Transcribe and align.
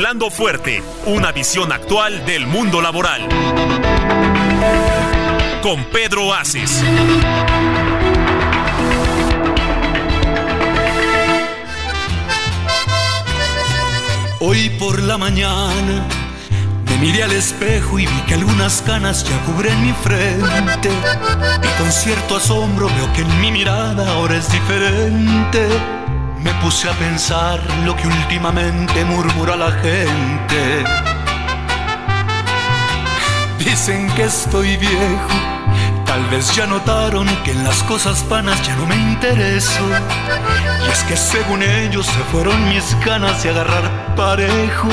Hablando 0.00 0.30
fuerte, 0.30 0.82
una 1.04 1.30
visión 1.30 1.70
actual 1.72 2.24
del 2.24 2.46
mundo 2.46 2.80
laboral. 2.80 3.20
Con 5.62 5.84
Pedro 5.92 6.32
Aces. 6.32 6.82
Hoy 14.40 14.70
por 14.78 15.02
la 15.02 15.18
mañana 15.18 16.06
me 16.86 16.96
miré 16.96 17.24
al 17.24 17.32
espejo 17.32 17.98
y 17.98 18.06
vi 18.06 18.20
que 18.26 18.32
algunas 18.32 18.80
canas 18.80 19.22
ya 19.22 19.38
cubren 19.44 19.84
mi 19.84 19.92
frente. 19.92 20.88
Y 21.62 21.78
con 21.78 21.92
cierto 21.92 22.36
asombro 22.36 22.88
veo 22.88 23.12
que 23.12 23.20
en 23.20 23.40
mi 23.42 23.52
mirada 23.52 24.10
ahora 24.14 24.38
es 24.38 24.50
diferente. 24.50 25.99
Me 26.42 26.54
puse 26.62 26.88
a 26.88 26.92
pensar 26.92 27.60
lo 27.84 27.94
que 27.94 28.06
últimamente 28.06 29.04
murmura 29.04 29.56
la 29.56 29.72
gente. 29.72 30.84
Dicen 33.58 34.10
que 34.14 34.24
estoy 34.24 34.76
viejo. 34.78 35.28
Tal 36.06 36.24
vez 36.30 36.54
ya 36.56 36.66
notaron 36.66 37.26
que 37.44 37.52
en 37.52 37.62
las 37.62 37.82
cosas 37.82 38.26
vanas 38.28 38.60
ya 38.66 38.74
no 38.76 38.86
me 38.86 38.96
intereso. 38.96 39.84
Y 40.86 40.90
es 40.90 41.04
que 41.04 41.16
según 41.16 41.62
ellos 41.62 42.06
se 42.06 42.22
fueron 42.32 42.68
mis 42.70 42.98
ganas 43.04 43.42
de 43.42 43.50
agarrar 43.50 44.14
parejo. 44.16 44.88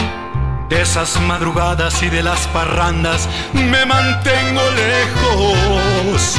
De 0.67 0.81
esas 0.81 1.19
madrugadas 1.21 2.03
y 2.03 2.09
de 2.09 2.23
las 2.23 2.45
parrandas 2.47 3.30
me 3.53 3.86
mantengo 3.86 4.61
lejos. 4.71 6.38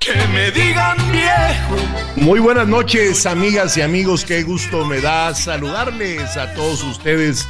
Que 0.00 0.14
me 0.28 0.50
digan 0.50 0.96
viejo. 1.12 1.76
Muy 2.16 2.40
buenas 2.40 2.66
noches, 2.66 3.26
amigas 3.26 3.76
y 3.76 3.82
amigos. 3.82 4.24
Qué 4.24 4.42
gusto 4.42 4.86
me 4.86 5.02
da 5.02 5.34
saludarles 5.34 6.38
a 6.38 6.54
todos 6.54 6.82
ustedes 6.82 7.46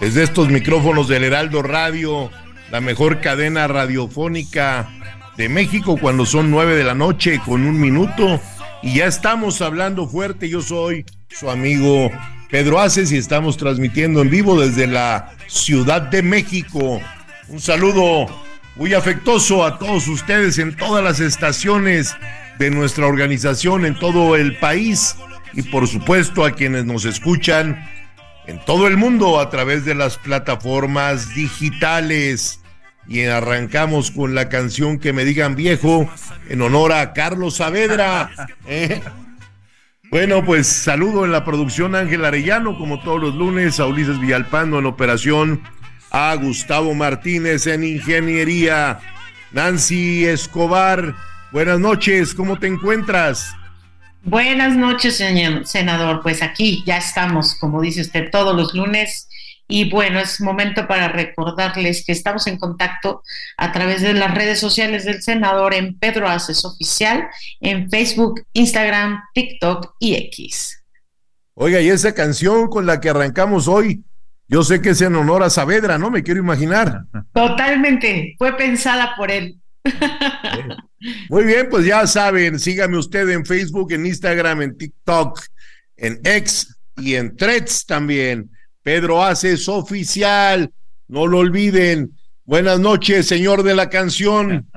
desde 0.00 0.22
estos 0.22 0.50
micrófonos 0.50 1.08
del 1.08 1.24
Heraldo 1.24 1.62
Radio, 1.62 2.30
la 2.70 2.82
mejor 2.82 3.22
cadena 3.22 3.68
radiofónica 3.68 4.90
de 5.38 5.48
México, 5.48 5.96
cuando 5.98 6.26
son 6.26 6.50
nueve 6.50 6.76
de 6.76 6.84
la 6.84 6.94
noche 6.94 7.40
con 7.42 7.64
un 7.64 7.80
minuto. 7.80 8.38
Y 8.82 8.96
ya 8.96 9.06
estamos 9.06 9.62
hablando 9.62 10.06
fuerte. 10.06 10.50
Yo 10.50 10.60
soy 10.60 11.06
su 11.30 11.48
amigo 11.48 12.10
Pedro 12.50 12.80
Aces 12.80 13.12
y 13.12 13.16
estamos 13.16 13.56
transmitiendo 13.56 14.20
en 14.20 14.28
vivo 14.28 14.60
desde 14.60 14.86
la 14.86 15.32
Ciudad 15.46 16.02
de 16.02 16.22
México. 16.22 17.00
Un 17.48 17.60
saludo 17.60 18.26
muy 18.76 18.94
afectuoso 18.94 19.64
a 19.64 19.78
todos 19.78 20.08
ustedes 20.08 20.58
en 20.58 20.76
todas 20.76 21.02
las 21.02 21.20
estaciones 21.20 22.16
de 22.58 22.70
nuestra 22.70 23.06
organización 23.06 23.84
en 23.86 23.98
todo 23.98 24.36
el 24.36 24.56
país 24.58 25.16
y 25.52 25.62
por 25.62 25.86
supuesto 25.86 26.44
a 26.44 26.52
quienes 26.52 26.84
nos 26.84 27.04
escuchan 27.04 27.88
en 28.46 28.58
todo 28.64 28.86
el 28.86 28.96
mundo 28.96 29.40
a 29.40 29.50
través 29.50 29.84
de 29.84 29.94
las 29.94 30.18
plataformas 30.18 31.34
digitales. 31.34 32.60
Y 33.06 33.22
arrancamos 33.24 34.10
con 34.10 34.34
la 34.34 34.48
canción 34.48 34.98
que 34.98 35.12
me 35.12 35.24
digan 35.24 35.56
viejo 35.56 36.08
en 36.48 36.62
honor 36.62 36.92
a 36.92 37.12
Carlos 37.12 37.56
Saavedra. 37.56 38.30
¿eh? 38.66 39.02
Bueno, 40.10 40.44
pues 40.44 40.66
saludo 40.66 41.24
en 41.24 41.32
la 41.32 41.44
producción 41.44 41.94
Ángel 41.94 42.24
Arellano, 42.24 42.78
como 42.78 43.02
todos 43.02 43.20
los 43.20 43.34
lunes, 43.34 43.78
a 43.78 43.86
Ulises 43.86 44.18
Villalpando 44.20 44.78
en 44.78 44.86
operación, 44.86 45.62
a 46.16 46.36
Gustavo 46.36 46.94
Martínez 46.94 47.66
en 47.66 47.82
ingeniería, 47.82 49.00
Nancy 49.50 50.24
Escobar. 50.24 51.16
Buenas 51.50 51.80
noches, 51.80 52.34
¿cómo 52.34 52.56
te 52.56 52.68
encuentras? 52.68 53.52
Buenas 54.22 54.76
noches, 54.76 55.16
señor 55.16 55.66
senador. 55.66 56.22
Pues 56.22 56.40
aquí 56.40 56.84
ya 56.86 56.98
estamos, 56.98 57.56
como 57.56 57.82
dice 57.82 58.02
usted, 58.02 58.30
todos 58.30 58.54
los 58.54 58.74
lunes. 58.74 59.28
Y 59.66 59.90
bueno, 59.90 60.20
es 60.20 60.40
momento 60.40 60.86
para 60.86 61.08
recordarles 61.08 62.04
que 62.06 62.12
estamos 62.12 62.46
en 62.46 62.58
contacto 62.58 63.24
a 63.56 63.72
través 63.72 64.00
de 64.00 64.14
las 64.14 64.32
redes 64.32 64.60
sociales 64.60 65.04
del 65.04 65.20
senador 65.20 65.74
en 65.74 65.98
Pedro 65.98 66.28
Aces 66.28 66.64
Oficial, 66.64 67.26
en 67.60 67.90
Facebook, 67.90 68.46
Instagram, 68.52 69.20
TikTok 69.34 69.96
y 69.98 70.14
X. 70.14 70.80
Oiga, 71.54 71.80
y 71.80 71.88
esa 71.88 72.14
canción 72.14 72.68
con 72.68 72.86
la 72.86 73.00
que 73.00 73.10
arrancamos 73.10 73.66
hoy, 73.66 74.04
yo 74.48 74.62
sé 74.62 74.80
que 74.80 74.90
es 74.90 75.00
en 75.00 75.14
honor 75.14 75.42
a 75.42 75.50
Saavedra, 75.50 75.98
¿no? 75.98 76.10
Me 76.10 76.22
quiero 76.22 76.40
imaginar. 76.40 77.04
Totalmente, 77.32 78.34
fue 78.38 78.56
pensada 78.56 79.14
por 79.16 79.30
él. 79.30 79.58
Muy 81.28 81.44
bien, 81.44 81.68
pues 81.70 81.84
ya 81.84 82.06
saben, 82.06 82.58
sígame 82.58 82.96
usted 82.96 83.28
en 83.30 83.44
Facebook, 83.44 83.92
en 83.92 84.06
Instagram, 84.06 84.62
en 84.62 84.76
TikTok, 84.76 85.40
en 85.96 86.20
X 86.24 86.76
y 86.96 87.14
en 87.14 87.36
Threads 87.36 87.86
también. 87.86 88.50
Pedro 88.82 89.22
Aces 89.22 89.68
oficial, 89.68 90.72
no 91.08 91.26
lo 91.26 91.38
olviden. 91.38 92.12
Buenas 92.44 92.78
noches, 92.80 93.26
señor 93.26 93.62
de 93.62 93.74
la 93.74 93.88
canción. 93.88 94.68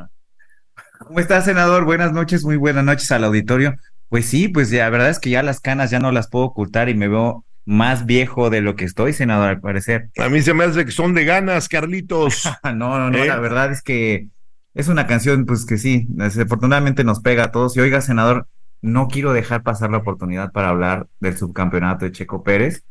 ¿Cómo 1.00 1.20
está, 1.20 1.42
senador? 1.42 1.86
Buenas 1.86 2.12
noches, 2.14 2.44
muy 2.44 2.58
buenas 2.58 2.84
noches 2.84 3.12
al 3.12 3.24
auditorio. 3.24 3.76
Pues 4.10 4.26
sí, 4.26 4.48
pues 4.48 4.72
la 4.72 4.90
verdad 4.90 5.10
es 5.10 5.20
que 5.20 5.30
ya 5.30 5.44
las 5.44 5.60
canas 5.60 5.92
ya 5.92 6.00
no 6.00 6.12
las 6.12 6.30
puedo 6.30 6.46
ocultar 6.46 6.90
y 6.90 6.96
me 6.96 7.08
veo 7.08 7.46
más 7.68 8.06
viejo 8.06 8.50
de 8.50 8.62
lo 8.62 8.78
que 8.78 8.86
estoy, 8.86 9.12
senador, 9.12 9.50
al 9.50 9.60
parecer. 9.60 10.10
A 10.18 10.30
mí 10.30 10.42
se 10.42 10.54
me 10.54 10.64
hace 10.64 10.86
que 10.86 10.92
son 10.92 11.14
de 11.14 11.26
ganas, 11.26 11.68
Carlitos. 11.68 12.50
no, 12.64 12.72
no, 12.72 13.12
no, 13.12 13.18
¿Eh? 13.18 13.28
la 13.28 13.40
verdad 13.40 13.74
es 13.74 13.82
que 13.82 14.30
es 14.74 14.88
una 14.88 15.06
canción, 15.06 15.46
pues 15.46 15.66
que 15.66 15.78
sí, 15.78 16.06
desafortunadamente 16.08 17.04
nos 17.04 17.20
pega 17.20 17.44
a 17.44 17.52
todos. 17.52 17.76
Y 17.76 17.82
oiga, 17.82 18.00
senador, 18.00 18.48
no 18.82 19.10
quiero 19.10 19.34
dejar 19.34 19.64
pasar 19.64 19.92
la 19.92 19.98
oportunidad 19.98 20.54
para 20.54 20.70
hablar 20.70 21.08
del 21.20 21.36
subcampeonato 21.36 22.06
de 22.06 22.14
Checo 22.14 22.42
Pérez. 22.42 22.86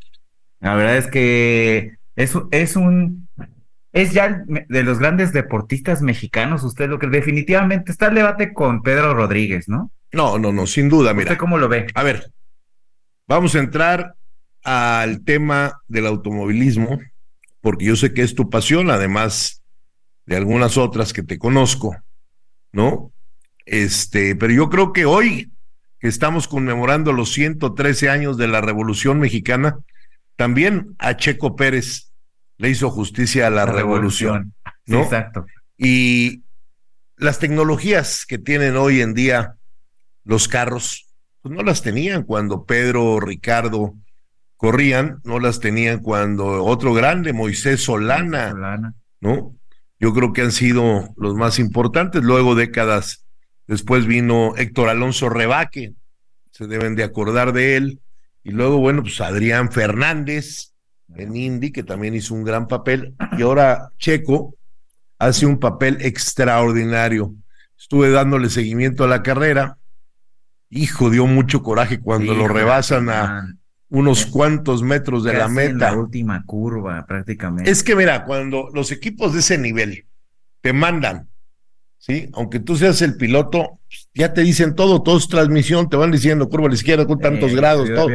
La 0.61 0.75
verdad 0.75 0.99
es 0.99 1.07
que 1.07 1.97
es, 2.15 2.35
es 2.51 2.77
un, 2.77 3.29
es 3.93 4.13
ya 4.13 4.45
de 4.47 4.83
los 4.83 4.99
grandes 4.99 5.33
deportistas 5.33 6.03
mexicanos, 6.03 6.65
usted 6.65 6.91
lo 6.91 6.99
que 6.99 7.07
definitivamente 7.07 7.93
está 7.93 8.09
el 8.09 8.17
debate 8.17 8.53
con 8.53 8.83
Pedro 8.83 9.15
Rodríguez, 9.15 9.71
¿no? 9.71 9.91
No, 10.13 10.39
no, 10.39 10.53
no, 10.53 10.67
sin 10.67 10.91
duda, 10.91 11.15
mira. 11.15 11.31
¿Usted 11.31 11.39
cómo 11.39 11.57
lo 11.57 11.67
ve? 11.67 11.87
A 11.95 12.03
ver, 12.03 12.31
vamos 13.27 13.55
a 13.55 13.61
entrar 13.61 14.17
al 14.67 15.23
tema 15.23 15.81
del 15.87 16.09
automovilismo, 16.09 16.99
porque 17.61 17.85
yo 17.85 17.95
sé 17.95 18.13
que 18.13 18.23
es 18.23 18.35
tu 18.35 18.51
pasión, 18.51 18.91
además 18.91 19.63
de 20.27 20.35
algunas 20.35 20.77
otras 20.77 21.13
que 21.13 21.23
te 21.23 21.39
conozco, 21.39 21.97
¿no? 22.73 23.13
Este, 23.65 24.35
pero 24.35 24.53
yo 24.53 24.69
creo 24.69 24.93
que 24.93 25.05
hoy 25.05 25.53
que 26.01 26.09
estamos 26.09 26.49
conmemorando 26.49 27.13
los 27.13 27.33
113 27.33 28.11
años 28.11 28.37
de 28.39 28.49
la 28.49 28.61
Revolución 28.61 29.21
Mexicana, 29.21 29.79
también 30.35 30.97
a 30.99 31.17
Checo 31.17 31.55
Pérez 31.55 32.11
le 32.59 32.69
hizo 32.69 32.91
justicia 32.91 33.47
a 33.47 33.51
la, 33.51 33.67
La 33.67 33.73
revolución, 33.73 34.53
revolución. 34.53 34.55
Sí, 34.85 34.93
¿no? 34.93 35.03
exacto. 35.05 35.47
Y 35.79 36.43
las 37.17 37.39
tecnologías 37.39 38.27
que 38.27 38.39
tienen 38.39 38.77
hoy 38.77 39.01
en 39.01 39.15
día 39.15 39.55
los 40.25 40.49
carros, 40.49 41.07
pues 41.41 41.55
no 41.55 41.63
las 41.63 41.83
tenían 41.83 42.25
cuando 42.25 42.65
Pedro 42.65 43.21
Ricardo 43.21 43.95
corrían, 44.57 45.21
no 45.25 45.39
las 45.39 45.61
tenían 45.61 46.01
cuando 46.01 46.65
otro 46.65 46.95
grande, 46.95 47.33
Moisés 47.33 47.83
Solana, 47.83 48.51
Solana. 48.51 48.95
¿no? 49.21 49.57
Yo 49.99 50.13
creo 50.13 50.33
que 50.33 50.43
han 50.43 50.53
sido 50.53 51.15
los 51.17 51.35
más 51.35 51.59
importantes. 51.59 52.23
Luego, 52.23 52.55
décadas 52.55 53.27
después 53.67 54.07
vino 54.07 54.55
Héctor 54.57 54.89
Alonso 54.89 55.29
Rebaque, 55.29 55.95
se 56.51 56.67
deben 56.67 56.97
de 56.97 57.05
acordar 57.05 57.53
de 57.53 57.77
él. 57.77 58.01
Y 58.43 58.51
luego, 58.51 58.79
bueno, 58.79 59.03
pues 59.03 59.21
Adrián 59.21 59.73
Fernández 59.73 60.73
en 61.15 61.37
Indy, 61.37 61.73
que 61.73 61.83
también 61.83 62.15
hizo 62.15 62.35
un 62.35 62.45
gran 62.45 62.69
papel. 62.69 63.15
Y 63.39 63.43
ahora 63.43 63.91
Checo 63.99 64.57
hace 65.19 65.47
un 65.47 65.59
papel 65.59 65.99
extraordinario. 66.01 67.35
Estuve 67.79 68.11
dándole 68.11 68.51
seguimiento 68.51 69.05
a 69.05 69.09
la 69.09 69.23
carrera. 69.23 69.79
Hijo, 70.71 71.11
dio 71.11 71.27
mucho 71.27 71.63
coraje 71.63 72.01
cuando 72.01 72.33
Sí, 72.33 72.39
lo 72.39 72.49
rebasan 72.49 73.09
a. 73.11 73.55
unos 73.99 74.27
cuantos 74.27 74.83
metros 74.83 75.25
de 75.25 75.33
la 75.33 75.47
en 75.47 75.55
meta. 75.55 75.91
La 75.91 75.97
última 75.97 76.45
curva, 76.45 77.05
prácticamente. 77.07 77.71
Es 77.71 77.83
que 77.83 77.97
mira, 77.97 78.25
cuando 78.25 78.71
los 78.75 78.93
equipos 78.93 79.33
de 79.33 79.41
ese 79.41 79.59
nivel 79.59 80.07
te 80.61 80.73
mandan 80.73 81.29
¿sí? 81.99 82.29
Aunque 82.35 82.61
tú 82.61 82.77
seas 82.77 83.03
el 83.03 83.17
piloto, 83.17 83.81
ya 84.15 84.33
te 84.33 84.43
dicen 84.43 84.75
todo, 84.75 85.03
todo 85.03 85.19
es 85.19 85.29
transmisión, 85.29 85.89
te 85.89 85.97
van 85.97 86.11
diciendo 86.11 86.49
curva 86.49 86.67
a 86.67 86.69
la 86.69 86.75
izquierda 86.75 87.07
con 87.07 87.19
tantos 87.19 87.51
Eh, 87.51 87.57
grados, 87.57 87.89
todo, 87.93 88.09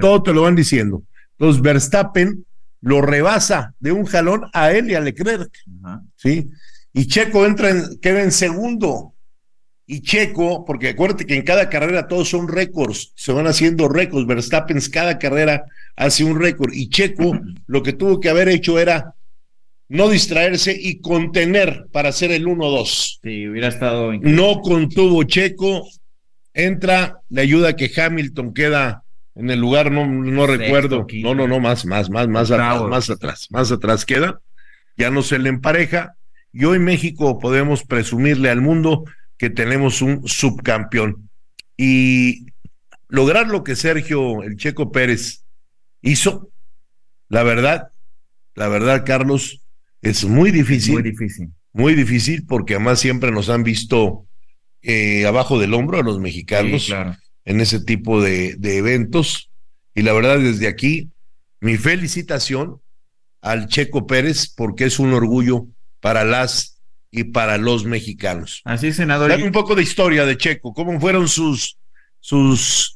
todo 0.00 0.22
te 0.22 0.32
lo 0.32 0.42
van 0.42 0.56
diciendo. 0.56 1.02
Entonces 1.38 1.62
Verstappen 1.62 2.44
lo 2.80 3.02
rebasa 3.02 3.74
de 3.78 3.92
un 3.92 4.04
jalón 4.04 4.44
a 4.52 4.72
él 4.72 4.90
y 4.90 4.94
a 4.94 5.00
Leclerc, 5.00 5.50
Ajá. 5.82 6.02
¿sí? 6.16 6.50
Y 6.92 7.06
Checo 7.06 7.46
entra 7.46 7.70
en, 7.70 7.98
queda 8.00 8.22
en 8.22 8.32
segundo. 8.32 9.12
Y 9.88 10.00
Checo, 10.02 10.64
porque 10.64 10.88
acuérdate 10.88 11.26
que 11.26 11.36
en 11.36 11.42
cada 11.42 11.68
carrera 11.70 12.08
todos 12.08 12.28
son 12.28 12.48
récords, 12.48 13.12
se 13.14 13.32
van 13.32 13.46
haciendo 13.46 13.88
récords. 13.88 14.26
Verstappen 14.26 14.80
cada 14.92 15.18
carrera 15.18 15.64
hace 15.94 16.24
un 16.24 16.40
récord. 16.40 16.72
Y 16.72 16.88
Checo 16.88 17.38
lo 17.66 17.82
que 17.82 17.92
tuvo 17.92 18.18
que 18.18 18.28
haber 18.28 18.48
hecho 18.48 18.80
era 18.80 19.14
no 19.88 20.08
distraerse 20.08 20.76
y 20.76 21.00
contener 21.00 21.86
para 21.92 22.08
hacer 22.08 22.32
el 22.32 22.46
1-2. 22.46 23.20
Sí, 23.22 23.48
hubiera 23.48 23.68
estado 23.68 24.12
increíble. 24.12 24.42
No 24.42 24.60
contuvo 24.60 25.22
Checo, 25.22 25.88
entra, 26.52 27.20
le 27.28 27.42
ayuda 27.42 27.76
que 27.76 27.90
Hamilton 27.94 28.54
queda 28.54 29.04
en 29.36 29.50
el 29.50 29.60
lugar, 29.60 29.92
no, 29.92 30.06
no 30.06 30.46
Sexto, 30.46 30.64
recuerdo. 30.64 31.06
No, 31.22 31.34
no, 31.34 31.46
no, 31.46 31.60
más, 31.60 31.84
más, 31.84 32.10
más, 32.10 32.26
más 32.26 32.50
atrás, 32.50 32.82
más 32.82 33.10
atrás, 33.10 33.46
más 33.50 33.70
atrás 33.70 34.04
queda. 34.04 34.40
Ya 34.96 35.10
no 35.10 35.22
se 35.22 35.38
le 35.38 35.50
empareja. 35.50 36.16
Y 36.52 36.64
hoy 36.64 36.78
México 36.78 37.38
podemos 37.38 37.84
presumirle 37.84 38.48
al 38.48 38.62
mundo 38.62 39.04
que 39.38 39.50
tenemos 39.50 40.02
un 40.02 40.26
subcampeón. 40.26 41.28
Y 41.76 42.46
lograr 43.08 43.48
lo 43.48 43.62
que 43.64 43.76
Sergio 43.76 44.42
el 44.42 44.56
Checo 44.56 44.90
Pérez 44.92 45.44
hizo, 46.02 46.50
la 47.28 47.42
verdad, 47.42 47.88
la 48.54 48.68
verdad, 48.68 49.04
Carlos, 49.04 49.60
es 50.02 50.24
muy 50.24 50.50
difícil 50.50 50.94
Muy 50.94 51.02
difícil. 51.02 51.50
muy 51.72 51.94
difícil 51.94 52.46
porque 52.46 52.74
además 52.74 53.00
siempre 53.00 53.30
nos 53.32 53.48
han 53.48 53.62
visto 53.62 54.26
eh, 54.82 55.26
abajo 55.26 55.58
del 55.58 55.74
hombro 55.74 55.98
a 55.98 56.02
los 56.02 56.18
mexicanos 56.20 56.84
Sí, 56.84 56.90
claro. 56.92 57.16
en 57.44 57.60
ese 57.60 57.80
tipo 57.80 58.22
de, 58.22 58.54
de 58.56 58.78
eventos. 58.78 59.50
Y 59.94 60.02
la 60.02 60.12
verdad, 60.12 60.38
desde 60.38 60.68
aquí, 60.68 61.10
mi 61.60 61.76
felicitación 61.76 62.80
al 63.42 63.66
Checo 63.68 64.06
Pérez 64.06 64.52
porque 64.54 64.84
es 64.84 64.98
un 64.98 65.12
orgullo 65.12 65.66
para 66.00 66.24
las 66.24 66.75
y 67.10 67.24
para 67.24 67.56
los 67.58 67.84
mexicanos. 67.84 68.62
Así 68.64 68.88
es, 68.88 68.96
senador. 68.96 69.30
Dame 69.30 69.44
un 69.44 69.52
poco 69.52 69.74
de 69.74 69.82
historia 69.82 70.24
de 70.26 70.36
Checo, 70.36 70.72
cómo 70.74 70.98
fueron 71.00 71.28
sus, 71.28 71.78
sus 72.20 72.94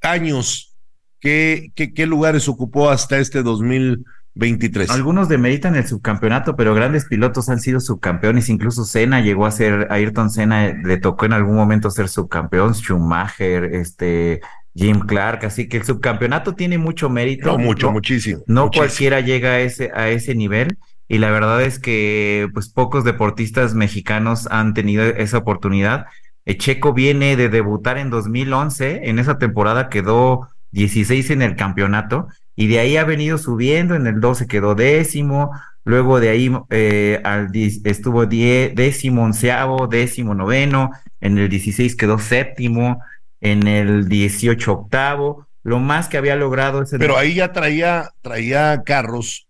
años, 0.00 0.74
qué, 1.20 1.70
qué, 1.74 1.92
qué 1.94 2.06
lugares 2.06 2.48
ocupó 2.48 2.90
hasta 2.90 3.18
este 3.18 3.42
2023. 3.42 4.90
Algunos 4.90 5.28
demeritan 5.28 5.76
el 5.76 5.86
subcampeonato, 5.86 6.56
pero 6.56 6.74
grandes 6.74 7.04
pilotos 7.04 7.48
han 7.48 7.60
sido 7.60 7.78
subcampeones. 7.80 8.48
Incluso 8.48 8.84
Senna 8.84 9.20
llegó 9.20 9.46
a 9.46 9.50
ser, 9.50 9.86
Ayrton 9.90 10.30
Senna 10.30 10.72
le 10.82 10.96
tocó 10.98 11.26
en 11.26 11.34
algún 11.34 11.54
momento 11.54 11.90
ser 11.90 12.08
subcampeón, 12.08 12.74
Schumacher, 12.74 13.64
este, 13.74 14.40
Jim 14.74 15.00
Clark. 15.00 15.44
Así 15.44 15.68
que 15.68 15.76
el 15.76 15.84
subcampeonato 15.84 16.54
tiene 16.54 16.78
mucho 16.78 17.10
mérito. 17.10 17.46
No, 17.46 17.58
mucho, 17.58 17.86
No- 17.88 17.92
muchísimo. 17.92 18.42
No 18.46 18.64
muchísimo. 18.64 18.86
cualquiera 18.86 19.20
llega 19.20 19.50
a 19.50 19.60
ese, 19.60 19.90
a 19.94 20.08
ese 20.08 20.34
nivel. 20.34 20.78
Y 21.12 21.18
la 21.18 21.30
verdad 21.30 21.60
es 21.62 21.78
que 21.78 22.48
pues 22.54 22.70
pocos 22.70 23.04
deportistas 23.04 23.74
mexicanos 23.74 24.48
han 24.50 24.72
tenido 24.72 25.04
esa 25.04 25.36
oportunidad. 25.36 26.06
Eh, 26.46 26.56
Checo 26.56 26.94
viene 26.94 27.36
de 27.36 27.50
debutar 27.50 27.98
en 27.98 28.08
2011, 28.08 29.02
en 29.10 29.18
esa 29.18 29.36
temporada 29.36 29.90
quedó 29.90 30.48
16 30.70 31.28
en 31.28 31.42
el 31.42 31.54
campeonato 31.54 32.28
y 32.56 32.68
de 32.68 32.78
ahí 32.78 32.96
ha 32.96 33.04
venido 33.04 33.36
subiendo, 33.36 33.94
en 33.94 34.06
el 34.06 34.20
12 34.22 34.46
quedó 34.46 34.74
décimo, 34.74 35.50
luego 35.84 36.18
de 36.18 36.30
ahí 36.30 36.50
eh, 36.70 37.20
al 37.24 37.50
estuvo 37.54 38.24
die- 38.24 38.72
décimo 38.74 39.24
onceavo, 39.24 39.88
décimo 39.88 40.34
noveno, 40.34 40.92
en 41.20 41.36
el 41.36 41.50
16 41.50 41.94
quedó 41.94 42.18
séptimo, 42.18 43.02
en 43.42 43.66
el 43.66 44.08
18 44.08 44.72
octavo, 44.72 45.46
lo 45.62 45.78
más 45.78 46.08
que 46.08 46.16
había 46.16 46.36
logrado 46.36 46.80
es 46.80 46.90
el 46.94 47.00
Pero 47.00 47.18
ahí 47.18 47.34
ya 47.34 47.52
traía, 47.52 48.08
traía 48.22 48.82
carros 48.82 49.46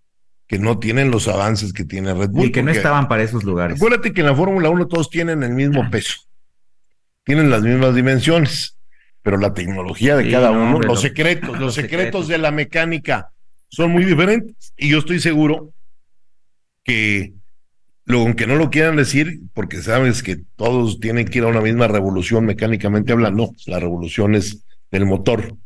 que 0.52 0.58
no 0.58 0.78
tienen 0.78 1.10
los 1.10 1.28
avances 1.28 1.72
que 1.72 1.86
tiene 1.86 2.12
Red 2.12 2.28
Bull. 2.28 2.48
y 2.48 2.52
que 2.52 2.62
no 2.62 2.70
estaban 2.70 3.08
para 3.08 3.22
esos 3.22 3.42
lugares. 3.42 3.78
Acuérdate 3.78 4.12
que 4.12 4.20
en 4.20 4.26
la 4.26 4.34
Fórmula 4.36 4.68
1 4.68 4.86
todos 4.86 5.08
tienen 5.08 5.42
el 5.42 5.52
mismo 5.54 5.88
peso, 5.90 6.16
tienen 7.24 7.48
las 7.48 7.62
mismas 7.62 7.94
dimensiones, 7.94 8.76
pero 9.22 9.38
la 9.38 9.54
tecnología 9.54 10.14
de 10.14 10.24
Sí, 10.24 10.30
cada 10.30 10.50
no, 10.52 10.60
uno, 10.62 10.72
los 10.80 10.86
lo- 10.86 10.96
secretos, 10.96 11.48
los, 11.52 11.58
los 11.58 11.74
secretos, 11.74 12.00
secretos. 12.00 12.28
de 12.28 12.36
la 12.36 12.50
mecánica 12.50 13.32
son 13.70 13.92
muy 13.92 14.04
diferentes. 14.04 14.74
Y 14.76 14.90
yo 14.90 14.98
estoy 14.98 15.20
seguro 15.20 15.72
que, 16.84 17.32
aunque 18.06 18.46
no 18.46 18.56
lo 18.56 18.68
quieran 18.68 18.96
decir, 18.96 19.40
porque 19.54 19.78
sabes 19.80 20.22
que 20.22 20.36
todos 20.56 21.00
tienen 21.00 21.26
que 21.28 21.38
ir 21.38 21.44
a 21.44 21.48
una 21.48 21.62
misma 21.62 21.88
revolución 21.88 22.44
mecánicamente 22.44 23.12
hablando, 23.12 23.52
la 23.64 23.80
revolución 23.80 24.34
es 24.34 24.66
del 24.90 25.06
motor. 25.06 25.56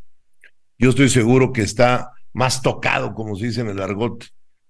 Yo 0.78 0.90
estoy 0.90 1.08
seguro 1.08 1.52
que 1.52 1.62
está 1.62 2.12
más 2.32 2.62
tocado, 2.62 3.14
como 3.14 3.34
se 3.34 3.46
dice 3.46 3.62
en 3.62 3.70
el 3.70 3.82
argot 3.82 4.24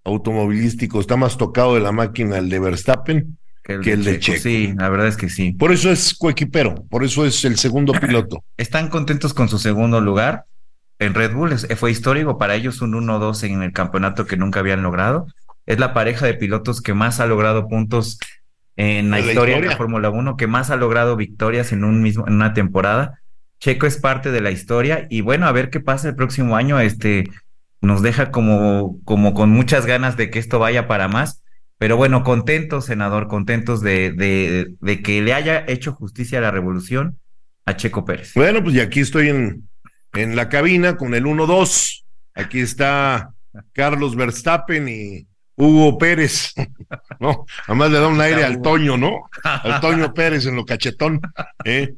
automovilístico, 0.06 1.00
está 1.00 1.16
más 1.16 1.36
tocado 1.36 1.74
de 1.74 1.80
la 1.80 1.92
máquina 1.92 2.38
el 2.38 2.48
de 2.48 2.58
Verstappen 2.58 3.38
que 3.62 3.92
el 3.92 4.04
de 4.04 4.20
Checo. 4.20 4.40
Sí, 4.40 4.72
la 4.78 4.88
verdad 4.88 5.08
es 5.08 5.16
que 5.16 5.28
sí. 5.28 5.52
Por 5.52 5.72
eso 5.72 5.90
es 5.90 6.14
coequipero, 6.14 6.76
por 6.88 7.02
eso 7.04 7.26
es 7.26 7.44
el 7.44 7.56
segundo 7.56 7.92
piloto. 8.00 8.44
Están 8.56 8.88
contentos 8.88 9.34
con 9.34 9.48
su 9.48 9.58
segundo 9.58 10.00
lugar 10.00 10.44
en 11.00 11.14
Red 11.14 11.34
Bull. 11.34 11.52
Es- 11.52 11.66
Fue 11.76 11.90
histórico 11.90 12.38
para 12.38 12.54
ellos 12.54 12.80
un 12.80 12.92
1-2 12.94 13.42
en 13.42 13.62
el 13.62 13.72
campeonato 13.72 14.24
que 14.26 14.36
nunca 14.36 14.60
habían 14.60 14.82
logrado. 14.82 15.26
Es 15.66 15.80
la 15.80 15.92
pareja 15.94 16.26
de 16.26 16.34
pilotos 16.34 16.80
que 16.80 16.94
más 16.94 17.18
ha 17.18 17.26
logrado 17.26 17.66
puntos 17.68 18.18
en 18.76 19.10
la 19.10 19.18
historia 19.20 19.60
de 19.60 19.66
la 19.66 19.76
Fórmula 19.76 20.10
1, 20.10 20.36
que 20.36 20.46
más 20.46 20.70
ha 20.70 20.76
logrado 20.76 21.16
victorias 21.16 21.72
en 21.72 21.82
un 21.82 22.02
mismo 22.02 22.24
en 22.28 22.34
una 22.34 22.52
temporada. 22.54 23.20
Checo 23.58 23.86
es 23.86 23.96
parte 23.96 24.30
de 24.30 24.40
la 24.42 24.52
historia 24.52 25.06
y 25.10 25.22
bueno, 25.22 25.46
a 25.46 25.52
ver 25.52 25.70
qué 25.70 25.80
pasa 25.80 26.08
el 26.08 26.14
próximo 26.14 26.54
año. 26.56 26.78
Este 26.78 27.24
nos 27.86 28.02
deja 28.02 28.30
como 28.30 28.98
como 29.04 29.32
con 29.34 29.50
muchas 29.50 29.86
ganas 29.86 30.16
de 30.16 30.30
que 30.30 30.38
esto 30.38 30.58
vaya 30.58 30.86
para 30.86 31.08
más. 31.08 31.42
Pero 31.78 31.96
bueno, 31.96 32.24
contentos, 32.24 32.86
senador, 32.86 33.28
contentos 33.28 33.82
de, 33.82 34.10
de, 34.12 34.74
de 34.80 35.02
que 35.02 35.20
le 35.20 35.34
haya 35.34 35.64
hecho 35.68 35.92
justicia 35.92 36.38
a 36.38 36.42
la 36.42 36.50
revolución 36.50 37.18
a 37.66 37.76
Checo 37.76 38.04
Pérez. 38.04 38.32
Bueno, 38.34 38.62
pues 38.62 38.76
y 38.76 38.80
aquí 38.80 39.00
estoy 39.00 39.28
en, 39.28 39.68
en 40.14 40.36
la 40.36 40.48
cabina 40.48 40.96
con 40.96 41.14
el 41.14 41.24
1-2. 41.24 42.04
Aquí 42.34 42.60
está 42.60 43.34
Carlos 43.72 44.16
Verstappen 44.16 44.88
y 44.88 45.26
Hugo 45.56 45.98
Pérez. 45.98 46.54
No, 47.18 47.46
además 47.66 47.90
le 47.90 47.98
da 47.98 48.08
un 48.08 48.20
aire 48.20 48.44
al 48.44 48.60
Toño, 48.60 48.98
¿no? 48.98 49.30
Al 49.42 49.80
Toño 49.80 50.12
Pérez 50.12 50.44
en 50.46 50.54
lo 50.54 50.66
cachetón. 50.66 51.20
¿eh? 51.64 51.94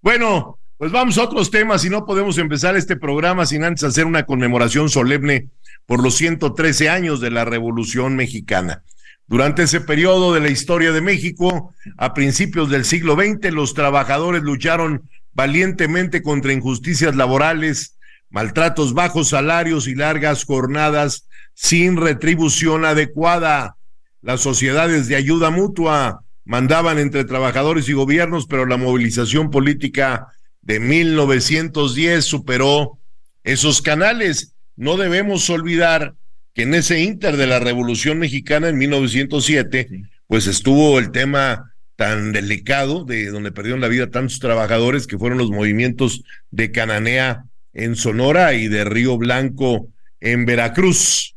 Bueno, 0.00 0.58
pues 0.82 0.90
vamos 0.90 1.16
a 1.16 1.22
otros 1.22 1.52
temas 1.52 1.84
y 1.84 1.90
no 1.90 2.04
podemos 2.04 2.38
empezar 2.38 2.76
este 2.76 2.96
programa 2.96 3.46
sin 3.46 3.62
antes 3.62 3.84
hacer 3.84 4.04
una 4.04 4.24
conmemoración 4.24 4.88
solemne 4.88 5.46
por 5.86 6.02
los 6.02 6.16
113 6.16 6.90
años 6.90 7.20
de 7.20 7.30
la 7.30 7.44
Revolución 7.44 8.16
Mexicana. 8.16 8.82
Durante 9.28 9.62
ese 9.62 9.80
periodo 9.80 10.34
de 10.34 10.40
la 10.40 10.48
historia 10.48 10.90
de 10.90 11.00
México, 11.00 11.72
a 11.96 12.14
principios 12.14 12.68
del 12.68 12.84
siglo 12.84 13.14
XX, 13.14 13.52
los 13.52 13.74
trabajadores 13.74 14.42
lucharon 14.42 15.08
valientemente 15.32 16.20
contra 16.20 16.52
injusticias 16.52 17.14
laborales, 17.14 17.96
maltratos, 18.28 18.92
bajos 18.92 19.28
salarios 19.28 19.86
y 19.86 19.94
largas 19.94 20.44
jornadas 20.44 21.28
sin 21.54 21.96
retribución 21.96 22.84
adecuada. 22.84 23.76
Las 24.20 24.40
sociedades 24.40 25.06
de 25.06 25.14
ayuda 25.14 25.50
mutua 25.50 26.24
mandaban 26.44 26.98
entre 26.98 27.24
trabajadores 27.24 27.88
y 27.88 27.92
gobiernos, 27.92 28.46
pero 28.48 28.66
la 28.66 28.78
movilización 28.78 29.48
política 29.48 30.26
de 30.62 30.80
1910 30.80 32.24
superó 32.24 32.98
esos 33.44 33.82
canales. 33.82 34.54
No 34.76 34.96
debemos 34.96 35.48
olvidar 35.50 36.14
que 36.54 36.62
en 36.62 36.74
ese 36.74 37.00
inter 37.00 37.36
de 37.36 37.46
la 37.46 37.60
Revolución 37.60 38.18
Mexicana 38.18 38.68
en 38.68 38.78
1907, 38.78 39.86
Sí. 39.90 40.02
pues 40.26 40.46
estuvo 40.46 40.98
el 40.98 41.10
tema 41.10 41.72
tan 41.96 42.32
delicado 42.32 43.04
de 43.04 43.26
donde 43.26 43.52
perdieron 43.52 43.80
la 43.80 43.88
vida 43.88 44.10
tantos 44.10 44.38
trabajadores 44.38 45.06
que 45.06 45.18
fueron 45.18 45.38
los 45.38 45.50
movimientos 45.50 46.22
de 46.50 46.70
Cananea 46.70 47.44
en 47.74 47.96
Sonora 47.96 48.54
y 48.54 48.68
de 48.68 48.84
Río 48.84 49.18
Blanco 49.18 49.88
en 50.20 50.46
Veracruz, 50.46 51.34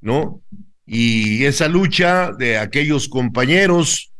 ¿no? 0.00 0.42
Y 0.86 1.44
esa 1.44 1.68
lucha 1.68 2.32
de 2.38 2.58
aquellos 2.58 3.08
compañeros 3.08 4.12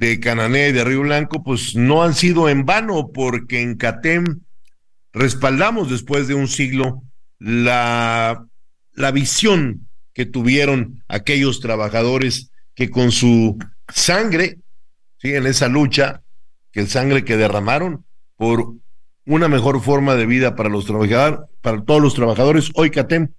de 0.00 0.18
Cananea 0.18 0.68
y 0.68 0.72
de 0.72 0.82
Río 0.82 1.02
Blanco, 1.02 1.44
pues 1.44 1.76
no 1.76 2.02
han 2.02 2.14
sido 2.14 2.48
en 2.48 2.64
vano, 2.64 3.10
porque 3.12 3.60
en 3.60 3.76
CATEM 3.76 4.40
respaldamos 5.12 5.90
después 5.90 6.26
de 6.26 6.34
un 6.34 6.48
siglo 6.48 7.02
la, 7.38 8.46
la 8.94 9.10
visión 9.10 9.88
que 10.14 10.24
tuvieron 10.24 11.04
aquellos 11.06 11.60
trabajadores 11.60 12.50
que 12.74 12.88
con 12.88 13.12
su 13.12 13.58
sangre, 13.88 14.60
¿sí? 15.18 15.34
en 15.34 15.46
esa 15.46 15.68
lucha, 15.68 16.22
que 16.72 16.80
el 16.80 16.88
sangre 16.88 17.22
que 17.22 17.36
derramaron 17.36 18.06
por 18.36 18.76
una 19.26 19.48
mejor 19.48 19.82
forma 19.82 20.14
de 20.14 20.24
vida 20.24 20.56
para 20.56 20.70
los 20.70 20.86
trabajadores, 20.86 21.40
para 21.60 21.84
todos 21.84 22.00
los 22.00 22.14
trabajadores, 22.14 22.70
hoy 22.74 22.90
CATEM, 22.90 23.34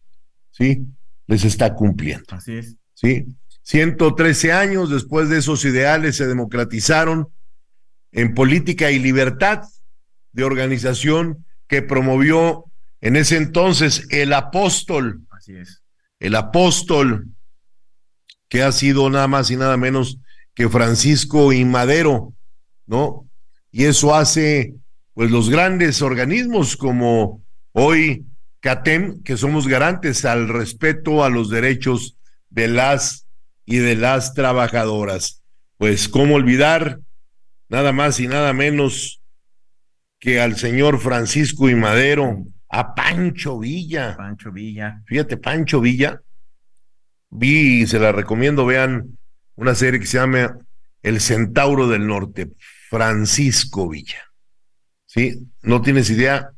¿sí? 0.52 0.86
Les 1.26 1.44
está 1.44 1.74
cumpliendo. 1.74 2.26
Así 2.30 2.54
es. 2.54 2.76
¿sí? 2.94 3.26
113 3.64 4.52
años 4.54 4.90
después 4.90 5.30
de 5.30 5.38
esos 5.38 5.64
ideales 5.66 6.18
se 6.18 6.28
democratizaron 6.28 7.30
en 8.12 8.34
política 8.34 8.92
y 8.92 9.00
libertad 9.00 9.62
de 10.32 10.44
organización 10.44 11.46
que 11.68 11.82
promovió 11.82 12.66
en 13.02 13.16
ese 13.16 13.38
entonces 13.38 14.08
el 14.10 14.34
apóstol. 14.34 15.22
Así 15.30 15.56
es. 15.56 15.82
El 16.20 16.36
apóstol 16.36 17.28
que 18.50 18.64
ha 18.64 18.72
sido 18.72 19.10
nada 19.10 19.28
más 19.28 19.50
y 19.50 19.56
nada 19.56 19.78
menos 19.78 20.20
que 20.54 20.70
Francisco 20.70 21.54
y 21.54 21.64
Madero, 21.64 22.34
¿no? 22.86 23.30
Y 23.72 23.86
eso 23.86 24.14
hace 24.14 24.76
pues 25.14 25.32
los 25.32 25.50
grandes 25.50 26.02
organismos 26.02 26.76
como 26.76 27.42
hoy 27.72 28.26
CATEM, 28.60 29.24
que 29.24 29.38
somos 29.38 29.68
garantes 29.68 30.26
al 30.26 30.48
respeto 30.48 31.24
a 31.24 31.30
los 31.30 31.50
derechos 31.50 32.18
de 32.50 32.68
las 32.68 33.26
y 33.66 33.78
de 33.78 33.96
las 33.96 34.34
trabajadoras. 34.34 35.44
Pues 35.78 36.08
cómo 36.10 36.36
olvidar 36.36 37.00
nada 37.70 37.92
más 37.92 38.20
y 38.20 38.28
nada 38.28 38.54
menos 38.54 39.22
que 40.20 40.40
al 40.40 40.58
señor 40.58 41.00
Francisco 41.00 41.70
y 41.70 41.76
Madero, 41.76 42.46
a 42.70 42.94
Pancho 42.94 43.60
Villa. 43.60 44.16
Pancho 44.16 44.52
Villa. 44.52 45.02
Fíjate, 45.06 45.38
Pancho 45.38 45.82
Villa. 45.82 46.22
Vi 47.30 47.82
y 47.82 47.88
se 47.88 48.00
la 48.00 48.12
recomiendo, 48.12 48.66
vean 48.66 49.18
una 49.56 49.74
serie 49.74 50.00
que 50.00 50.06
se 50.06 50.18
llama 50.18 50.58
El 51.02 51.22
Centauro 51.22 51.88
del 51.88 52.06
Norte, 52.06 52.52
Francisco 52.90 53.90
Villa. 53.90 54.22
Sí, 55.06 55.48
no 55.62 55.82
tienes 55.82 56.10
idea 56.10 56.52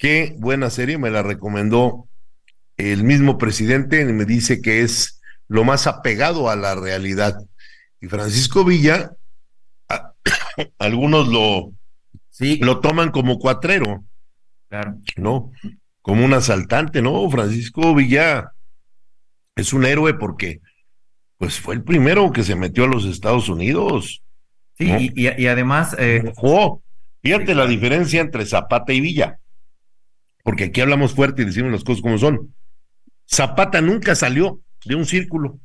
qué 0.00 0.34
buena 0.38 0.70
serie, 0.70 0.96
me 0.96 1.10
la 1.10 1.22
recomendó 1.22 2.08
el 2.78 3.04
mismo 3.04 3.36
presidente 3.36 4.00
y 4.00 4.06
me 4.06 4.24
dice 4.24 4.62
que 4.62 4.80
es 4.80 5.19
lo 5.50 5.64
más 5.64 5.86
apegado 5.88 6.48
a 6.48 6.54
la 6.54 6.76
realidad. 6.76 7.36
Y 8.00 8.06
Francisco 8.06 8.64
Villa, 8.64 9.12
a, 9.88 10.14
algunos 10.78 11.28
lo, 11.28 11.72
Sí, 12.30 12.56
lo 12.58 12.80
toman 12.80 13.10
como 13.10 13.38
cuatrero, 13.38 14.04
claro. 14.70 14.96
¿no? 15.16 15.50
Como 16.00 16.24
un 16.24 16.32
asaltante, 16.32 17.02
¿no? 17.02 17.28
Francisco 17.28 17.94
Villa 17.94 18.52
es 19.56 19.72
un 19.74 19.84
héroe 19.84 20.14
porque 20.14 20.60
pues 21.36 21.58
fue 21.58 21.74
el 21.74 21.82
primero 21.82 22.32
que 22.32 22.44
se 22.44 22.54
metió 22.54 22.84
a 22.84 22.88
los 22.88 23.04
Estados 23.04 23.48
Unidos. 23.48 24.22
Sí, 24.78 24.86
¿no? 24.90 25.00
y, 25.00 25.12
y- 25.16 25.42
y 25.42 25.46
además, 25.48 25.94
eh, 25.98 26.32
Ojo, 26.36 26.82
fíjate 27.22 27.54
la 27.54 27.66
diferencia 27.66 28.20
entre 28.20 28.46
Zapata 28.46 28.92
y 28.92 29.00
Villa. 29.00 29.38
Porque 30.44 30.64
aquí 30.64 30.80
hablamos 30.80 31.12
fuerte 31.14 31.42
y 31.42 31.46
decimos 31.46 31.72
las 31.72 31.84
cosas 31.84 32.00
como 32.00 32.16
son. 32.16 32.54
Zapata 33.28 33.80
nunca 33.82 34.14
salió 34.14 34.60
de 34.84 34.94
un 34.94 35.06
círculo. 35.06 35.60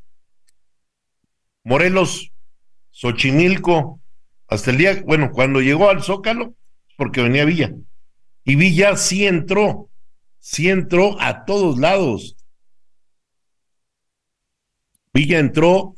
Morelos, 1.63 2.31
Xochimilco, 2.91 4.00
hasta 4.48 4.72
el 4.72 4.77
día, 4.77 5.03
bueno, 5.05 5.31
cuando 5.31 5.62
llegó 5.62 5.89
al 5.89 6.03
Zócalo, 6.03 6.55
porque 6.98 7.22
venía 7.22 7.45
Villa. 7.45 7.74
Y 8.43 8.55
Villa 8.55 8.95
sí 8.95 9.25
entró, 9.25 9.89
sí 10.39 10.69
entró 10.69 11.19
a 11.19 11.45
todos 11.45 11.79
lados. 11.79 12.38
Villa 15.13 15.39
entró 15.39 15.95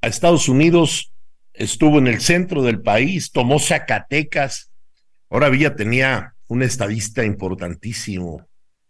a 0.00 0.06
Estados 0.06 0.48
Unidos, 0.48 1.12
estuvo 1.52 1.98
en 1.98 2.06
el 2.06 2.20
centro 2.20 2.62
del 2.62 2.80
país, 2.80 3.30
tomó 3.30 3.58
Zacatecas. 3.58 4.70
Ahora 5.28 5.50
Villa 5.50 5.76
tenía 5.76 6.34
un 6.48 6.62
estadista 6.62 7.24
importantísimo 7.24 8.46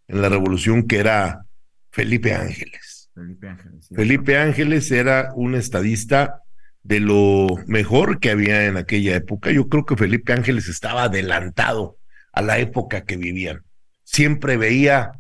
en 0.07 0.23
la 0.23 0.29
revolución 0.29 0.87
que 0.87 0.99
era 0.99 1.47
Felipe 1.91 2.35
Ángeles. 2.35 2.94
Felipe 3.15 3.49
Ángeles. 3.49 3.87
sí. 3.87 3.95
Felipe 3.95 4.39
Ángeles 4.39 4.91
era 4.91 5.31
un 5.35 5.55
estadista 5.55 6.43
de 6.83 7.01
lo 7.01 7.47
mejor 7.67 8.21
que 8.21 8.31
había 8.31 8.67
en 8.67 8.77
aquella 8.77 9.17
época. 9.17 9.51
Yo 9.51 9.69
creo 9.69 9.87
que 9.87 9.97
Felipe 9.97 10.33
Ángeles 10.33 10.69
estaba 10.69 11.05
adelantado 11.05 11.97
a 12.33 12.43
la 12.43 12.59
época 12.59 13.05
que 13.05 13.17
vivían. 13.17 13.63
Siempre 14.03 14.57
veía, 14.57 15.13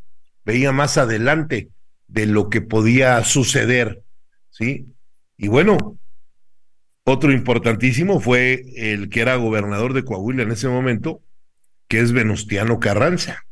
veía 0.44 0.72
más 0.72 0.98
adelante 0.98 1.70
de 2.06 2.26
lo 2.26 2.50
que 2.50 2.60
podía 2.60 3.22
suceder, 3.24 4.02
¿sí? 4.50 4.86
Y 5.38 5.48
bueno, 5.48 5.98
otro 7.04 7.32
importantísimo 7.32 8.20
fue 8.20 8.64
el 8.76 9.08
que 9.08 9.20
era 9.20 9.36
gobernador 9.36 9.94
de 9.94 10.04
Coahuila 10.04 10.42
en 10.42 10.52
ese 10.52 10.68
momento, 10.68 11.22
que 11.88 12.00
es 12.00 12.12
Venustiano 12.12 12.78
Carranza, 12.78 13.46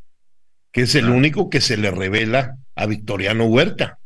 que 0.70 0.82
es 0.82 0.94
el 0.94 1.08
único 1.08 1.48
que 1.50 1.60
se 1.60 1.76
le 1.76 1.90
revela 1.90 2.58
a 2.74 2.86
Victoriano 2.86 3.46
Huerta. 3.46 3.98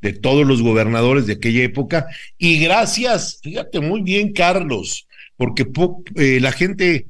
De 0.00 0.12
todos 0.12 0.46
los 0.46 0.62
gobernadores 0.62 1.26
de 1.26 1.34
aquella 1.34 1.62
época. 1.62 2.06
Y 2.38 2.62
gracias, 2.62 3.40
fíjate 3.42 3.80
muy 3.80 4.02
bien, 4.02 4.32
Carlos, 4.32 5.06
porque 5.36 5.64
po- 5.64 6.02
eh, 6.16 6.38
la 6.40 6.52
gente, 6.52 7.06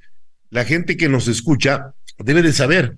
la 0.50 0.64
gente 0.64 0.96
que 0.96 1.08
nos 1.08 1.28
escucha 1.28 1.94
debe 2.18 2.42
de 2.42 2.52
saber 2.52 2.96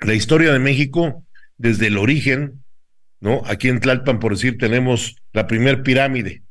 la 0.00 0.14
historia 0.14 0.52
de 0.52 0.58
México 0.58 1.24
desde 1.58 1.88
el 1.88 1.98
origen, 1.98 2.64
¿no? 3.20 3.42
Aquí 3.44 3.68
en 3.68 3.80
Tlalpan, 3.80 4.18
por 4.18 4.32
decir, 4.32 4.56
tenemos 4.56 5.16
la 5.32 5.46
primer 5.46 5.82
pirámide, 5.82 6.42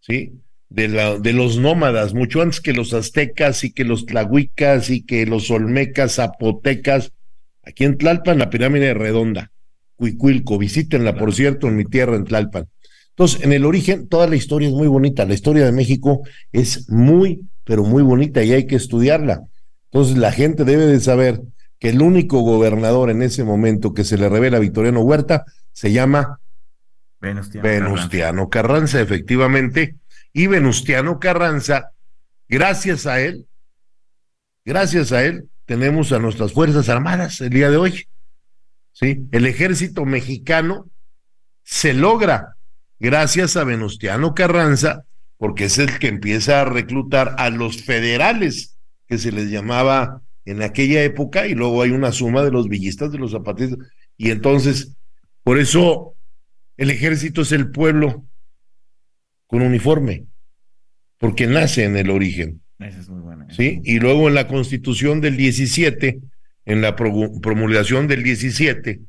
¿sí? 0.00 0.32
De, 0.70 0.88
la, 0.88 1.18
de 1.18 1.32
los 1.32 1.58
nómadas, 1.58 2.14
mucho 2.14 2.40
antes 2.40 2.60
que 2.60 2.72
los 2.72 2.94
aztecas 2.94 3.64
y 3.64 3.72
que 3.72 3.84
los 3.84 4.06
tlahuicas 4.06 4.88
y 4.88 5.04
que 5.04 5.26
los 5.26 5.50
olmecas, 5.50 6.14
zapotecas. 6.14 7.12
Aquí 7.64 7.84
en 7.84 7.98
Tlalpan, 7.98 8.38
la 8.38 8.48
pirámide 8.50 8.94
redonda. 8.94 9.50
Cuicuilco, 10.00 10.56
visítenla, 10.56 11.14
por 11.14 11.34
cierto, 11.34 11.68
en 11.68 11.76
mi 11.76 11.84
tierra, 11.84 12.16
en 12.16 12.24
Tlalpan. 12.24 12.66
Entonces, 13.10 13.42
en 13.42 13.52
el 13.52 13.66
origen, 13.66 14.08
toda 14.08 14.26
la 14.26 14.34
historia 14.34 14.68
es 14.68 14.74
muy 14.74 14.88
bonita. 14.88 15.26
La 15.26 15.34
historia 15.34 15.66
de 15.66 15.72
México 15.72 16.22
es 16.52 16.88
muy, 16.88 17.42
pero 17.64 17.84
muy 17.84 18.02
bonita 18.02 18.42
y 18.42 18.52
hay 18.52 18.66
que 18.66 18.76
estudiarla. 18.76 19.42
Entonces, 19.90 20.16
la 20.16 20.32
gente 20.32 20.64
debe 20.64 20.86
de 20.86 21.00
saber 21.00 21.42
que 21.78 21.90
el 21.90 22.00
único 22.00 22.40
gobernador 22.40 23.10
en 23.10 23.20
ese 23.20 23.44
momento 23.44 23.92
que 23.92 24.04
se 24.04 24.16
le 24.16 24.30
revela 24.30 24.56
a 24.56 24.60
Victoriano 24.60 25.02
Huerta 25.02 25.44
se 25.70 25.92
llama 25.92 26.40
Venustiano. 27.20 27.62
Carranza. 27.62 27.84
Venustiano 27.84 28.48
Carranza, 28.48 29.00
efectivamente. 29.02 29.96
Y 30.32 30.46
Venustiano 30.46 31.20
Carranza, 31.20 31.90
gracias 32.48 33.06
a 33.06 33.20
él, 33.20 33.46
gracias 34.64 35.12
a 35.12 35.24
él, 35.26 35.50
tenemos 35.66 36.10
a 36.12 36.18
nuestras 36.18 36.54
Fuerzas 36.54 36.88
Armadas 36.88 37.42
el 37.42 37.50
día 37.50 37.70
de 37.70 37.76
hoy. 37.76 38.06
¿Sí? 39.00 39.26
El 39.32 39.46
ejército 39.46 40.04
mexicano 40.04 40.90
se 41.64 41.94
logra 41.94 42.56
gracias 42.98 43.56
a 43.56 43.64
Venustiano 43.64 44.34
Carranza, 44.34 45.04
porque 45.38 45.64
es 45.64 45.78
el 45.78 45.98
que 45.98 46.08
empieza 46.08 46.60
a 46.60 46.66
reclutar 46.66 47.34
a 47.38 47.48
los 47.48 47.82
federales, 47.82 48.76
que 49.06 49.16
se 49.16 49.32
les 49.32 49.50
llamaba 49.50 50.20
en 50.44 50.62
aquella 50.62 51.02
época, 51.02 51.46
y 51.46 51.54
luego 51.54 51.80
hay 51.82 51.92
una 51.92 52.12
suma 52.12 52.42
de 52.42 52.50
los 52.50 52.68
villistas, 52.68 53.10
de 53.10 53.18
los 53.18 53.32
zapatistas, 53.32 53.78
y 54.18 54.30
entonces, 54.30 54.96
por 55.42 55.58
eso 55.58 56.14
el 56.76 56.90
ejército 56.90 57.40
es 57.40 57.52
el 57.52 57.70
pueblo 57.70 58.26
con 59.46 59.62
uniforme, 59.62 60.26
porque 61.16 61.46
nace 61.46 61.84
en 61.84 61.96
el 61.96 62.10
origen. 62.10 62.60
Es 62.78 63.08
muy. 63.08 63.22
¿sí? 63.50 63.80
Y 63.84 63.98
luego 63.98 64.28
en 64.28 64.34
la 64.34 64.46
constitución 64.46 65.20
del 65.20 65.36
17, 65.36 66.20
en 66.70 66.80
la 66.82 66.94
pro- 66.96 67.32
promulgación 67.42 68.06
del 68.08 68.22
17, 68.22 69.00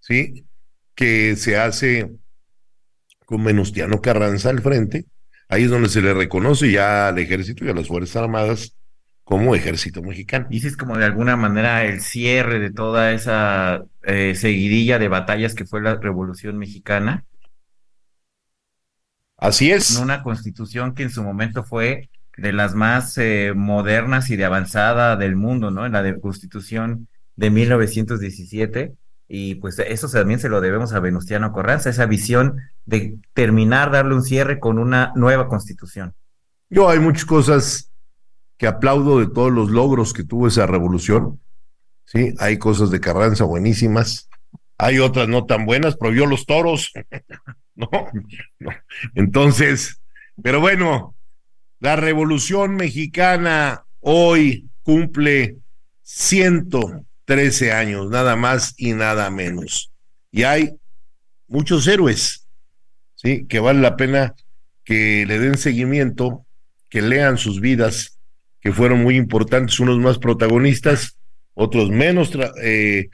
¿sí? 0.00 0.46
Que 0.94 1.36
se 1.36 1.56
hace 1.56 2.10
con 3.26 3.42
Venustiano 3.42 4.00
Carranza 4.00 4.50
al 4.50 4.60
frente, 4.60 5.06
ahí 5.48 5.64
es 5.64 5.70
donde 5.70 5.88
se 5.88 6.02
le 6.02 6.14
reconoce 6.14 6.70
ya 6.70 7.08
al 7.08 7.18
ejército 7.18 7.64
y 7.64 7.70
a 7.70 7.74
las 7.74 7.88
Fuerzas 7.88 8.16
Armadas 8.16 8.76
como 9.24 9.54
ejército 9.54 10.02
mexicano. 10.02 10.46
Y 10.50 10.60
sí 10.60 10.66
es 10.68 10.76
como 10.76 10.98
de 10.98 11.06
alguna 11.06 11.36
manera 11.36 11.84
el 11.84 12.02
cierre 12.02 12.58
de 12.58 12.70
toda 12.70 13.12
esa 13.12 13.82
eh, 14.02 14.34
seguidilla 14.34 14.98
de 14.98 15.08
batallas 15.08 15.54
que 15.54 15.64
fue 15.64 15.80
la 15.80 15.96
Revolución 15.96 16.58
Mexicana, 16.58 17.24
Así 19.36 19.70
es. 19.70 19.96
una 19.98 20.22
constitución 20.22 20.94
que 20.94 21.02
en 21.04 21.10
su 21.10 21.22
momento 21.22 21.64
fue 21.64 22.08
de 22.36 22.52
las 22.52 22.74
más 22.74 23.16
eh, 23.18 23.52
modernas 23.54 24.30
y 24.30 24.36
de 24.36 24.44
avanzada 24.44 25.16
del 25.16 25.36
mundo, 25.36 25.70
¿no? 25.70 25.86
En 25.86 25.92
la 25.92 26.02
de 26.02 26.20
constitución 26.20 27.08
de 27.36 27.50
1917. 27.50 28.94
Y 29.28 29.56
pues 29.56 29.78
eso 29.78 30.08
también 30.08 30.38
se 30.38 30.48
lo 30.48 30.60
debemos 30.60 30.92
a 30.92 31.00
Venustiano 31.00 31.52
Carranza, 31.52 31.90
esa 31.90 32.06
visión 32.06 32.60
de 32.84 33.16
terminar, 33.32 33.90
darle 33.90 34.14
un 34.14 34.22
cierre 34.22 34.60
con 34.60 34.78
una 34.78 35.12
nueva 35.16 35.48
constitución. 35.48 36.14
Yo 36.68 36.88
hay 36.88 36.98
muchas 36.98 37.24
cosas 37.24 37.90
que 38.56 38.66
aplaudo 38.66 39.20
de 39.20 39.26
todos 39.26 39.52
los 39.52 39.70
logros 39.70 40.12
que 40.12 40.24
tuvo 40.24 40.48
esa 40.48 40.66
revolución. 40.66 41.40
Sí, 42.04 42.34
hay 42.38 42.58
cosas 42.58 42.90
de 42.90 43.00
Carranza 43.00 43.44
buenísimas. 43.44 44.28
Hay 44.76 44.98
otras 44.98 45.28
no 45.28 45.46
tan 45.46 45.64
buenas, 45.66 45.96
prohibió 45.96 46.26
los 46.26 46.46
toros. 46.46 46.92
no. 47.74 47.88
Entonces, 49.14 50.00
pero 50.42 50.60
bueno, 50.60 51.14
la 51.84 51.96
revolución 51.96 52.76
mexicana 52.76 53.84
hoy 54.00 54.70
cumple 54.84 55.58
113 56.00 57.72
años, 57.72 58.08
nada 58.08 58.36
más 58.36 58.72
y 58.78 58.94
nada 58.94 59.28
menos. 59.28 59.92
Y 60.32 60.44
hay 60.44 60.70
muchos 61.46 61.86
héroes 61.86 62.48
¿sí? 63.16 63.44
Que 63.46 63.60
vale 63.60 63.82
la 63.82 63.98
pena 63.98 64.34
que 64.82 65.26
le 65.26 65.38
den 65.38 65.58
seguimiento, 65.58 66.46
que 66.88 67.02
lean 67.02 67.36
sus 67.36 67.60
vidas, 67.60 68.18
que 68.62 68.72
fueron 68.72 69.02
muy 69.02 69.16
importantes, 69.16 69.78
unos 69.78 69.98
más 69.98 70.16
protagonistas, 70.16 71.18
otros 71.52 71.90
menos 71.90 72.30
eh, 72.62 73.08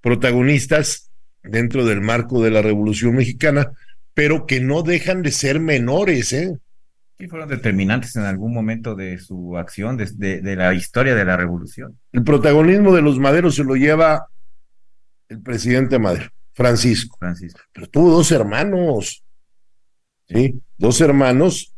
protagonistas 0.00 1.12
dentro 1.44 1.84
del 1.84 2.00
marco 2.00 2.42
de 2.42 2.50
la 2.50 2.60
Revolución 2.60 3.14
Mexicana, 3.14 3.70
pero 4.14 4.46
que 4.46 4.58
no 4.58 4.82
dejan 4.82 5.22
de 5.22 5.30
ser 5.30 5.60
menores, 5.60 6.32
¿eh? 6.32 6.58
Y 7.18 7.28
fueron 7.28 7.48
determinantes 7.48 8.14
en 8.16 8.24
algún 8.24 8.52
momento 8.52 8.94
de 8.94 9.18
su 9.18 9.56
acción, 9.56 9.96
de, 9.96 10.40
de, 10.42 10.56
la 10.56 10.74
historia 10.74 11.14
de 11.14 11.24
la 11.24 11.36
revolución. 11.36 11.98
El 12.12 12.24
protagonismo 12.24 12.94
de 12.94 13.00
los 13.00 13.18
maderos 13.18 13.54
se 13.54 13.64
lo 13.64 13.74
lleva 13.74 14.28
el 15.28 15.40
presidente 15.40 15.98
Madero, 15.98 16.30
Francisco. 16.52 17.16
Francisco. 17.18 17.60
Pero 17.72 17.86
tuvo 17.88 18.10
dos 18.10 18.30
hermanos, 18.32 19.24
¿sí? 20.28 20.60
Dos 20.76 21.00
hermanos 21.00 21.74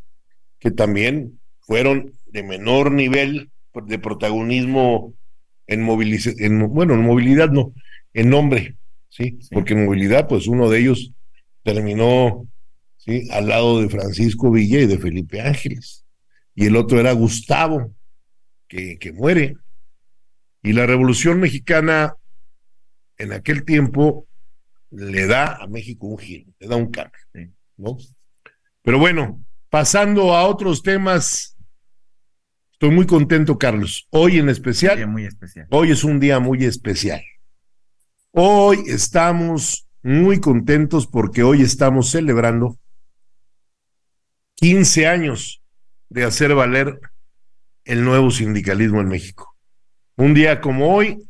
que 0.58 0.72
también 0.72 1.38
fueron 1.60 2.12
de 2.26 2.42
menor 2.42 2.90
nivel 2.90 3.50
de 3.86 3.98
protagonismo 3.98 5.14
en 5.66 5.82
movilidad, 5.82 6.32
bueno, 6.68 6.94
en 6.94 7.02
movilidad 7.02 7.50
no, 7.50 7.72
en 8.12 8.30
nombre, 8.30 8.76
¿sí? 9.08 9.38
Porque 9.52 9.74
en 9.74 9.84
movilidad, 9.84 10.26
pues 10.26 10.48
uno 10.48 10.68
de 10.68 10.80
ellos 10.80 11.12
terminó 11.62 12.48
¿sí? 12.98 13.28
al 13.30 13.48
lado 13.48 13.80
de 13.80 13.88
Francisco 13.88 14.50
Villa 14.50 14.80
y 14.80 14.86
de 14.86 14.98
Felipe 14.98 15.40
Ángeles. 15.40 16.04
Y 16.54 16.66
el 16.66 16.76
otro 16.76 17.00
era 17.00 17.12
Gustavo, 17.12 17.94
que, 18.66 18.98
que 18.98 19.12
muere. 19.12 19.56
Y 20.62 20.72
la 20.72 20.86
Revolución 20.86 21.40
Mexicana 21.40 22.16
en 23.16 23.32
aquel 23.32 23.64
tiempo 23.64 24.28
le 24.90 25.26
da 25.26 25.56
a 25.56 25.66
México 25.66 26.06
un 26.06 26.18
giro, 26.18 26.50
le 26.58 26.66
da 26.68 26.76
un 26.76 26.90
cambio, 26.90 27.20
¿no? 27.76 27.98
Pero 28.82 28.98
bueno, 28.98 29.44
pasando 29.68 30.34
a 30.34 30.46
otros 30.46 30.82
temas, 30.82 31.56
estoy 32.72 32.90
muy 32.90 33.06
contento, 33.06 33.58
Carlos. 33.58 34.06
Hoy 34.10 34.38
en 34.38 34.48
especial, 34.48 35.06
muy 35.06 35.24
especial. 35.24 35.66
hoy 35.70 35.90
es 35.90 36.04
un 36.04 36.20
día 36.20 36.38
muy 36.38 36.64
especial. 36.64 37.22
Hoy 38.30 38.78
estamos 38.86 39.88
muy 40.02 40.40
contentos 40.40 41.06
porque 41.06 41.42
hoy 41.42 41.62
estamos 41.62 42.10
celebrando 42.10 42.78
15 44.60 45.06
años 45.06 45.62
de 46.08 46.24
hacer 46.24 46.54
valer 46.54 47.00
el 47.84 48.04
nuevo 48.04 48.30
sindicalismo 48.30 49.00
en 49.00 49.08
México. 49.08 49.56
Un 50.16 50.34
día 50.34 50.60
como 50.60 50.94
hoy, 50.94 51.28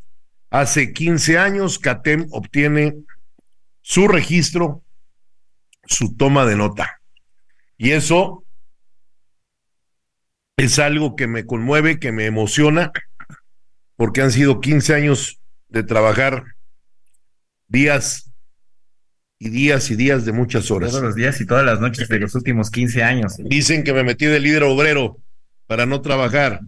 hace 0.49 0.93
15 0.93 1.37
años, 1.37 1.77
CATEM 1.77 2.27
obtiene 2.31 2.95
su 3.81 4.07
registro, 4.07 4.83
su 5.85 6.15
toma 6.15 6.45
de 6.45 6.55
nota. 6.55 7.01
Y 7.77 7.91
eso 7.91 8.43
es 10.57 10.79
algo 10.79 11.15
que 11.15 11.27
me 11.27 11.45
conmueve, 11.45 11.99
que 11.99 12.11
me 12.11 12.25
emociona, 12.25 12.91
porque 13.95 14.21
han 14.21 14.31
sido 14.31 14.59
15 14.59 14.95
años 14.95 15.39
de 15.67 15.83
trabajar 15.83 16.43
días 17.67 18.28
y 19.39 19.49
días 19.49 19.89
y 19.89 19.95
días 19.95 20.25
de 20.25 20.33
muchas 20.33 20.69
horas. 20.69 20.91
Todos 20.91 21.03
los 21.03 21.15
días 21.15 21.39
y 21.39 21.45
todas 21.45 21.65
las 21.65 21.79
noches 21.79 22.09
de 22.09 22.19
los 22.19 22.35
últimos 22.35 22.69
15 22.69 23.03
años. 23.03 23.37
Dicen 23.37 23.83
que 23.83 23.93
me 23.93 24.03
metí 24.03 24.25
de 24.25 24.41
líder 24.41 24.63
obrero 24.63 25.17
para 25.65 25.85
no 25.85 26.01
trabajar 26.01 26.59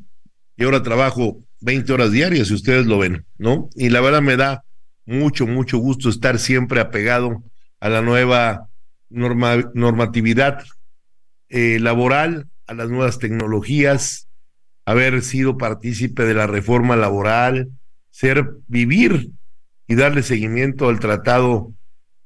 y 0.55 0.63
ahora 0.63 0.81
trabajo 0.81 1.43
20 1.59 1.91
horas 1.91 2.11
diarias, 2.11 2.47
si 2.47 2.53
ustedes 2.53 2.85
lo 2.85 2.97
ven, 2.97 3.25
¿no? 3.37 3.69
Y 3.75 3.89
la 3.89 3.99
verdad 3.99 4.21
me 4.21 4.37
da 4.37 4.63
mucho, 5.05 5.45
mucho 5.47 5.79
gusto 5.79 6.09
estar 6.09 6.39
siempre 6.39 6.79
apegado 6.79 7.43
a 7.81 7.89
la 7.89 8.01
nueva 8.01 8.69
normatividad 9.09 10.63
eh, 11.49 11.79
laboral, 11.79 12.47
a 12.67 12.73
las 12.73 12.89
nuevas 12.89 13.19
tecnologías, 13.19 14.29
haber 14.85 15.21
sido 15.21 15.57
partícipe 15.57 16.23
de 16.23 16.33
la 16.33 16.47
reforma 16.47 16.95
laboral, 16.95 17.69
ser, 18.11 18.51
vivir 18.67 19.31
y 19.87 19.95
darle 19.95 20.23
seguimiento 20.23 20.87
al 20.87 20.99
tratado 21.01 21.73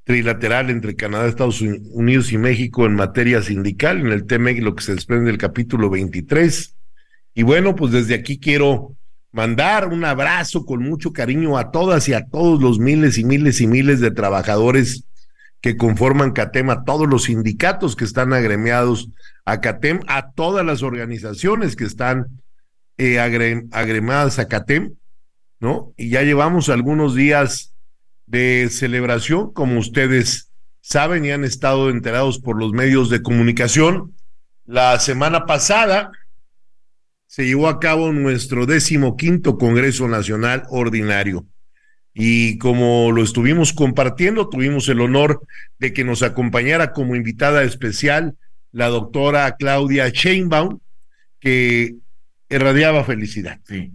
trilateral 0.06 0.70
entre 0.70 0.96
Canadá, 0.96 1.28
Estados 1.28 1.62
Unidos 1.62 2.32
y 2.32 2.38
México 2.38 2.86
en 2.86 2.96
materia 2.96 3.42
sindical, 3.42 4.00
en 4.00 4.08
el 4.08 4.26
TMEC, 4.26 4.62
lo 4.62 4.76
que 4.76 4.84
se 4.84 4.94
desprende 4.94 5.32
del 5.32 5.40
capítulo 5.40 5.90
23. 5.90 6.76
Y 7.34 7.44
bueno, 7.44 7.76
pues 7.76 7.92
desde 7.92 8.14
aquí 8.14 8.40
quiero 8.40 8.96
mandar 9.32 9.88
un 9.88 10.06
abrazo 10.06 10.64
con 10.64 10.84
mucho 10.84 11.12
cariño 11.12 11.58
a 11.58 11.72
todas 11.72 12.08
y 12.08 12.14
a 12.14 12.26
todos 12.28 12.62
los 12.62 12.80
miles 12.80 13.18
y 13.18 13.26
miles 13.26 13.60
y 13.60 13.68
miles 13.68 14.00
de 14.00 14.12
trabajadores 14.12 15.06
que 15.60 15.76
conforman 15.76 16.32
CATEM, 16.32 16.70
a 16.70 16.84
todos 16.84 17.10
los 17.10 17.24
sindicatos 17.24 17.96
que 17.96 18.06
están 18.06 18.32
agremiados 18.32 19.10
a 19.44 19.60
CATEM, 19.60 20.02
a 20.08 20.32
todas 20.32 20.64
las 20.64 20.84
organizaciones 20.84 21.76
que 21.76 21.86
están 21.86 22.28
eh, 22.98 23.20
agremadas 23.20 24.38
a 24.38 24.48
CATEM, 24.48 24.94
¿no? 25.60 25.94
Y 25.98 26.10
ya 26.10 26.22
llevamos 26.22 26.70
algunos 26.70 27.16
días 27.16 27.75
de 28.26 28.68
celebración, 28.70 29.54
como 29.54 29.80
ustedes 29.80 30.52
saben 30.82 31.26
y 31.26 31.32
han 31.32 31.44
estado 31.44 31.90
enterados 31.90 32.40
por 32.40 32.60
los 32.60 32.72
medios 32.72 33.10
de 33.10 33.22
comunicación. 33.22 34.14
La 34.66 35.00
semana 35.00 35.46
pasada 35.46 36.12
se 37.28 37.46
llevó 37.46 37.68
a 37.68 37.80
cabo 37.80 38.14
nuestro 38.14 38.66
décimo 38.66 39.18
quinto 39.18 39.58
Congreso 39.58 40.08
Nacional 40.08 40.64
Ordinario. 40.70 41.46
Y 42.14 42.58
como 42.60 43.12
lo 43.12 43.22
estuvimos 43.22 43.74
compartiendo, 43.74 44.48
tuvimos 44.48 44.88
el 44.88 45.02
honor 45.02 45.46
de 45.80 45.92
que 45.92 46.06
nos 46.06 46.24
acompañara 46.24 46.94
como 46.94 47.16
invitada 47.16 47.64
especial 47.64 48.38
la 48.72 48.88
doctora 48.88 49.56
Claudia 49.58 50.08
Sheinbaum, 50.10 50.80
que 51.40 51.96
irradiaba 52.50 53.04
felicidad. 53.04 53.60
Sí. 53.68 53.92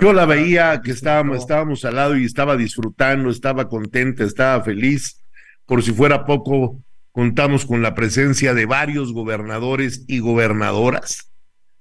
Yo 0.00 0.12
la 0.12 0.26
veía 0.26 0.80
que 0.82 0.90
estábamos, 0.90 1.38
estábamos 1.38 1.84
al 1.84 1.96
lado 1.96 2.16
y 2.16 2.24
estaba 2.24 2.56
disfrutando, 2.56 3.30
estaba 3.30 3.68
contenta, 3.68 4.24
estaba 4.24 4.62
feliz. 4.62 5.22
Por 5.66 5.82
si 5.82 5.92
fuera 5.92 6.26
poco, 6.26 6.80
contamos 7.12 7.64
con 7.64 7.82
la 7.82 7.94
presencia 7.94 8.54
de 8.54 8.66
varios 8.66 9.12
gobernadores 9.12 10.04
y 10.06 10.18
gobernadoras 10.20 11.30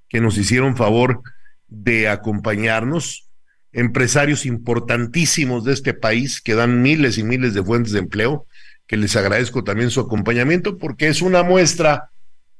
que 0.07 0.21
nos 0.21 0.37
hicieron 0.37 0.75
favor 0.75 1.21
de 1.67 2.09
acompañarnos, 2.09 3.29
empresarios 3.71 4.45
importantísimos 4.45 5.63
de 5.63 5.73
este 5.73 5.93
país 5.93 6.41
que 6.41 6.55
dan 6.55 6.81
miles 6.81 7.17
y 7.17 7.23
miles 7.23 7.53
de 7.53 7.63
fuentes 7.63 7.93
de 7.93 7.99
empleo, 7.99 8.47
que 8.87 8.97
les 8.97 9.15
agradezco 9.15 9.63
también 9.63 9.91
su 9.91 9.99
acompañamiento 9.99 10.77
porque 10.77 11.07
es 11.07 11.21
una 11.21 11.43
muestra 11.43 12.09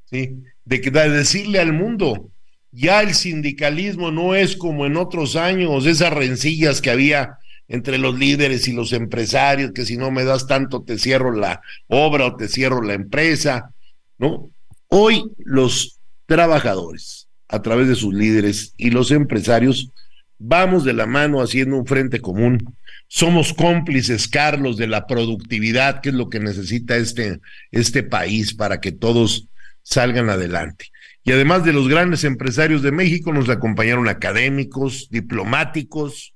¿sí? 0.06 0.44
de 0.66 0.82
que 0.82 0.92
de 0.92 1.10
decirle 1.10 1.60
al 1.60 1.74
mundo, 1.74 2.30
ya 2.72 3.02
el 3.02 3.14
sindicalismo 3.14 4.12
no 4.12 4.36
es 4.36 4.56
como 4.56 4.86
en 4.86 4.98
otros 4.98 5.36
años, 5.36 5.86
esas 5.86 6.14
rencillas 6.14 6.82
que 6.82 6.92
había 6.92 7.38
entre 7.68 7.98
los 7.98 8.18
líderes 8.18 8.68
y 8.68 8.74
los 8.74 8.94
empresarios, 8.94 9.72
que 9.72 9.86
si 9.86 9.96
no 9.96 10.12
me 10.12 10.24
das 10.24 10.48
tanto 10.48 10.84
te 10.84 10.98
cierro 10.98 11.32
la 11.32 11.62
obra 11.88 12.26
o 12.26 12.36
te 12.36 12.48
cierro 12.48 12.82
la 12.82 12.94
empresa, 12.94 13.72
¿no? 14.18 14.50
Hoy 14.88 15.24
los 15.38 16.00
trabajadores, 16.26 17.28
a 17.48 17.62
través 17.62 17.88
de 17.88 17.96
sus 17.96 18.14
líderes 18.14 18.74
y 18.78 18.90
los 18.90 19.12
empresarios, 19.12 19.92
vamos 20.40 20.84
de 20.84 20.94
la 20.94 21.06
mano 21.06 21.42
haciendo 21.42 21.78
un 21.78 21.86
frente 21.86 22.20
común. 22.20 22.76
Somos 23.08 23.54
cómplices, 23.54 24.28
Carlos, 24.28 24.78
de 24.78 24.88
la 24.88 25.06
productividad, 25.06 26.02
que 26.02 26.10
es 26.10 26.16
lo 26.16 26.30
que 26.30 26.40
necesita 26.40 26.96
este, 26.96 27.40
este 27.72 28.02
país 28.02 28.54
para 28.54 28.80
que 28.82 28.92
todos 28.92 29.48
salgan 29.84 30.30
adelante. 30.30 30.88
Y 31.24 31.32
además 31.32 31.64
de 31.64 31.74
los 31.74 31.88
grandes 31.88 32.24
empresarios 32.24 32.82
de 32.82 32.92
México, 32.92 33.34
nos 33.34 33.50
acompañaron 33.50 34.08
académicos, 34.08 35.10
diplomáticos, 35.12 36.34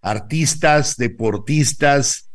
artistas, 0.00 0.96
deportistas, 0.96 2.30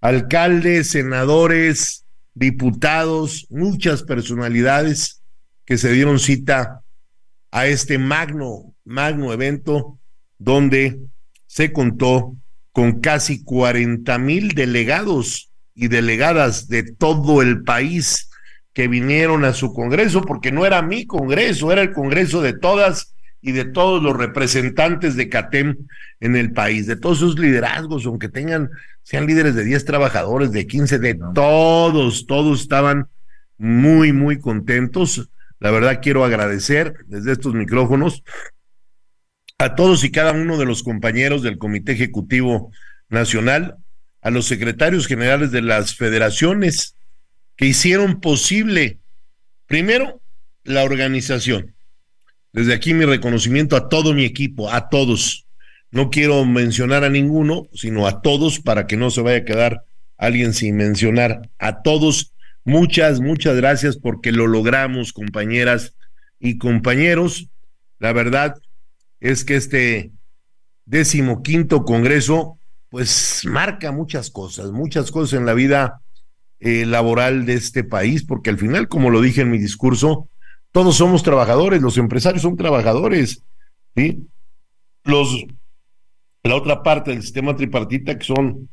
alcaldes, 0.00 0.90
senadores, 0.90 2.04
diputados, 2.34 3.46
muchas 3.50 4.02
personalidades 4.02 5.22
que 5.64 5.78
se 5.78 5.92
dieron 5.92 6.18
cita 6.18 6.82
a 7.50 7.66
este 7.66 7.98
magno, 7.98 8.74
magno 8.84 9.32
evento 9.32 9.98
donde 10.38 11.00
se 11.46 11.72
contó 11.72 12.36
con 12.72 13.00
casi 13.00 13.44
40 13.44 14.18
mil 14.18 14.48
delegados 14.54 15.52
y 15.74 15.88
delegadas 15.88 16.68
de 16.68 16.82
todo 16.82 17.40
el 17.40 17.62
país 17.62 18.28
que 18.74 18.88
vinieron 18.88 19.44
a 19.44 19.54
su 19.54 19.72
Congreso, 19.72 20.22
porque 20.22 20.52
no 20.52 20.66
era 20.66 20.82
mi 20.82 21.06
Congreso, 21.06 21.72
era 21.72 21.80
el 21.80 21.92
Congreso 21.92 22.42
de 22.42 22.52
todas 22.52 23.14
y 23.40 23.52
de 23.52 23.64
todos 23.64 24.02
los 24.02 24.16
representantes 24.16 25.16
de 25.16 25.28
CATEM 25.28 25.76
en 26.20 26.36
el 26.36 26.52
país, 26.52 26.86
de 26.86 26.96
todos 26.96 27.18
sus 27.18 27.38
liderazgos, 27.38 28.04
aunque 28.04 28.28
tengan, 28.28 28.70
sean 29.02 29.26
líderes 29.26 29.54
de 29.54 29.64
10 29.64 29.84
trabajadores, 29.84 30.50
de 30.50 30.66
15, 30.66 30.98
de 30.98 31.18
todos, 31.34 32.26
todos 32.26 32.62
estaban 32.62 33.08
muy, 33.56 34.12
muy 34.12 34.40
contentos. 34.40 35.30
La 35.60 35.70
verdad 35.70 36.00
quiero 36.02 36.24
agradecer 36.24 36.94
desde 37.06 37.32
estos 37.32 37.54
micrófonos 37.54 38.24
a 39.58 39.76
todos 39.76 40.02
y 40.02 40.10
cada 40.10 40.32
uno 40.32 40.58
de 40.58 40.64
los 40.64 40.82
compañeros 40.82 41.42
del 41.42 41.58
Comité 41.58 41.92
Ejecutivo 41.92 42.72
Nacional, 43.08 43.76
a 44.20 44.30
los 44.30 44.46
secretarios 44.46 45.06
generales 45.06 45.52
de 45.52 45.60
las 45.60 45.94
federaciones, 45.94 46.96
que 47.56 47.66
hicieron 47.66 48.20
posible, 48.20 48.98
primero, 49.66 50.20
la 50.64 50.82
organización. 50.82 51.74
Desde 52.52 52.74
aquí 52.74 52.94
mi 52.94 53.04
reconocimiento 53.04 53.76
a 53.76 53.88
todo 53.88 54.14
mi 54.14 54.24
equipo, 54.24 54.70
a 54.70 54.88
todos. 54.88 55.46
No 55.90 56.10
quiero 56.10 56.44
mencionar 56.44 57.04
a 57.04 57.10
ninguno, 57.10 57.68
sino 57.72 58.06
a 58.06 58.22
todos 58.22 58.60
para 58.60 58.86
que 58.86 58.96
no 58.96 59.10
se 59.10 59.20
vaya 59.20 59.38
a 59.38 59.44
quedar 59.44 59.84
alguien 60.16 60.52
sin 60.52 60.76
mencionar. 60.76 61.50
A 61.58 61.82
todos, 61.82 62.32
muchas, 62.64 63.20
muchas 63.20 63.56
gracias 63.56 63.96
porque 63.96 64.32
lo 64.32 64.46
logramos, 64.46 65.12
compañeras 65.12 65.94
y 66.38 66.58
compañeros. 66.58 67.48
La 67.98 68.12
verdad 68.12 68.54
es 69.20 69.44
que 69.44 69.56
este 69.56 70.12
decimoquinto 70.84 71.84
congreso, 71.84 72.58
pues 72.88 73.42
marca 73.44 73.92
muchas 73.92 74.30
cosas, 74.30 74.70
muchas 74.70 75.10
cosas 75.10 75.38
en 75.38 75.46
la 75.46 75.54
vida 75.54 76.02
eh, 76.64 76.86
laboral 76.86 77.44
de 77.44 77.52
este 77.52 77.84
país, 77.84 78.24
porque 78.24 78.48
al 78.48 78.56
final, 78.56 78.88
como 78.88 79.10
lo 79.10 79.20
dije 79.20 79.42
en 79.42 79.50
mi 79.50 79.58
discurso, 79.58 80.30
todos 80.72 80.96
somos 80.96 81.22
trabajadores, 81.22 81.82
los 81.82 81.98
empresarios 81.98 82.40
son 82.40 82.56
trabajadores, 82.56 83.42
¿sí? 83.94 84.26
Los, 85.04 85.44
la 86.42 86.56
otra 86.56 86.82
parte 86.82 87.10
del 87.10 87.20
sistema 87.20 87.54
tripartita, 87.54 88.16
que 88.16 88.24
son 88.24 88.70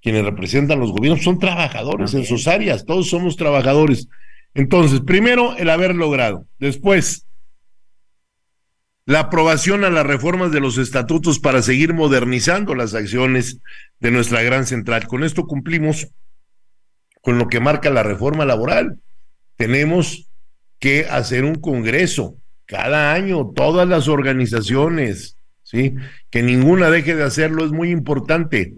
quienes 0.00 0.24
representan 0.24 0.78
los 0.78 0.92
gobiernos, 0.92 1.24
son 1.24 1.40
trabajadores 1.40 2.14
en 2.14 2.24
sus 2.24 2.46
áreas, 2.46 2.86
todos 2.86 3.08
somos 3.08 3.36
trabajadores. 3.36 4.06
Entonces, 4.54 5.00
primero, 5.00 5.56
el 5.56 5.70
haber 5.70 5.96
logrado. 5.96 6.46
Después, 6.60 7.26
la 9.06 9.18
aprobación 9.18 9.82
a 9.82 9.90
las 9.90 10.06
reformas 10.06 10.52
de 10.52 10.60
los 10.60 10.78
estatutos 10.78 11.40
para 11.40 11.62
seguir 11.62 11.94
modernizando 11.94 12.76
las 12.76 12.94
acciones 12.94 13.58
de 13.98 14.12
nuestra 14.12 14.40
gran 14.42 14.66
central. 14.66 15.08
Con 15.08 15.24
esto 15.24 15.48
cumplimos 15.48 16.06
con 17.24 17.38
lo 17.38 17.48
que 17.48 17.58
marca 17.58 17.88
la 17.88 18.02
reforma 18.02 18.44
laboral. 18.44 19.00
Tenemos 19.56 20.28
que 20.78 21.06
hacer 21.06 21.44
un 21.44 21.54
congreso 21.54 22.36
cada 22.66 23.14
año, 23.14 23.50
todas 23.56 23.88
las 23.88 24.08
organizaciones, 24.08 25.38
¿sí? 25.62 25.94
Que 26.30 26.42
ninguna 26.42 26.90
deje 26.90 27.16
de 27.16 27.24
hacerlo 27.24 27.64
es 27.64 27.72
muy 27.72 27.90
importante. 27.90 28.74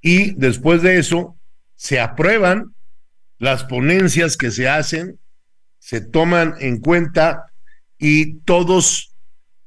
Y 0.00 0.34
después 0.34 0.82
de 0.82 0.98
eso, 0.98 1.36
se 1.74 1.98
aprueban 1.98 2.74
las 3.38 3.64
ponencias 3.64 4.36
que 4.36 4.52
se 4.52 4.68
hacen, 4.68 5.18
se 5.80 6.00
toman 6.00 6.54
en 6.60 6.78
cuenta 6.78 7.46
y 7.98 8.34
todos 8.40 9.16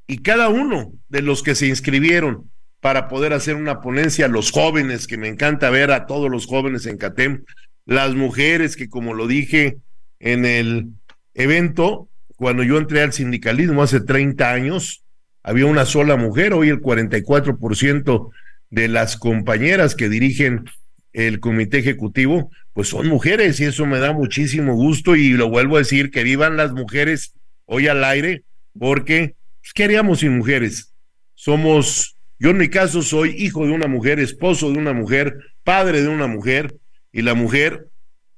y 0.08 0.20
cada 0.20 0.48
uno 0.48 0.94
de 1.10 1.22
los 1.22 1.44
que 1.44 1.56
se 1.56 1.68
inscribieron 1.68 2.50
para 2.80 3.08
poder 3.08 3.34
hacer 3.34 3.56
una 3.56 3.82
ponencia, 3.82 4.28
los 4.28 4.52
jóvenes, 4.52 5.08
que 5.08 5.18
me 5.18 5.28
encanta 5.28 5.70
ver 5.70 5.92
a 5.92 6.06
todos 6.06 6.30
los 6.30 6.46
jóvenes 6.46 6.86
en 6.86 6.98
CATEM, 6.98 7.44
las 7.86 8.16
mujeres 8.16 8.76
que 8.76 8.90
como 8.90 9.14
lo 9.14 9.28
dije 9.28 9.78
en 10.20 10.46
el 10.46 10.88
evento, 11.34 12.10
cuando 12.36 12.64
yo 12.64 12.78
entré 12.78 13.02
al 13.02 13.14
sindicalismo 13.14 13.84
hace 13.84 14.02
30 14.02 14.52
años, 14.52 15.04
había 15.44 15.66
una 15.66 15.86
sola 15.86 16.16
mujer, 16.16 16.54
hoy 16.54 16.70
el 16.70 16.82
44% 16.82 18.30
de 18.70 18.88
las 18.88 19.18
compañeras 19.18 19.96
que 19.96 20.10
dirigen 20.10 20.66
el 21.12 21.40
comité 21.40 21.80
ejecutivo, 21.80 22.50
pues 22.74 22.88
son 22.88 23.08
mujeres 23.08 23.60
y 23.60 23.66
eso 23.66 23.86
me 23.86 24.00
da 24.00 24.14
muchísimo 24.14 24.74
gusto 24.74 25.16
y 25.16 25.30
lo 25.30 25.50
vuelvo 25.50 25.76
a 25.76 25.80
decir, 25.80 26.10
que 26.10 26.24
vivan 26.24 26.58
las 26.58 26.72
mujeres 26.72 27.34
hoy 27.66 27.88
al 27.88 28.04
aire, 28.04 28.44
porque 28.78 29.36
pues, 29.62 29.74
¿qué 29.74 29.84
haríamos 29.84 30.20
sin 30.20 30.38
mujeres? 30.38 30.94
Somos, 31.36 32.18
yo 32.40 32.50
en 32.50 32.58
mi 32.58 32.70
caso 32.70 33.02
soy 33.02 33.36
hijo 33.38 33.66
de 33.68 33.74
una 33.74 33.88
mujer, 33.88 34.20
esposo 34.20 34.72
de 34.72 34.78
una 34.78 34.94
mujer, 34.94 35.38
padre 35.64 36.02
de 36.02 36.08
una 36.08 36.28
mujer, 36.28 36.76
y 37.14 37.22
la 37.22 37.36
mujer, 37.36 37.90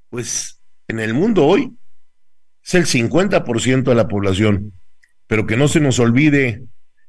pues 0.10 0.60
en 0.88 1.00
el 1.00 1.14
mundo 1.14 1.46
hoy 1.46 1.72
es 2.64 2.76
el 2.76 2.86
50% 2.86 3.84
de 3.84 3.96
la 3.96 4.08
población. 4.08 4.74
Pero 5.28 5.48
que 5.48 5.58
no 5.58 5.68
se 5.68 5.80
nos 5.80 5.98
olvide, 5.98 6.66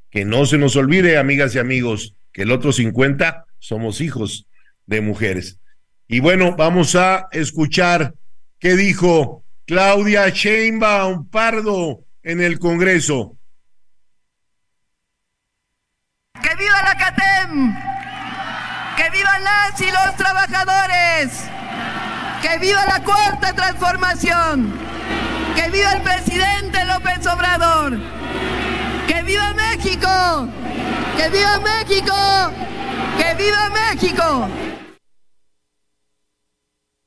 que 0.08 0.24
no 0.24 0.46
se 0.46 0.56
nos 0.56 0.76
olvide, 0.76 1.18
amigas 1.18 1.54
y 1.54 1.58
amigos, 1.58 2.14
que 2.32 2.42
el 2.42 2.52
otro 2.52 2.72
50 2.72 3.46
somos 3.58 4.00
hijos 4.00 4.46
de 4.86 5.00
mujeres. 5.00 5.58
Y 6.06 6.20
bueno, 6.20 6.54
vamos 6.56 6.94
a 6.94 7.26
escuchar 7.32 8.14
qué 8.60 8.76
dijo 8.76 9.44
Claudia 9.66 10.28
Sheinbaum 10.28 11.28
Pardo 11.28 12.04
en 12.22 12.40
el 12.40 12.60
Congreso. 12.60 13.36
¡Que 16.40 16.54
viva 16.56 16.82
la 16.82 16.96
CATEM! 16.96 17.74
¡Que 18.96 19.10
vivan 19.10 19.42
las 19.42 19.80
y 19.80 19.86
los 19.86 20.16
trabajadores! 20.16 21.55
¡Que 22.42 22.58
viva 22.58 22.84
la 22.86 23.02
cuarta 23.02 23.52
transformación! 23.54 24.72
¡Que 25.54 25.70
viva 25.70 25.92
el 25.92 26.02
presidente 26.02 26.84
López 26.84 27.26
Obrador! 27.26 27.98
¡Que 29.06 29.22
viva 29.22 29.54
México! 29.54 30.48
¡Que 31.16 31.28
viva 31.30 31.60
México! 31.60 32.14
¡Que 33.18 33.34
viva 33.42 33.70
México! 33.70 34.48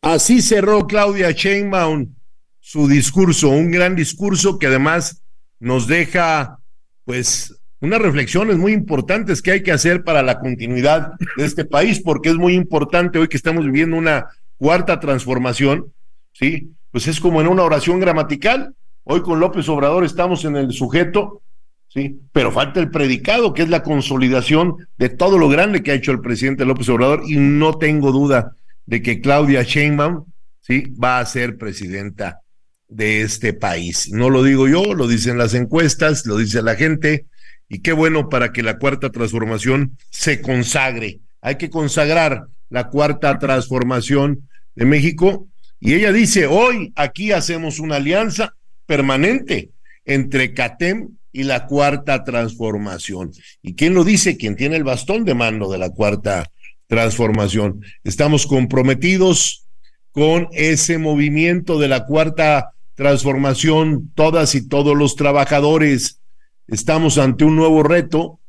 Así 0.01 0.41
cerró 0.41 0.87
Claudia 0.87 1.31
Sheinbaum 1.31 2.15
su 2.59 2.87
discurso, 2.87 3.49
un 3.49 3.71
gran 3.71 3.95
discurso 3.95 4.59
que 4.59 4.67
además 4.67 5.23
nos 5.59 5.87
deja 5.87 6.59
pues 7.03 7.59
unas 7.81 7.99
reflexiones 7.99 8.57
muy 8.57 8.73
importantes 8.73 9.41
que 9.41 9.51
hay 9.51 9.63
que 9.63 9.71
hacer 9.71 10.03
para 10.03 10.21
la 10.21 10.39
continuidad 10.39 11.13
de 11.37 11.45
este 11.45 11.65
país, 11.65 11.99
porque 11.99 12.29
es 12.29 12.35
muy 12.35 12.53
importante 12.53 13.17
hoy 13.17 13.27
que 13.27 13.37
estamos 13.37 13.65
viviendo 13.65 13.97
una 13.97 14.27
cuarta 14.59 14.99
transformación, 14.99 15.93
¿sí? 16.33 16.69
Pues 16.91 17.07
es 17.07 17.19
como 17.19 17.41
en 17.41 17.47
una 17.47 17.63
oración 17.63 17.99
gramatical. 17.99 18.75
Hoy 19.03 19.21
con 19.21 19.39
López 19.39 19.67
Obrador 19.69 20.03
estamos 20.03 20.45
en 20.45 20.57
el 20.57 20.71
sujeto, 20.73 21.41
¿sí? 21.87 22.19
Pero 22.31 22.51
falta 22.51 22.79
el 22.79 22.91
predicado, 22.91 23.53
que 23.53 23.63
es 23.63 23.69
la 23.69 23.81
consolidación 23.81 24.75
de 24.97 25.09
todo 25.09 25.39
lo 25.39 25.49
grande 25.49 25.81
que 25.81 25.91
ha 25.91 25.95
hecho 25.95 26.11
el 26.11 26.19
presidente 26.19 26.65
López 26.65 26.89
Obrador, 26.89 27.23
y 27.25 27.37
no 27.37 27.77
tengo 27.77 28.11
duda 28.11 28.55
de 28.85 29.01
que 29.01 29.21
Claudia 29.21 29.63
Sheinbaum, 29.63 30.25
¿sí? 30.61 30.93
Va 31.01 31.19
a 31.19 31.25
ser 31.25 31.57
presidenta 31.57 32.41
de 32.89 33.21
este 33.21 33.53
país. 33.53 34.11
No 34.11 34.29
lo 34.29 34.43
digo 34.43 34.67
yo, 34.67 34.93
lo 34.93 35.07
dicen 35.07 35.37
las 35.37 35.53
encuestas, 35.53 36.25
lo 36.25 36.37
dice 36.37 36.61
la 36.61 36.75
gente, 36.75 37.27
y 37.69 37.79
qué 37.79 37.93
bueno 37.93 38.29
para 38.29 38.51
que 38.51 38.63
la 38.63 38.77
cuarta 38.77 39.09
transformación 39.09 39.97
se 40.09 40.41
consagre. 40.41 41.19
Hay 41.39 41.55
que 41.55 41.69
consagrar 41.69 42.47
la 42.69 42.89
cuarta 42.89 43.39
transformación 43.39 44.48
de 44.79 44.85
México. 44.85 45.47
Y 45.79 45.93
ella 45.93 46.11
dice, 46.11 46.47
hoy 46.47 46.93
aquí 46.95 47.33
hacemos 47.33 47.79
una 47.79 47.97
alianza 47.97 48.55
permanente 48.85 49.71
entre 50.05 50.53
CATEM 50.53 51.09
y 51.31 51.43
la 51.43 51.67
cuarta 51.67 52.23
transformación. 52.23 53.31
¿Y 53.61 53.75
quién 53.75 53.93
lo 53.93 54.03
dice? 54.03 54.37
Quien 54.37 54.55
tiene 54.55 54.77
el 54.77 54.85
bastón 54.85 55.25
de 55.25 55.35
mando 55.35 55.69
de 55.69 55.77
la 55.77 55.89
cuarta 55.89 56.49
transformación. 56.87 57.83
Estamos 58.03 58.47
comprometidos 58.47 59.67
con 60.11 60.47
ese 60.53 60.97
movimiento 60.97 61.77
de 61.77 61.89
la 61.89 62.05
cuarta 62.05 62.73
transformación, 62.95 64.11
todas 64.15 64.55
y 64.55 64.67
todos 64.67 64.97
los 64.97 65.15
trabajadores. 65.15 66.21
Estamos 66.67 67.17
ante 67.17 67.43
un 67.43 67.55
nuevo 67.57 67.83
reto, 67.83 68.39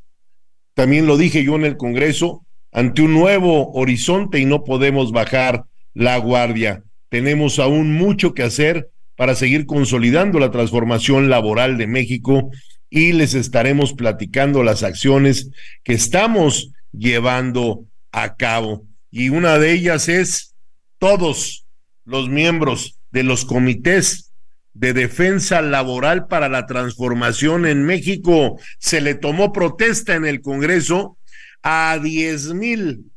también 0.75 1.07
lo 1.07 1.17
dije 1.17 1.45
yo 1.45 1.57
en 1.57 1.65
el 1.65 1.77
Congreso, 1.77 2.47
ante 2.73 3.03
un 3.03 3.15
nuevo 3.15 3.73
horizonte 3.73 4.39
y 4.39 4.45
no 4.45 4.63
podemos 4.65 5.11
bajar 5.11 5.65
la 5.95 6.17
guardia. 6.19 6.83
Tenemos 7.09 7.59
aún 7.59 7.93
mucho 7.93 8.35
que 8.35 8.43
hacer 8.43 8.91
para 9.17 9.35
seguir 9.35 9.67
consolidando 9.67 10.39
la 10.39 10.51
transformación 10.51 11.29
laboral 11.29 11.77
de 11.77 11.87
México 11.87 12.51
y 12.89 13.13
les 13.13 13.35
estaremos 13.35 13.93
platicando 13.93 14.63
las 14.63 14.83
acciones 14.83 15.51
que 15.85 15.93
estamos 15.93 16.73
llevando 16.93 17.85
a 18.13 18.37
cabo. 18.37 18.87
Y 19.11 19.29
una 19.29 19.59
de 19.59 19.73
ellas 19.73 20.09
es 20.09 20.55
todos 20.99 21.67
los 22.05 22.29
miembros 22.29 22.99
de 23.11 23.23
los 23.23 23.45
comités 23.45 24.33
de 24.73 24.93
defensa 24.93 25.63
laboral 25.63 26.27
para 26.27 26.49
la 26.49 26.67
transformación 26.67 27.67
en 27.67 27.85
México. 27.85 28.59
Se 28.79 29.01
le 29.01 29.15
tomó 29.15 29.53
protesta 29.53 30.15
en 30.15 30.25
el 30.25 30.41
Congreso 30.41 31.19
a 31.63 31.99
diez 32.03 32.55
mil, 32.55 33.11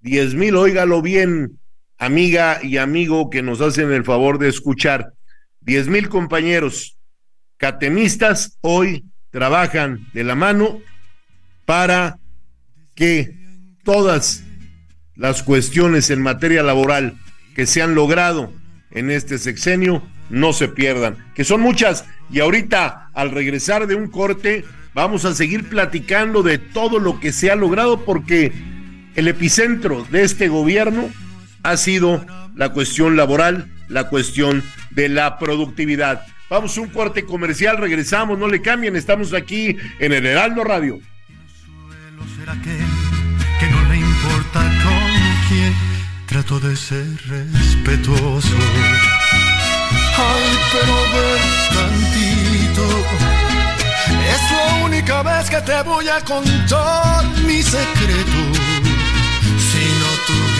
diez 0.00 0.34
mil, 0.34 0.56
óigalo 0.56 1.02
bien, 1.02 1.60
amiga 1.98 2.60
y 2.62 2.76
amigo 2.76 3.30
que 3.30 3.42
nos 3.42 3.60
hacen 3.60 3.92
el 3.92 4.04
favor 4.04 4.38
de 4.38 4.48
escuchar. 4.48 5.12
Diez 5.60 5.88
mil 5.88 6.08
compañeros 6.08 6.98
catemistas 7.56 8.58
hoy 8.60 9.04
trabajan 9.30 10.06
de 10.12 10.24
la 10.24 10.34
mano 10.34 10.80
para 11.64 12.18
que 12.94 13.34
todas 13.82 14.44
las 15.16 15.42
cuestiones 15.42 16.10
en 16.10 16.22
materia 16.22 16.62
laboral 16.62 17.16
que 17.54 17.66
se 17.66 17.82
han 17.82 17.94
logrado 17.94 18.52
en 18.90 19.10
este 19.10 19.38
sexenio 19.38 20.02
no 20.30 20.52
se 20.52 20.68
pierdan, 20.68 21.16
que 21.34 21.44
son 21.44 21.60
muchas. 21.60 22.04
Y 22.30 22.40
ahorita, 22.40 23.10
al 23.14 23.30
regresar 23.30 23.86
de 23.86 23.94
un 23.94 24.08
corte, 24.08 24.64
vamos 24.94 25.24
a 25.24 25.34
seguir 25.34 25.68
platicando 25.68 26.42
de 26.42 26.58
todo 26.58 26.98
lo 26.98 27.20
que 27.20 27.32
se 27.32 27.50
ha 27.50 27.56
logrado 27.56 28.04
porque 28.04 28.52
el 29.14 29.28
epicentro 29.28 30.04
de 30.10 30.22
este 30.22 30.48
gobierno 30.48 31.08
ha 31.64 31.76
sido 31.76 32.24
la 32.54 32.68
cuestión 32.68 33.16
laboral 33.16 33.74
la 33.88 34.08
cuestión 34.08 34.62
de 34.90 35.08
la 35.08 35.38
productividad. 35.38 36.26
Vamos 36.48 36.76
a 36.76 36.80
un 36.82 36.88
corte 36.88 37.24
comercial, 37.24 37.78
regresamos, 37.78 38.38
no 38.38 38.48
le 38.48 38.60
cambien, 38.60 38.96
estamos 38.96 39.32
aquí 39.32 39.76
en 39.98 40.12
el 40.12 40.26
Heraldo 40.26 40.64
Radio. 40.64 41.00
que 43.58 43.66
no 43.70 43.88
le 43.88 43.96
importa 43.96 44.60
con 44.82 45.48
quién 45.48 45.72
trato 46.26 46.60
de 46.60 46.76
ser 46.76 47.06
respetuoso. 47.28 48.56
Ay, 50.16 50.58
pero 50.72 50.94
ven 51.14 51.42
tantito. 51.74 52.86
Es 54.32 54.50
la 54.50 54.84
única 54.84 55.22
vez 55.22 55.50
que 55.50 55.60
te 55.60 55.82
voy 55.82 56.08
a 56.08 56.20
contar 56.20 57.24
mi 57.46 57.62
secreto. 57.62 58.53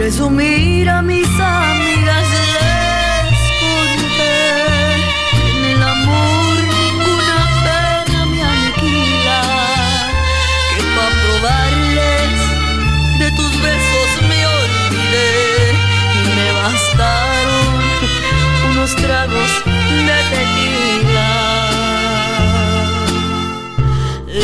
Presumir 0.00 0.88
a 0.88 1.02
mis 1.02 1.28
amigas 1.38 2.26
les 2.56 3.40
conté 3.62 4.36
en 5.50 5.60
el 5.72 5.82
amor 5.82 6.54
ninguna 6.78 7.38
pena 7.64 8.20
me 8.32 8.40
aniquila 8.52 9.40
que 10.70 10.80
pa' 10.94 11.12
probarles 11.22 12.36
de 13.20 13.28
tus 13.38 13.52
besos 13.66 14.10
me 14.30 14.40
olvidé 14.60 15.32
y 16.18 16.22
me 16.38 16.48
bastaron 16.62 17.72
unos 18.70 18.90
tragos 19.04 19.50
de 20.08 20.18
tequila. 20.32 21.32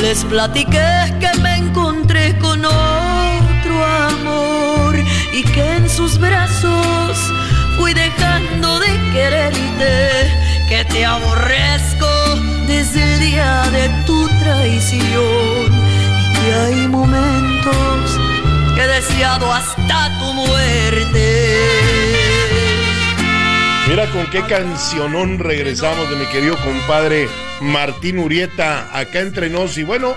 Les 0.03 0.21
platiqué 0.25 0.91
que 1.19 1.33
me 1.41 1.53
encontré 1.57 2.37
con 2.41 2.63
otro 2.63 2.86
y 5.37 5.43
que 5.43 5.77
en 5.77 5.91
sus 5.91 6.19
brazos 6.19 7.19
fui 7.77 7.93
dejando 7.93 8.81
de 8.81 8.89
quererte, 9.13 10.31
que 10.67 10.83
te 10.87 11.05
aborrezco 11.05 12.09
desde 12.67 13.03
el 13.03 13.21
día 13.21 13.63
de 13.71 13.91
tu 14.07 14.27
traición 14.41 15.75
y 16.23 16.33
que 16.33 16.55
hay 16.55 16.89
momentos 16.89 18.19
que 18.75 18.81
he 18.81 18.87
deseado 18.87 19.53
hasta 19.53 20.19
tu 20.19 20.33
muerte. 20.33 21.59
Mira 23.89 24.07
con 24.13 24.27
qué 24.31 24.41
cancionón 24.41 25.39
regresamos 25.39 26.09
de 26.09 26.17
mi 26.17 26.25
querido 26.27 26.57
compadre 26.65 27.29
Martín 27.61 28.21
Urieta 28.21 28.89
acá 28.99 29.21
entre 29.21 29.51
nos 29.51 29.77
y 29.77 29.85
bueno, 29.85 30.15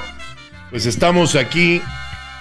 pues 0.70 0.86
estamos 0.86 1.36
aquí 1.36 1.82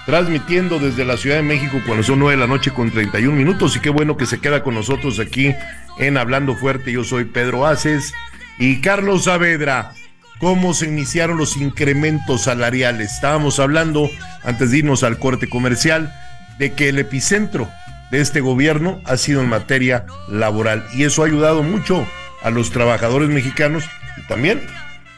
transmitiendo 0.09 0.79
desde 0.79 1.05
la 1.05 1.19
Ciudad 1.19 1.37
de 1.37 1.43
México 1.43 1.83
cuando 1.85 2.03
son 2.03 2.21
nueve 2.21 2.37
de 2.37 2.41
la 2.41 2.47
noche 2.47 2.71
con 2.71 2.91
31 2.91 3.37
minutos 3.37 3.77
y 3.77 3.81
qué 3.81 3.91
bueno 3.91 4.17
que 4.17 4.25
se 4.25 4.41
queda 4.41 4.63
con 4.63 4.75
nosotros 4.75 5.21
aquí 5.21 5.55
en 5.99 6.17
Hablando 6.17 6.57
Fuerte. 6.57 6.91
Yo 6.91 7.05
soy 7.05 7.27
Pedro 7.27 7.67
Aces 7.67 8.15
y 8.59 8.81
Carlos 8.81 9.25
Saavedra. 9.25 9.93
¿Cómo 10.41 10.73
se 10.73 10.87
iniciaron 10.87 11.37
los 11.37 11.59
incrementos 11.59 12.45
salariales? 12.45 13.13
Estábamos 13.13 13.61
hablando, 13.61 14.09
antes 14.45 14.71
de 14.71 14.79
irnos 14.79 15.03
al 15.03 15.19
corte 15.19 15.47
comercial, 15.47 16.11
de 16.59 16.73
que 16.73 16.89
el 16.89 16.99
epicentro 16.99 17.69
de 18.11 18.23
este 18.23 18.41
gobierno 18.41 19.03
ha 19.05 19.19
sido 19.19 19.43
en 19.43 19.51
materia 19.51 20.07
laboral 20.27 20.87
y 20.95 21.05
eso 21.05 21.23
ha 21.23 21.27
ayudado 21.27 21.63
mucho 21.63 22.07
a 22.43 22.49
los 22.49 22.71
trabajadores 22.71 23.29
mexicanos 23.29 23.85
y 24.17 24.27
también 24.27 24.63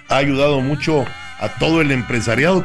ha 0.09 0.17
ayudado 0.17 0.61
mucho 0.61 1.05
a 1.39 1.49
todo 1.61 1.81
el 1.81 1.93
empresariado. 1.93 2.65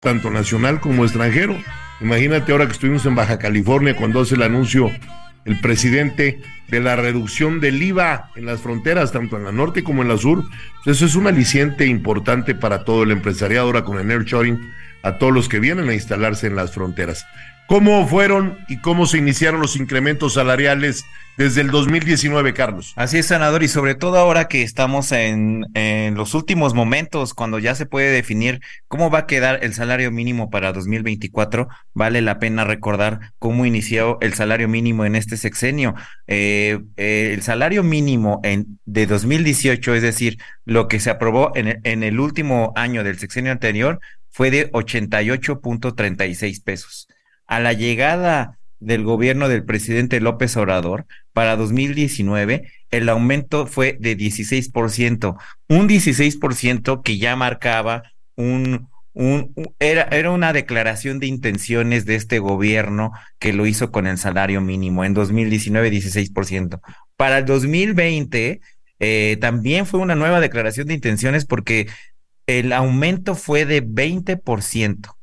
Tanto 0.00 0.30
nacional 0.30 0.80
como 0.80 1.04
extranjero. 1.04 1.56
Imagínate 2.00 2.52
ahora 2.52 2.66
que 2.66 2.72
estuvimos 2.72 3.04
en 3.06 3.16
Baja 3.16 3.38
California 3.38 3.96
cuando 3.96 4.20
hace 4.20 4.36
el 4.36 4.42
anuncio 4.42 4.90
el 5.44 5.60
presidente 5.60 6.40
de 6.68 6.80
la 6.80 6.94
reducción 6.94 7.58
del 7.58 7.82
IVA 7.82 8.30
en 8.36 8.46
las 8.46 8.60
fronteras, 8.60 9.12
tanto 9.12 9.36
en 9.36 9.44
la 9.44 9.52
norte 9.52 9.82
como 9.82 10.02
en 10.02 10.08
la 10.08 10.18
sur. 10.18 10.44
Pues 10.84 10.98
eso 10.98 11.06
es 11.06 11.16
un 11.16 11.26
aliciente 11.26 11.86
importante 11.86 12.54
para 12.54 12.84
todo 12.84 13.02
el 13.02 13.10
empresariado 13.10 13.66
ahora 13.66 13.82
con 13.82 13.98
el 13.98 14.06
nearshoring, 14.06 14.60
a 15.02 15.18
todos 15.18 15.32
los 15.32 15.48
que 15.48 15.58
vienen 15.58 15.88
a 15.88 15.94
instalarse 15.94 16.46
en 16.46 16.54
las 16.54 16.72
fronteras. 16.72 17.26
¿Cómo 17.68 18.08
fueron 18.08 18.56
y 18.66 18.78
cómo 18.78 19.04
se 19.04 19.18
iniciaron 19.18 19.60
los 19.60 19.76
incrementos 19.76 20.32
salariales 20.32 21.04
desde 21.36 21.60
el 21.60 21.70
2019, 21.70 22.54
Carlos? 22.54 22.94
Así 22.96 23.18
es, 23.18 23.26
senador, 23.26 23.62
y 23.62 23.68
sobre 23.68 23.94
todo 23.94 24.16
ahora 24.16 24.48
que 24.48 24.62
estamos 24.62 25.12
en, 25.12 25.66
los 26.14 26.32
últimos 26.32 26.72
momentos, 26.72 27.34
cuando 27.34 27.58
ya 27.58 27.74
se 27.74 27.84
puede 27.84 28.10
definir 28.10 28.62
cómo 28.88 29.10
va 29.10 29.18
a 29.18 29.26
quedar 29.26 29.62
el 29.62 29.74
salario 29.74 30.10
mínimo 30.10 30.48
para 30.48 30.72
2024, 30.72 31.68
vale 31.92 32.22
la 32.22 32.38
pena 32.38 32.64
recordar 32.64 33.32
cómo 33.38 33.66
inició 33.66 34.16
el 34.22 34.32
salario 34.32 34.66
mínimo 34.66 35.04
en 35.04 35.14
este 35.14 35.36
sexenio. 35.36 35.94
Eh, 36.26 36.78
eh, 36.96 37.32
el 37.34 37.42
salario 37.42 37.82
mínimo 37.82 38.40
en, 38.44 38.80
de 38.86 39.06
2018, 39.06 39.94
es 39.94 40.00
decir, 40.00 40.38
lo 40.64 40.88
que 40.88 41.00
se 41.00 41.10
aprobó 41.10 41.52
en, 41.54 41.80
en 41.84 42.02
el 42.02 42.18
último 42.18 42.72
año 42.76 43.04
del 43.04 43.18
sexenio 43.18 43.52
anterior, 43.52 44.00
fue 44.30 44.50
de 44.50 44.72
88.36 44.72 46.64
pesos 46.64 47.08
a 47.48 47.58
la 47.58 47.72
llegada 47.72 48.58
del 48.80 49.02
gobierno 49.02 49.48
del 49.48 49.64
presidente 49.64 50.20
López 50.20 50.56
Obrador 50.56 51.06
para 51.32 51.56
2019, 51.56 52.70
el 52.90 53.08
aumento 53.08 53.66
fue 53.66 53.96
de 53.98 54.16
16%, 54.16 55.36
un 55.68 55.88
16% 55.88 57.02
que 57.02 57.18
ya 57.18 57.34
marcaba 57.34 58.04
un, 58.36 58.88
era, 59.80 60.02
era 60.12 60.30
una 60.30 60.52
declaración 60.52 61.18
de 61.18 61.26
intenciones 61.26 62.04
de 62.04 62.14
este 62.14 62.38
gobierno 62.38 63.10
que 63.40 63.52
lo 63.52 63.66
hizo 63.66 63.90
con 63.90 64.06
el 64.06 64.16
salario 64.16 64.60
mínimo 64.60 65.04
en 65.04 65.14
2019, 65.14 65.90
16%. 65.90 66.80
Para 67.16 67.38
el 67.38 67.44
2020, 67.44 68.60
eh, 69.00 69.38
también 69.40 69.86
fue 69.86 69.98
una 69.98 70.14
nueva 70.14 70.40
declaración 70.40 70.86
de 70.86 70.94
intenciones 70.94 71.46
porque 71.46 71.88
el 72.46 72.72
aumento 72.72 73.34
fue 73.34 73.64
de 73.64 73.84
20%. 73.84 75.17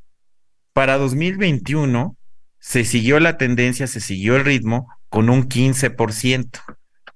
Para 0.75 0.97
2021 0.97 2.17
se 2.59 2.83
siguió 2.83 3.21
la 3.21 3.37
tendencia, 3.37 3.87
se 3.87 4.01
siguió 4.01 4.35
el 4.35 4.43
ritmo 4.43 4.89
con 5.07 5.29
un 5.29 5.47
15%. 5.47 6.49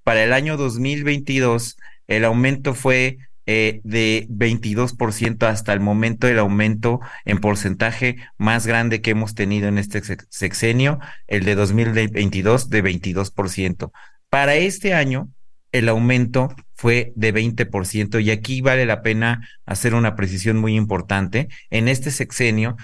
Para 0.01 0.23
el 0.23 0.31
año 0.31 0.55
2022, 0.55 1.75
el 2.07 2.23
aumento 2.23 2.73
fue 2.73 3.17
eh, 3.45 3.81
de 3.83 4.27
22% 4.29 5.43
hasta 5.43 5.73
el 5.73 5.81
momento, 5.81 6.29
el 6.29 6.39
aumento 6.39 7.01
en 7.25 7.39
porcentaje 7.39 8.15
más 8.37 8.65
grande 8.65 9.01
que 9.01 9.11
hemos 9.11 9.35
tenido 9.35 9.67
en 9.67 9.77
este 9.77 10.01
sexenio, 10.29 10.99
el 11.27 11.43
de 11.43 11.55
2022 11.55 12.69
de 12.69 12.81
22%. 12.81 13.91
Para 14.29 14.55
este 14.55 14.93
año, 14.93 15.33
el 15.73 15.89
aumento 15.89 16.55
fue 16.75 17.11
de 17.15 17.33
20% 17.33 18.23
y 18.23 18.31
aquí 18.31 18.61
vale 18.61 18.85
la 18.85 19.01
pena 19.01 19.45
hacer 19.65 19.93
una 19.93 20.15
precisión 20.15 20.55
muy 20.57 20.77
importante. 20.77 21.49
En 21.69 21.89
este 21.89 22.09
sexenio 22.09 22.77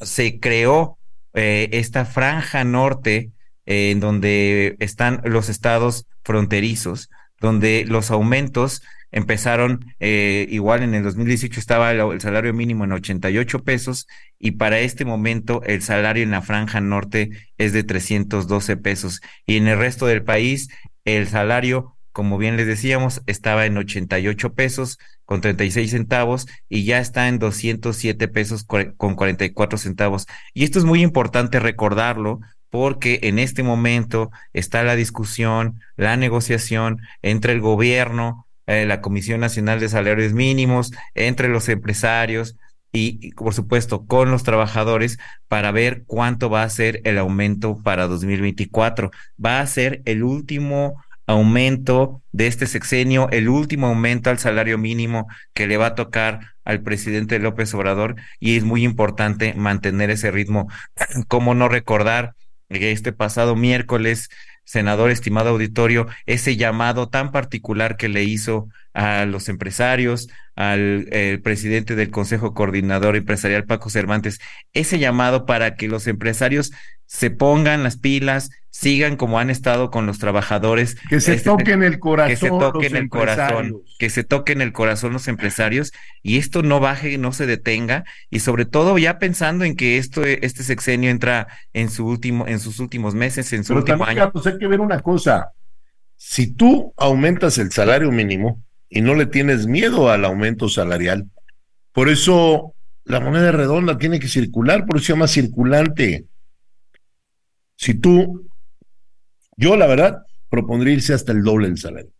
se 0.00 0.40
creó 0.40 0.98
eh, 1.34 1.68
esta 1.72 2.04
franja 2.04 2.64
norte 2.64 3.30
eh, 3.66 3.90
en 3.90 4.00
donde 4.00 4.76
están 4.78 5.20
los 5.24 5.48
estados 5.48 6.06
fronterizos, 6.24 7.10
donde 7.40 7.84
los 7.86 8.10
aumentos 8.10 8.82
empezaron 9.12 9.94
eh, 10.00 10.46
igual 10.50 10.82
en 10.82 10.94
el 10.94 11.02
2018 11.02 11.60
estaba 11.60 11.92
el, 11.92 12.20
salario 12.20 12.52
mínimo 12.52 12.84
en 12.84 12.92
88 12.92 13.62
pesos 13.62 14.06
y 14.38 14.52
para 14.52 14.80
este 14.80 15.04
momento 15.04 15.62
el 15.64 15.82
salario 15.82 16.22
en 16.22 16.32
la 16.32 16.42
franja 16.42 16.80
norte 16.80 17.30
es 17.56 17.72
de 17.72 17.84
312 17.84 18.76
pesos 18.76 19.20
y 19.46 19.56
en 19.56 19.68
el 19.68 19.78
resto 19.78 20.06
del 20.06 20.22
país 20.22 20.68
el 21.04 21.28
salario 21.28 21.95
como 22.16 22.38
bien 22.38 22.56
les 22.56 22.66
decíamos, 22.66 23.20
estaba 23.26 23.66
en 23.66 23.76
88 23.76 24.54
pesos 24.54 24.98
con 25.26 25.42
36 25.42 25.90
centavos 25.90 26.46
y 26.66 26.84
ya 26.84 26.98
está 26.98 27.28
en 27.28 27.38
207 27.38 28.26
pesos 28.28 28.64
con 28.64 29.16
44 29.16 29.76
centavos. 29.76 30.26
Y 30.54 30.64
esto 30.64 30.78
es 30.78 30.86
muy 30.86 31.02
importante 31.02 31.60
recordarlo 31.60 32.40
porque 32.70 33.20
en 33.24 33.38
este 33.38 33.62
momento 33.62 34.30
está 34.54 34.82
la 34.82 34.96
discusión, 34.96 35.78
la 35.96 36.16
negociación 36.16 37.02
entre 37.20 37.52
el 37.52 37.60
gobierno, 37.60 38.46
eh, 38.64 38.86
la 38.86 39.02
Comisión 39.02 39.40
Nacional 39.40 39.78
de 39.78 39.90
Salarios 39.90 40.32
Mínimos, 40.32 40.92
entre 41.12 41.50
los 41.50 41.68
empresarios 41.68 42.56
y, 42.92 43.32
por 43.32 43.52
supuesto, 43.52 44.06
con 44.06 44.30
los 44.30 44.42
trabajadores 44.42 45.18
para 45.48 45.70
ver 45.70 46.04
cuánto 46.06 46.48
va 46.48 46.62
a 46.62 46.70
ser 46.70 47.02
el 47.04 47.18
aumento 47.18 47.82
para 47.82 48.06
2024. 48.06 49.10
Va 49.44 49.60
a 49.60 49.66
ser 49.66 50.00
el 50.06 50.22
último 50.22 50.94
aumento 51.26 52.22
de 52.32 52.46
este 52.46 52.66
sexenio, 52.66 53.28
el 53.30 53.48
último 53.48 53.88
aumento 53.88 54.30
al 54.30 54.38
salario 54.38 54.78
mínimo 54.78 55.26
que 55.54 55.66
le 55.66 55.76
va 55.76 55.86
a 55.86 55.94
tocar 55.94 56.54
al 56.64 56.82
presidente 56.82 57.38
López 57.38 57.72
Obrador 57.74 58.16
y 58.38 58.56
es 58.56 58.64
muy 58.64 58.84
importante 58.84 59.54
mantener 59.54 60.10
ese 60.10 60.30
ritmo. 60.30 60.68
¿Cómo 61.28 61.54
no 61.54 61.68
recordar 61.68 62.34
que 62.68 62.92
este 62.92 63.12
pasado 63.12 63.56
miércoles, 63.56 64.28
senador 64.64 65.10
estimado 65.10 65.50
auditorio, 65.50 66.06
ese 66.26 66.56
llamado 66.56 67.08
tan 67.08 67.32
particular 67.32 67.96
que 67.96 68.08
le 68.08 68.24
hizo 68.24 68.68
a 68.94 69.24
los 69.24 69.48
empresarios, 69.48 70.28
al 70.56 71.06
presidente 71.44 71.94
del 71.96 72.10
Consejo 72.10 72.54
Coordinador 72.54 73.14
Empresarial, 73.14 73.66
Paco 73.66 73.90
Cervantes, 73.90 74.40
ese 74.72 74.98
llamado 74.98 75.44
para 75.44 75.76
que 75.76 75.86
los 75.86 76.06
empresarios 76.06 76.72
se 77.04 77.30
pongan 77.30 77.82
las 77.82 77.98
pilas, 77.98 78.50
sigan 78.78 79.16
como 79.16 79.38
han 79.38 79.48
estado 79.48 79.90
con 79.90 80.04
los 80.04 80.18
trabajadores. 80.18 80.96
Que 81.08 81.20
se 81.20 81.34
este, 81.34 81.48
toquen 81.48 81.82
el 81.82 81.98
corazón. 81.98 82.28
Que 82.28 82.36
se 82.36 82.48
toquen 82.50 82.96
el 82.96 83.08
corazón, 83.08 83.82
que 83.98 84.10
se 84.10 84.22
toquen 84.22 84.60
el 84.60 84.72
corazón 84.72 85.14
los 85.14 85.28
empresarios 85.28 85.92
y 86.22 86.36
esto 86.36 86.62
no 86.62 86.78
baje, 86.78 87.16
no 87.16 87.32
se 87.32 87.46
detenga 87.46 88.04
y 88.28 88.40
sobre 88.40 88.66
todo 88.66 88.98
ya 88.98 89.18
pensando 89.18 89.64
en 89.64 89.76
que 89.76 89.96
esto, 89.96 90.24
este 90.24 90.62
sexenio 90.62 91.08
entra 91.08 91.46
en 91.72 91.88
su 91.88 92.06
último, 92.06 92.46
en 92.46 92.60
sus 92.60 92.78
últimos 92.78 93.14
meses, 93.14 93.50
en 93.54 93.64
su 93.64 93.74
último 93.74 94.04
año. 94.04 94.30
hay 94.44 94.58
que 94.58 94.66
ver 94.66 94.80
una 94.80 95.00
cosa. 95.00 95.52
Si 96.16 96.52
tú 96.52 96.92
aumentas 96.98 97.56
el 97.56 97.72
salario 97.72 98.12
mínimo 98.12 98.62
y 98.90 99.00
no 99.00 99.14
le 99.14 99.24
tienes 99.24 99.66
miedo 99.66 100.10
al 100.10 100.26
aumento 100.26 100.68
salarial, 100.68 101.30
por 101.92 102.10
eso 102.10 102.74
la 103.04 103.20
moneda 103.20 103.52
redonda 103.52 103.96
tiene 103.96 104.20
que 104.20 104.28
circular, 104.28 104.84
por 104.84 104.98
eso 104.98 105.06
se 105.06 105.12
llama 105.14 105.28
circulante. 105.28 106.26
Si 107.76 107.94
tú 107.94 108.46
yo, 109.56 109.76
la 109.76 109.86
verdad, 109.86 110.22
propondría 110.48 110.94
irse 110.94 111.14
hasta 111.14 111.32
el 111.32 111.42
doble 111.42 111.68
del 111.68 111.78
salario. 111.78 112.12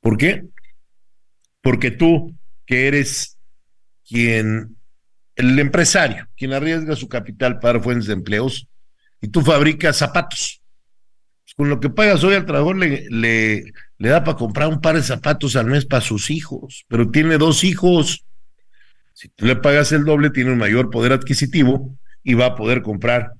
¿Por 0.00 0.16
qué? 0.16 0.44
Porque 1.62 1.90
tú, 1.90 2.34
que 2.66 2.86
eres 2.86 3.38
quien, 4.06 4.76
el 5.36 5.58
empresario, 5.58 6.28
quien 6.36 6.52
arriesga 6.52 6.96
su 6.96 7.08
capital 7.08 7.58
para 7.58 7.80
fuentes 7.80 8.06
de 8.06 8.14
empleos, 8.14 8.68
y 9.20 9.28
tú 9.28 9.42
fabricas 9.42 9.96
zapatos. 9.96 10.62
Pues, 11.44 11.54
con 11.54 11.68
lo 11.68 11.80
que 11.80 11.90
pagas 11.90 12.22
hoy 12.24 12.34
al 12.34 12.46
trabajador 12.46 12.76
le, 12.76 13.06
le, 13.10 13.64
le 13.98 14.08
da 14.08 14.22
para 14.24 14.36
comprar 14.36 14.68
un 14.68 14.80
par 14.80 14.96
de 14.96 15.02
zapatos 15.02 15.56
al 15.56 15.66
mes 15.66 15.84
para 15.84 16.00
sus 16.00 16.30
hijos, 16.30 16.84
pero 16.88 17.10
tiene 17.10 17.38
dos 17.38 17.64
hijos. 17.64 18.24
Si 19.12 19.28
tú 19.28 19.46
le 19.46 19.56
pagas 19.56 19.92
el 19.92 20.04
doble, 20.04 20.30
tiene 20.30 20.52
un 20.52 20.58
mayor 20.58 20.90
poder 20.90 21.12
adquisitivo 21.12 21.98
y 22.22 22.34
va 22.34 22.46
a 22.46 22.54
poder 22.54 22.82
comprar 22.82 23.32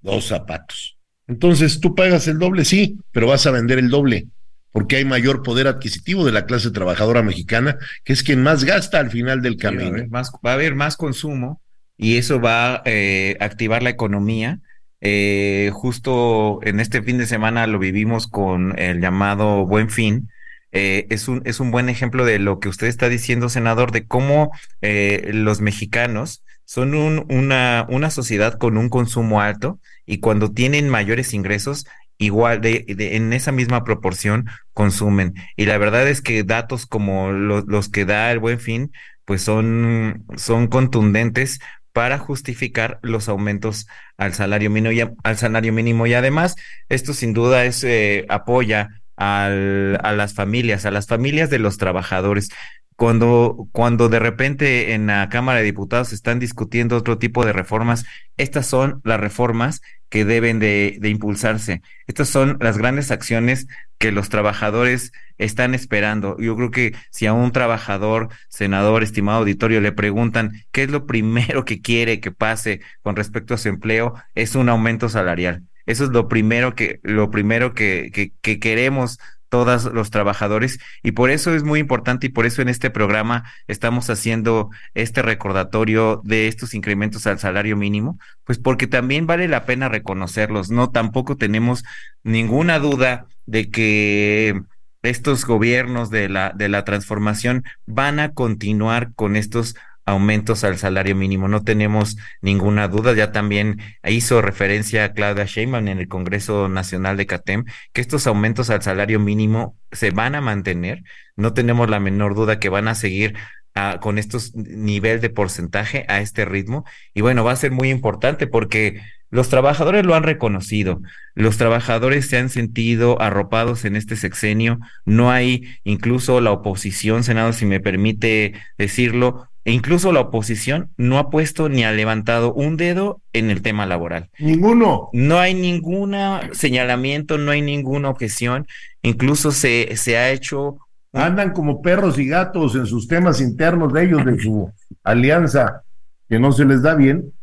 dos 0.00 0.26
zapatos. 0.26 0.97
Entonces, 1.28 1.80
tú 1.80 1.94
pagas 1.94 2.26
el 2.26 2.38
doble, 2.38 2.64
sí, 2.64 2.98
pero 3.12 3.26
vas 3.26 3.46
a 3.46 3.50
vender 3.50 3.78
el 3.78 3.90
doble, 3.90 4.26
porque 4.72 4.96
hay 4.96 5.04
mayor 5.04 5.42
poder 5.42 5.66
adquisitivo 5.66 6.24
de 6.24 6.32
la 6.32 6.46
clase 6.46 6.70
trabajadora 6.70 7.22
mexicana, 7.22 7.76
que 8.02 8.14
es 8.14 8.22
quien 8.22 8.42
más 8.42 8.64
gasta 8.64 8.98
al 8.98 9.10
final 9.10 9.42
del 9.42 9.58
camino. 9.58 10.04
va, 10.08 10.22
a 10.42 10.52
haber 10.52 10.74
más, 10.74 10.96
consumo 10.96 11.60
y 11.98 12.16
eso 12.16 12.40
va 12.40 12.76
a 12.76 12.82
eh, 12.86 13.36
activar 13.40 13.82
la 13.82 13.90
economía. 13.90 14.60
Eh, 15.00 15.70
justo 15.74 16.60
en 16.62 16.80
este 16.80 17.02
fin 17.02 17.18
de 17.18 17.26
semana 17.26 17.66
lo 17.66 17.78
vivimos 17.78 18.26
con 18.26 18.76
el 18.78 19.00
llamado 19.00 19.66
Buen 19.66 19.90
Fin. 19.90 20.30
Eh, 20.72 21.06
es, 21.10 21.28
un, 21.28 21.42
es 21.44 21.60
un 21.60 21.70
buen 21.70 21.90
ejemplo 21.90 22.24
de 22.24 22.38
lo 22.38 22.58
que 22.58 22.70
usted 22.70 22.86
está 22.86 23.10
diciendo, 23.10 23.50
senador, 23.50 23.92
de 23.92 24.06
cómo 24.06 24.50
los 24.80 25.60
mexicanos 25.60 26.42
son 26.68 26.94
un, 26.94 27.24
una, 27.30 27.86
una 27.88 28.10
sociedad 28.10 28.58
con 28.58 28.76
un 28.76 28.90
consumo 28.90 29.40
alto 29.40 29.80
y 30.04 30.20
cuando 30.20 30.52
tienen 30.52 30.90
mayores 30.90 31.32
ingresos, 31.32 31.86
igual 32.18 32.60
de, 32.60 32.84
en 32.88 33.32
esa 33.32 33.52
misma 33.52 33.84
proporción 33.84 34.50
consumen. 34.74 35.32
Y 35.56 35.64
la 35.64 35.78
verdad 35.78 36.06
es 36.06 36.20
que 36.20 36.44
datos 36.44 36.84
como 36.84 37.32
los 37.32 37.88
que 37.88 38.04
da 38.04 38.30
el 38.32 38.38
buen 38.38 38.60
fin, 38.60 38.92
pues 39.24 39.40
son, 39.40 40.26
son 40.36 40.66
contundentes 40.66 41.58
para 41.94 42.18
justificar 42.18 42.98
los 43.00 43.30
aumentos 43.30 43.86
al 44.18 44.34
salario 44.34 44.68
mínimo 44.68 44.92
y, 44.92 45.00
al 45.24 45.36
salario 45.38 45.72
mínimo. 45.72 46.06
Y 46.06 46.12
además, 46.12 46.54
esto 46.90 47.14
sin 47.14 47.32
duda 47.32 47.64
es 47.64 47.82
eh, 47.82 48.26
apoya 48.28 48.97
a 49.18 49.48
las 49.50 50.34
familias, 50.34 50.86
a 50.86 50.90
las 50.90 51.06
familias 51.06 51.50
de 51.50 51.58
los 51.58 51.76
trabajadores 51.76 52.50
cuando, 52.98 53.68
cuando 53.70 54.08
de 54.08 54.18
repente 54.18 54.92
en 54.92 55.06
la 55.06 55.28
Cámara 55.28 55.60
de 55.60 55.66
Diputados 55.66 56.12
están 56.12 56.40
discutiendo 56.40 56.96
otro 56.96 57.16
tipo 57.16 57.46
de 57.46 57.52
reformas, 57.52 58.04
estas 58.36 58.66
son 58.66 59.00
las 59.04 59.20
reformas 59.20 59.82
que 60.08 60.24
deben 60.24 60.58
de, 60.58 60.98
de, 61.00 61.08
impulsarse. 61.08 61.80
Estas 62.08 62.28
son 62.28 62.56
las 62.60 62.76
grandes 62.76 63.12
acciones 63.12 63.68
que 63.98 64.10
los 64.10 64.30
trabajadores 64.30 65.12
están 65.36 65.76
esperando. 65.76 66.36
Yo 66.40 66.56
creo 66.56 66.72
que 66.72 66.92
si 67.12 67.26
a 67.26 67.34
un 67.34 67.52
trabajador, 67.52 68.30
senador, 68.48 69.04
estimado 69.04 69.38
auditorio, 69.38 69.80
le 69.80 69.92
preguntan 69.92 70.64
qué 70.72 70.82
es 70.82 70.90
lo 70.90 71.06
primero 71.06 71.64
que 71.64 71.80
quiere 71.80 72.18
que 72.18 72.32
pase 72.32 72.80
con 73.02 73.14
respecto 73.14 73.54
a 73.54 73.58
su 73.58 73.68
empleo, 73.68 74.14
es 74.34 74.56
un 74.56 74.68
aumento 74.68 75.08
salarial. 75.08 75.62
Eso 75.88 76.04
es 76.04 76.10
lo 76.10 76.28
primero 76.28 76.74
que, 76.74 77.00
lo 77.02 77.30
primero 77.30 77.72
que, 77.72 78.10
que, 78.12 78.32
que 78.42 78.60
queremos 78.60 79.18
todos 79.48 79.84
los 79.86 80.10
trabajadores 80.10 80.78
y 81.02 81.12
por 81.12 81.30
eso 81.30 81.54
es 81.54 81.64
muy 81.64 81.80
importante 81.80 82.26
y 82.26 82.30
por 82.30 82.44
eso 82.44 82.60
en 82.60 82.68
este 82.68 82.90
programa 82.90 83.50
estamos 83.66 84.10
haciendo 84.10 84.68
este 84.92 85.22
recordatorio 85.22 86.20
de 86.24 86.48
estos 86.48 86.74
incrementos 86.74 87.26
al 87.26 87.38
salario 87.38 87.74
mínimo, 87.74 88.18
pues 88.44 88.58
porque 88.58 88.86
también 88.86 89.26
vale 89.26 89.48
la 89.48 89.64
pena 89.64 89.88
reconocerlos, 89.88 90.70
no 90.70 90.90
tampoco 90.90 91.36
tenemos 91.36 91.84
ninguna 92.22 92.78
duda 92.78 93.26
de 93.46 93.70
que 93.70 94.60
estos 95.02 95.46
gobiernos 95.46 96.10
de 96.10 96.28
la 96.28 96.52
de 96.54 96.68
la 96.68 96.84
transformación 96.84 97.64
van 97.86 98.20
a 98.20 98.34
continuar 98.34 99.14
con 99.14 99.36
estos 99.36 99.76
aumentos 100.08 100.64
al 100.64 100.78
salario 100.78 101.14
mínimo. 101.14 101.48
No 101.48 101.62
tenemos 101.62 102.16
ninguna 102.40 102.88
duda. 102.88 103.12
Ya 103.12 103.30
también 103.30 103.80
hizo 104.04 104.40
referencia 104.40 105.04
a 105.04 105.12
Claudia 105.12 105.44
Sheinbaum 105.44 105.86
en 105.88 105.98
el 105.98 106.08
Congreso 106.08 106.68
Nacional 106.68 107.16
de 107.16 107.26
CATEM 107.26 107.64
que 107.92 108.00
estos 108.00 108.26
aumentos 108.26 108.70
al 108.70 108.82
salario 108.82 109.20
mínimo 109.20 109.76
se 109.92 110.10
van 110.10 110.34
a 110.34 110.40
mantener. 110.40 111.02
No 111.36 111.52
tenemos 111.52 111.90
la 111.90 112.00
menor 112.00 112.34
duda 112.34 112.58
que 112.58 112.70
van 112.70 112.88
a 112.88 112.94
seguir 112.94 113.34
ah, 113.74 113.98
con 114.00 114.18
estos 114.18 114.54
nivel 114.54 115.20
de 115.20 115.30
porcentaje 115.30 116.06
a 116.08 116.20
este 116.20 116.46
ritmo. 116.46 116.84
Y 117.12 117.20
bueno, 117.20 117.44
va 117.44 117.52
a 117.52 117.56
ser 117.56 117.70
muy 117.70 117.90
importante 117.90 118.46
porque 118.46 119.02
los 119.30 119.50
trabajadores 119.50 120.06
lo 120.06 120.14
han 120.14 120.22
reconocido, 120.22 121.02
los 121.34 121.58
trabajadores 121.58 122.28
se 122.28 122.38
han 122.38 122.48
sentido 122.48 123.20
arropados 123.20 123.84
en 123.84 123.94
este 123.94 124.16
sexenio, 124.16 124.78
no 125.04 125.30
hay 125.30 125.68
incluso 125.84 126.40
la 126.40 126.50
oposición, 126.50 127.24
Senado, 127.24 127.52
si 127.52 127.66
me 127.66 127.78
permite 127.78 128.54
decirlo, 128.78 129.47
e 129.68 129.70
incluso 129.70 130.12
la 130.12 130.20
oposición 130.20 130.88
no 130.96 131.18
ha 131.18 131.28
puesto 131.28 131.68
ni 131.68 131.84
ha 131.84 131.92
levantado 131.92 132.54
un 132.54 132.78
dedo 132.78 133.20
en 133.34 133.50
el 133.50 133.60
tema 133.60 133.84
laboral. 133.84 134.30
Ninguno. 134.38 135.10
No 135.12 135.40
hay 135.40 135.52
ningún 135.52 136.16
señalamiento, 136.52 137.36
no 137.36 137.50
hay 137.50 137.60
ninguna 137.60 138.08
objeción. 138.08 138.66
Incluso 139.02 139.52
se, 139.52 139.94
se 139.96 140.16
ha 140.16 140.30
hecho. 140.30 140.78
Andan 141.12 141.52
como 141.52 141.82
perros 141.82 142.18
y 142.18 142.26
gatos 142.26 142.76
en 142.76 142.86
sus 142.86 143.08
temas 143.08 143.42
internos 143.42 143.92
de 143.92 144.04
ellos, 144.04 144.24
de 144.24 144.38
su 144.38 144.72
alianza, 145.04 145.82
que 146.30 146.38
no 146.38 146.50
se 146.52 146.64
les 146.64 146.80
da 146.80 146.94
bien, 146.94 147.34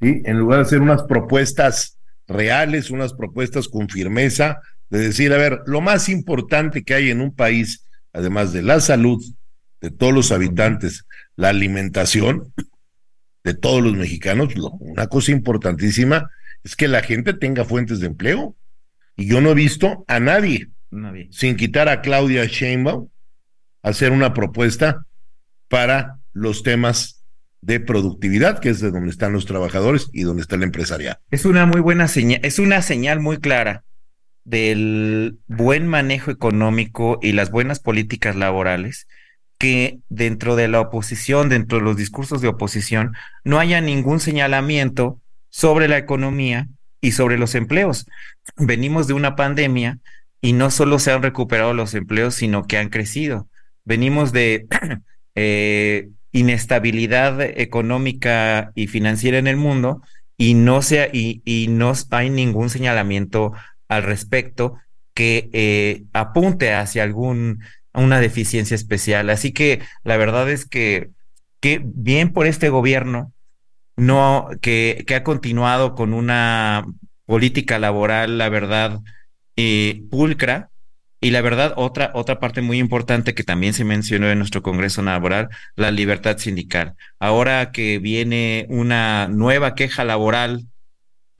¿sí? 0.00 0.22
En 0.24 0.38
lugar 0.38 0.60
de 0.60 0.66
hacer 0.66 0.80
unas 0.80 1.02
propuestas 1.02 1.98
reales, 2.28 2.92
unas 2.92 3.12
propuestas 3.12 3.66
con 3.66 3.88
firmeza, 3.88 4.60
de 4.88 5.00
decir, 5.00 5.32
a 5.32 5.36
ver, 5.36 5.62
lo 5.66 5.80
más 5.80 6.08
importante 6.08 6.84
que 6.84 6.94
hay 6.94 7.10
en 7.10 7.20
un 7.20 7.34
país, 7.34 7.84
además 8.12 8.52
de 8.52 8.62
la 8.62 8.78
salud 8.78 9.20
de 9.80 9.90
todos 9.90 10.14
los 10.14 10.30
habitantes, 10.30 11.06
la 11.36 11.48
alimentación 11.48 12.52
de 13.44 13.54
todos 13.54 13.82
los 13.82 13.94
mexicanos, 13.94 14.54
una 14.78 15.06
cosa 15.08 15.32
importantísima 15.32 16.30
es 16.62 16.76
que 16.76 16.88
la 16.88 17.02
gente 17.02 17.32
tenga 17.34 17.64
fuentes 17.64 18.00
de 18.00 18.06
empleo. 18.06 18.56
Y 19.16 19.26
yo 19.26 19.40
no 19.40 19.50
he 19.50 19.54
visto 19.54 20.04
a 20.08 20.20
nadie, 20.20 20.70
sin 21.30 21.56
quitar 21.56 21.88
a 21.88 22.00
Claudia 22.00 22.44
Sheinbaum, 22.46 23.08
hacer 23.82 24.12
una 24.12 24.32
propuesta 24.32 25.04
para 25.68 26.18
los 26.32 26.62
temas 26.62 27.24
de 27.60 27.78
productividad, 27.80 28.58
que 28.58 28.70
es 28.70 28.80
de 28.80 28.90
donde 28.90 29.10
están 29.10 29.32
los 29.32 29.46
trabajadores 29.46 30.08
y 30.12 30.22
donde 30.22 30.42
está 30.42 30.56
el 30.56 30.62
empresariado. 30.62 31.18
Es 31.30 31.44
una 31.44 31.66
muy 31.66 31.80
buena 31.80 32.08
señal, 32.08 32.40
es 32.42 32.58
una 32.58 32.82
señal 32.82 33.20
muy 33.20 33.38
clara 33.38 33.84
del 34.44 35.38
buen 35.46 35.86
manejo 35.86 36.30
económico 36.30 37.18
y 37.22 37.32
las 37.32 37.50
buenas 37.50 37.78
políticas 37.78 38.34
laborales 38.34 39.06
que 39.62 40.00
dentro 40.08 40.56
de 40.56 40.66
la 40.66 40.80
oposición, 40.80 41.48
dentro 41.48 41.78
de 41.78 41.84
los 41.84 41.96
discursos 41.96 42.40
de 42.40 42.48
oposición, 42.48 43.14
no 43.44 43.60
haya 43.60 43.80
ningún 43.80 44.18
señalamiento 44.18 45.20
sobre 45.50 45.86
la 45.86 45.98
economía 45.98 46.66
y 47.00 47.12
sobre 47.12 47.38
los 47.38 47.54
empleos. 47.54 48.08
Venimos 48.56 49.06
de 49.06 49.12
una 49.12 49.36
pandemia 49.36 50.00
y 50.40 50.52
no 50.52 50.72
solo 50.72 50.98
se 50.98 51.12
han 51.12 51.22
recuperado 51.22 51.74
los 51.74 51.94
empleos, 51.94 52.34
sino 52.34 52.64
que 52.64 52.76
han 52.76 52.88
crecido. 52.88 53.46
Venimos 53.84 54.32
de 54.32 54.66
eh, 55.36 56.08
inestabilidad 56.32 57.40
económica 57.40 58.72
y 58.74 58.88
financiera 58.88 59.38
en 59.38 59.46
el 59.46 59.58
mundo 59.58 60.02
y 60.36 60.54
no, 60.54 60.80
hay 62.10 62.30
ningún 62.30 62.68
señalamiento 62.68 63.52
al 63.86 64.02
respecto 64.02 64.80
que 65.14 65.50
eh, 65.52 66.02
apunte 66.12 66.74
hacia 66.74 67.04
algún 67.04 67.60
una 67.94 68.20
deficiencia 68.20 68.74
especial. 68.74 69.30
Así 69.30 69.52
que 69.52 69.80
la 70.04 70.16
verdad 70.16 70.50
es 70.50 70.66
que, 70.66 71.10
que 71.60 71.80
bien 71.84 72.32
por 72.32 72.46
este 72.46 72.68
gobierno 72.68 73.32
no 73.96 74.48
que, 74.60 75.04
que 75.06 75.14
ha 75.14 75.24
continuado 75.24 75.94
con 75.94 76.14
una 76.14 76.84
política 77.26 77.78
laboral, 77.78 78.38
la 78.38 78.48
verdad, 78.48 79.00
eh, 79.56 80.02
pulcra. 80.10 80.70
Y 81.20 81.30
la 81.30 81.40
verdad, 81.40 81.74
otra, 81.76 82.10
otra 82.14 82.40
parte 82.40 82.62
muy 82.62 82.78
importante 82.78 83.32
que 83.32 83.44
también 83.44 83.74
se 83.74 83.84
mencionó 83.84 84.28
en 84.28 84.38
nuestro 84.38 84.62
Congreso 84.62 85.02
Laboral, 85.02 85.50
la 85.76 85.92
libertad 85.92 86.36
sindical. 86.38 86.94
Ahora 87.20 87.70
que 87.70 88.00
viene 88.00 88.66
una 88.68 89.28
nueva 89.28 89.76
queja 89.76 90.02
laboral 90.02 90.66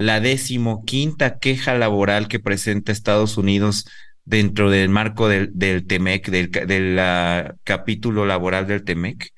la 0.02 0.20
decimoquinta 0.20 1.38
queja 1.38 1.74
laboral 1.74 2.28
que 2.28 2.40
presenta 2.40 2.92
Estados 2.92 3.36
Unidos 3.38 3.86
dentro 4.24 4.70
del 4.70 4.88
marco 4.88 5.28
del, 5.28 5.50
del 5.54 5.86
TEMEC, 5.86 6.28
del, 6.28 7.54
capítulo 7.64 8.26
laboral 8.26 8.66
del 8.66 8.84
TEMEC, 8.84 9.32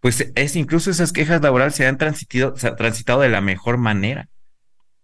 pues 0.00 0.32
es 0.34 0.56
incluso 0.56 0.90
esas 0.90 1.12
quejas 1.12 1.42
laborales 1.42 1.74
se 1.74 1.86
han 1.86 1.98
transitado, 1.98 2.56
se 2.56 2.70
transitado 2.72 3.20
de 3.20 3.28
la 3.28 3.40
mejor 3.40 3.76
manera. 3.76 4.28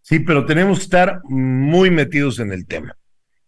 Sí, 0.00 0.20
pero 0.20 0.46
tenemos 0.46 0.78
que 0.78 0.84
estar 0.84 1.20
muy 1.24 1.90
metidos 1.90 2.38
en 2.38 2.52
el 2.52 2.66
tema. 2.66 2.96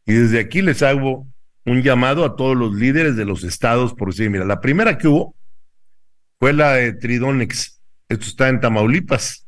Y 0.04 0.12
desde 0.12 0.40
aquí 0.40 0.62
les 0.62 0.82
hago 0.82 1.26
un 1.64 1.82
llamado 1.82 2.24
a 2.24 2.34
todos 2.34 2.56
los 2.56 2.74
líderes 2.74 3.16
de 3.16 3.24
los 3.24 3.44
estados 3.44 3.94
por 3.94 4.08
decir, 4.10 4.30
mira, 4.30 4.44
la 4.44 4.60
primera 4.60 4.98
que 4.98 5.06
hubo 5.06 5.36
fue 6.38 6.52
la 6.52 6.72
de 6.72 6.92
Tridonex. 6.94 7.80
Esto 8.08 8.26
está 8.26 8.48
en 8.48 8.60
Tamaulipas. 8.60 9.46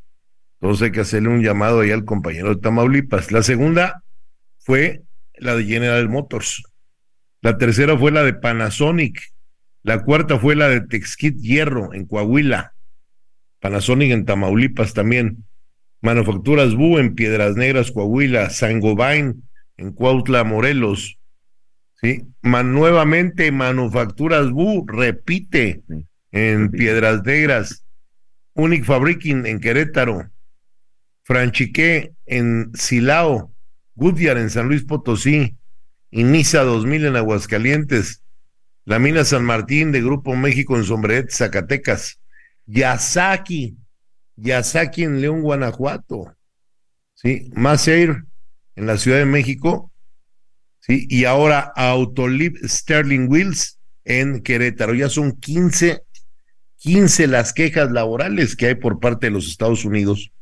Entonces 0.61 0.85
hay 0.85 0.93
que 0.93 1.01
hacerle 1.01 1.31
un 1.31 1.43
llamado 1.43 1.81
ahí 1.81 1.91
al 1.91 2.05
compañero 2.05 2.55
de 2.55 2.61
Tamaulipas. 2.61 3.33
La 3.33 3.43
segunda 3.43 4.03
fue 4.59 5.03
la 5.41 5.57
de 5.57 5.64
General 5.64 6.09
Motors. 6.09 6.62
La 7.43 7.59
tercera 7.59 7.97
fue 7.97 8.11
la 8.11 8.22
de 8.22 8.34
Panasonic. 8.34 9.20
La 9.82 10.03
cuarta 10.03 10.38
fue 10.38 10.55
la 10.55 10.68
de 10.68 10.82
Texkit 10.82 11.36
Hierro 11.38 11.95
en 11.95 12.07
Coahuila. 12.07 12.74
Panasonic 13.61 14.12
en 14.12 14.24
Tamaulipas 14.26 14.95
también. 14.95 15.47
Manufacturas 16.03 16.74
Bu 16.74 16.99
en 16.99 17.14
Piedras 17.14 17.57
Negras, 17.57 17.91
Coahuila. 17.91 18.51
Sangobain 18.51 19.43
en 19.76 19.93
Cuautla, 19.93 20.45
Morelos. 20.45 21.18
¿Sí? 22.01 22.22
nuevamente 22.43 23.53
Manufacturas 23.53 24.51
Bu 24.51 24.86
repite 24.86 25.82
en 26.32 26.70
Piedras 26.70 27.22
Negras. 27.24 27.84
Unic 28.55 28.84
Fabriking 28.84 29.47
en 29.47 29.61
Querétaro. 29.61 30.30
Franchiqué 31.22 32.12
en 32.26 32.70
Silao, 32.74 33.55
Goodyear 34.01 34.38
en 34.38 34.48
San 34.48 34.66
Luis 34.66 34.82
Potosí, 34.84 35.59
Inisa 36.11 36.62
2000 36.62 37.05
en 37.05 37.16
Aguascalientes, 37.16 38.22
la 38.86 38.98
mina 38.98 39.24
San 39.24 39.44
Martín 39.44 39.92
de 39.92 40.01
Grupo 40.01 40.34
México 40.34 40.76
en 40.78 40.84
Sombreret, 40.84 41.30
Zacatecas, 41.30 42.18
Yasaki, 42.64 43.76
Yasaki 44.36 45.05
en 45.05 45.20
León, 45.20 45.42
Guanajuato, 45.42 46.34
¿sí? 47.14 47.51
Maseir 47.55 48.24
en 48.74 48.86
la 48.86 48.96
Ciudad 48.96 49.18
de 49.18 49.26
México, 49.26 49.92
¿sí? 50.80 51.07
Y 51.11 51.26
ahora 51.26 51.70
Autolib 51.76 52.57
Sterling 52.66 53.28
Wheels 53.28 53.78
en 54.05 54.40
Querétaro. 54.42 54.94
Ya 54.94 55.11
son 55.11 55.38
15, 55.38 56.01
15 56.78 57.26
las 57.26 57.53
quejas 57.53 57.92
laborales 57.92 58.57
que 58.57 58.68
hay 58.68 58.74
por 58.76 58.98
parte 58.98 59.26
de 59.26 59.32
los 59.32 59.46
Estados 59.46 59.84
Unidos 59.84 60.32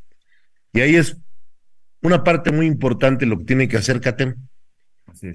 y 0.72 0.80
ahí 0.80 0.96
es 0.96 1.16
una 2.08 2.24
parte 2.24 2.50
muy 2.50 2.66
importante 2.66 3.26
lo 3.26 3.38
que 3.38 3.44
tiene 3.44 3.68
que 3.68 3.76
hacer 3.76 4.00
CATEM. 4.00 4.34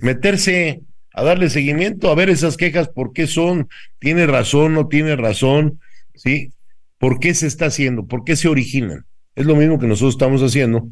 Meterse 0.02 0.82
a 1.14 1.24
darle 1.24 1.50
seguimiento, 1.50 2.10
a 2.10 2.16
ver 2.16 2.30
esas 2.30 2.58
quejas, 2.58 2.90
por 2.90 3.14
qué 3.14 3.28
son, 3.28 3.70
tiene 4.00 4.26
razón, 4.26 4.74
no 4.74 4.88
tiene 4.88 5.16
razón, 5.16 5.80
¿sí? 6.16 6.52
¿Por 6.98 7.20
qué 7.20 7.34
se 7.34 7.48
está 7.48 7.68
haciendo? 7.68 8.06
¿Por 8.08 8.24
qué 8.24 8.36
se 8.36 8.48
originan? 8.48 9.06
Es 9.36 9.46
lo 9.46 9.56
mismo 9.56 9.80
que 9.80 9.88
nosotros 9.88 10.16
estamos 10.16 10.42
haciendo 10.42 10.90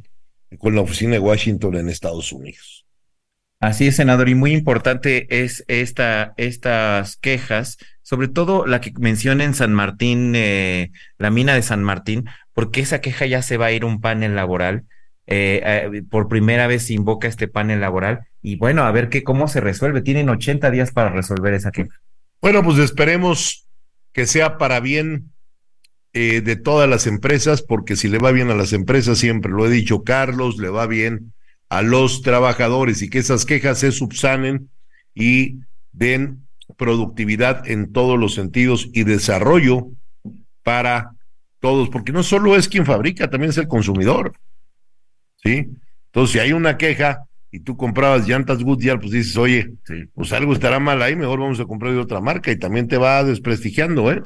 con 0.57 0.75
la 0.75 0.81
oficina 0.81 1.13
de 1.13 1.19
Washington 1.19 1.75
en 1.75 1.89
Estados 1.89 2.31
Unidos. 2.31 2.85
Así 3.59 3.87
es, 3.87 3.95
senador, 3.95 4.27
y 4.27 4.35
muy 4.35 4.53
importante 4.53 5.27
es 5.29 5.63
esta, 5.67 6.33
estas 6.37 7.15
quejas, 7.17 7.77
sobre 8.01 8.27
todo 8.27 8.65
la 8.65 8.81
que 8.81 8.91
menciona 8.99 9.43
en 9.43 9.53
San 9.53 9.71
Martín, 9.71 10.33
eh, 10.35 10.91
la 11.19 11.29
mina 11.29 11.53
de 11.53 11.61
San 11.61 11.83
Martín, 11.83 12.25
porque 12.53 12.81
esa 12.81 13.01
queja 13.01 13.27
ya 13.27 13.43
se 13.43 13.57
va 13.57 13.67
a 13.67 13.71
ir 13.71 13.85
un 13.85 14.01
panel 14.01 14.35
laboral. 14.35 14.85
Eh, 15.33 15.61
eh, 15.63 16.03
por 16.09 16.27
primera 16.27 16.67
vez 16.67 16.87
se 16.87 16.93
invoca 16.93 17.25
este 17.25 17.47
panel 17.47 17.79
laboral 17.79 18.27
y 18.41 18.57
bueno, 18.57 18.83
a 18.83 18.91
ver 18.91 19.07
qué, 19.07 19.23
cómo 19.23 19.47
se 19.47 19.61
resuelve. 19.61 20.01
Tienen 20.01 20.27
80 20.27 20.69
días 20.71 20.91
para 20.91 21.09
resolver 21.09 21.53
esa 21.53 21.71
queja. 21.71 22.01
Bueno, 22.41 22.61
pues 22.63 22.79
esperemos 22.79 23.67
que 24.11 24.25
sea 24.25 24.57
para 24.57 24.81
bien 24.81 25.31
eh, 26.11 26.41
de 26.41 26.57
todas 26.57 26.89
las 26.89 27.07
empresas, 27.07 27.61
porque 27.61 27.95
si 27.95 28.09
le 28.09 28.17
va 28.17 28.33
bien 28.33 28.49
a 28.49 28.55
las 28.55 28.73
empresas, 28.73 29.19
siempre 29.19 29.51
lo 29.51 29.65
he 29.65 29.69
dicho, 29.69 30.03
Carlos, 30.03 30.57
le 30.57 30.67
va 30.67 30.85
bien 30.85 31.31
a 31.69 31.81
los 31.81 32.21
trabajadores 32.21 33.01
y 33.01 33.09
que 33.09 33.19
esas 33.19 33.45
quejas 33.45 33.79
se 33.79 33.93
subsanen 33.93 34.69
y 35.15 35.59
den 35.93 36.45
productividad 36.75 37.69
en 37.69 37.93
todos 37.93 38.19
los 38.19 38.33
sentidos 38.33 38.89
y 38.91 39.05
desarrollo 39.05 39.87
para 40.63 41.11
todos, 41.61 41.89
porque 41.89 42.11
no 42.11 42.23
solo 42.23 42.57
es 42.57 42.67
quien 42.67 42.85
fabrica, 42.85 43.29
también 43.29 43.51
es 43.51 43.57
el 43.57 43.69
consumidor. 43.69 44.33
¿Sí? 45.43 45.67
Entonces, 46.07 46.33
si 46.33 46.39
hay 46.39 46.53
una 46.53 46.77
queja 46.77 47.25
y 47.51 47.59
tú 47.61 47.75
comprabas 47.75 48.27
llantas 48.27 48.63
Goodyear, 48.63 48.99
pues 48.99 49.11
dices, 49.11 49.35
oye, 49.37 49.73
pues 50.13 50.31
algo 50.33 50.53
estará 50.53 50.79
mal 50.79 51.01
ahí, 51.01 51.15
mejor 51.15 51.39
vamos 51.39 51.59
a 51.59 51.65
comprar 51.65 51.93
de 51.93 51.99
otra 51.99 52.21
marca 52.21 52.51
y 52.51 52.59
también 52.59 52.87
te 52.87 52.97
va 52.97 53.23
desprestigiando, 53.23 54.11
¿eh? 54.11 54.21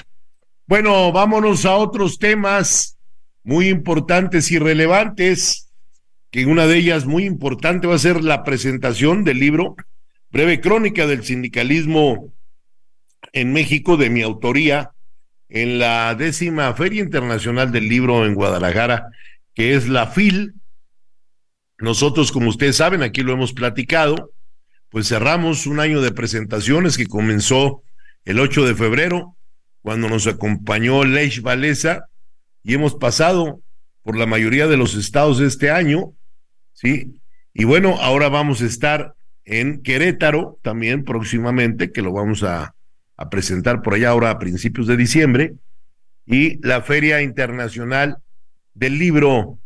Bueno, 0.67 1.11
vámonos 1.11 1.65
a 1.65 1.75
otros 1.75 2.17
temas 2.17 2.97
muy 3.43 3.69
importantes 3.69 4.51
y 4.51 4.59
relevantes, 4.59 5.71
que 6.31 6.45
una 6.45 6.67
de 6.67 6.77
ellas 6.77 7.05
muy 7.05 7.25
importante 7.25 7.87
va 7.87 7.95
a 7.95 7.99
ser 7.99 8.23
la 8.23 8.43
presentación 8.43 9.23
del 9.23 9.39
libro 9.39 9.75
Breve 10.31 10.59
Crónica 10.59 11.07
del 11.07 11.23
Sindicalismo 11.23 12.33
en 13.31 13.53
México 13.53 13.95
de 13.95 14.09
mi 14.09 14.21
autoría, 14.21 14.91
en 15.49 15.79
la 15.79 16.15
décima 16.15 16.73
Feria 16.73 17.01
Internacional 17.03 17.71
del 17.71 17.87
Libro 17.87 18.25
en 18.25 18.33
Guadalajara, 18.33 19.11
que 19.53 19.75
es 19.75 19.87
la 19.87 20.07
FIL. 20.07 20.55
Nosotros, 21.85 22.31
como 22.31 22.49
ustedes 22.49 22.77
saben, 22.77 23.03
aquí 23.03 23.21
lo 23.21 23.31
hemos 23.31 23.53
platicado, 23.53 24.31
pues 24.89 25.07
cerramos 25.07 25.67
un 25.67 25.79
año 25.79 26.01
de 26.01 26.11
presentaciones 26.11 26.97
que 26.97 27.05
comenzó 27.05 27.83
el 28.23 28.39
8 28.39 28.65
de 28.65 28.73
febrero, 28.73 29.37
cuando 29.83 30.09
nos 30.09 30.25
acompañó 30.25 31.03
Leish 31.03 31.43
Valesa, 31.43 32.07
y 32.63 32.73
hemos 32.73 32.95
pasado 32.95 33.61
por 34.01 34.17
la 34.17 34.25
mayoría 34.25 34.65
de 34.65 34.77
los 34.77 34.95
estados 34.95 35.37
de 35.37 35.45
este 35.45 35.69
año, 35.69 36.13
¿sí? 36.73 37.21
Y 37.53 37.65
bueno, 37.65 37.97
ahora 38.01 38.29
vamos 38.29 38.63
a 38.63 38.65
estar 38.65 39.13
en 39.43 39.83
Querétaro 39.83 40.57
también 40.63 41.03
próximamente, 41.03 41.91
que 41.91 42.01
lo 42.01 42.13
vamos 42.13 42.41
a, 42.41 42.73
a 43.15 43.29
presentar 43.29 43.83
por 43.83 43.93
allá 43.93 44.09
ahora 44.09 44.31
a 44.31 44.39
principios 44.39 44.87
de 44.87 44.97
diciembre, 44.97 45.53
y 46.25 46.57
la 46.67 46.81
Feria 46.81 47.21
Internacional 47.21 48.17
del 48.73 48.97
Libro 48.97 49.59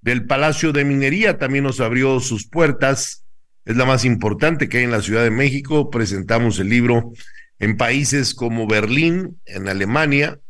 del 0.00 0.26
Palacio 0.26 0.72
de 0.72 0.84
Minería 0.84 1.38
también 1.38 1.64
nos 1.64 1.80
abrió 1.80 2.20
sus 2.20 2.46
puertas. 2.46 3.24
Es 3.64 3.76
la 3.76 3.84
más 3.84 4.04
importante 4.04 4.68
que 4.68 4.78
hay 4.78 4.84
en 4.84 4.90
la 4.90 5.02
Ciudad 5.02 5.22
de 5.22 5.30
México. 5.30 5.90
Presentamos 5.90 6.58
el 6.58 6.68
libro 6.68 7.12
en 7.58 7.76
países 7.76 8.34
como 8.34 8.66
Berlín, 8.66 9.40
en 9.44 9.68
Alemania, 9.68 10.40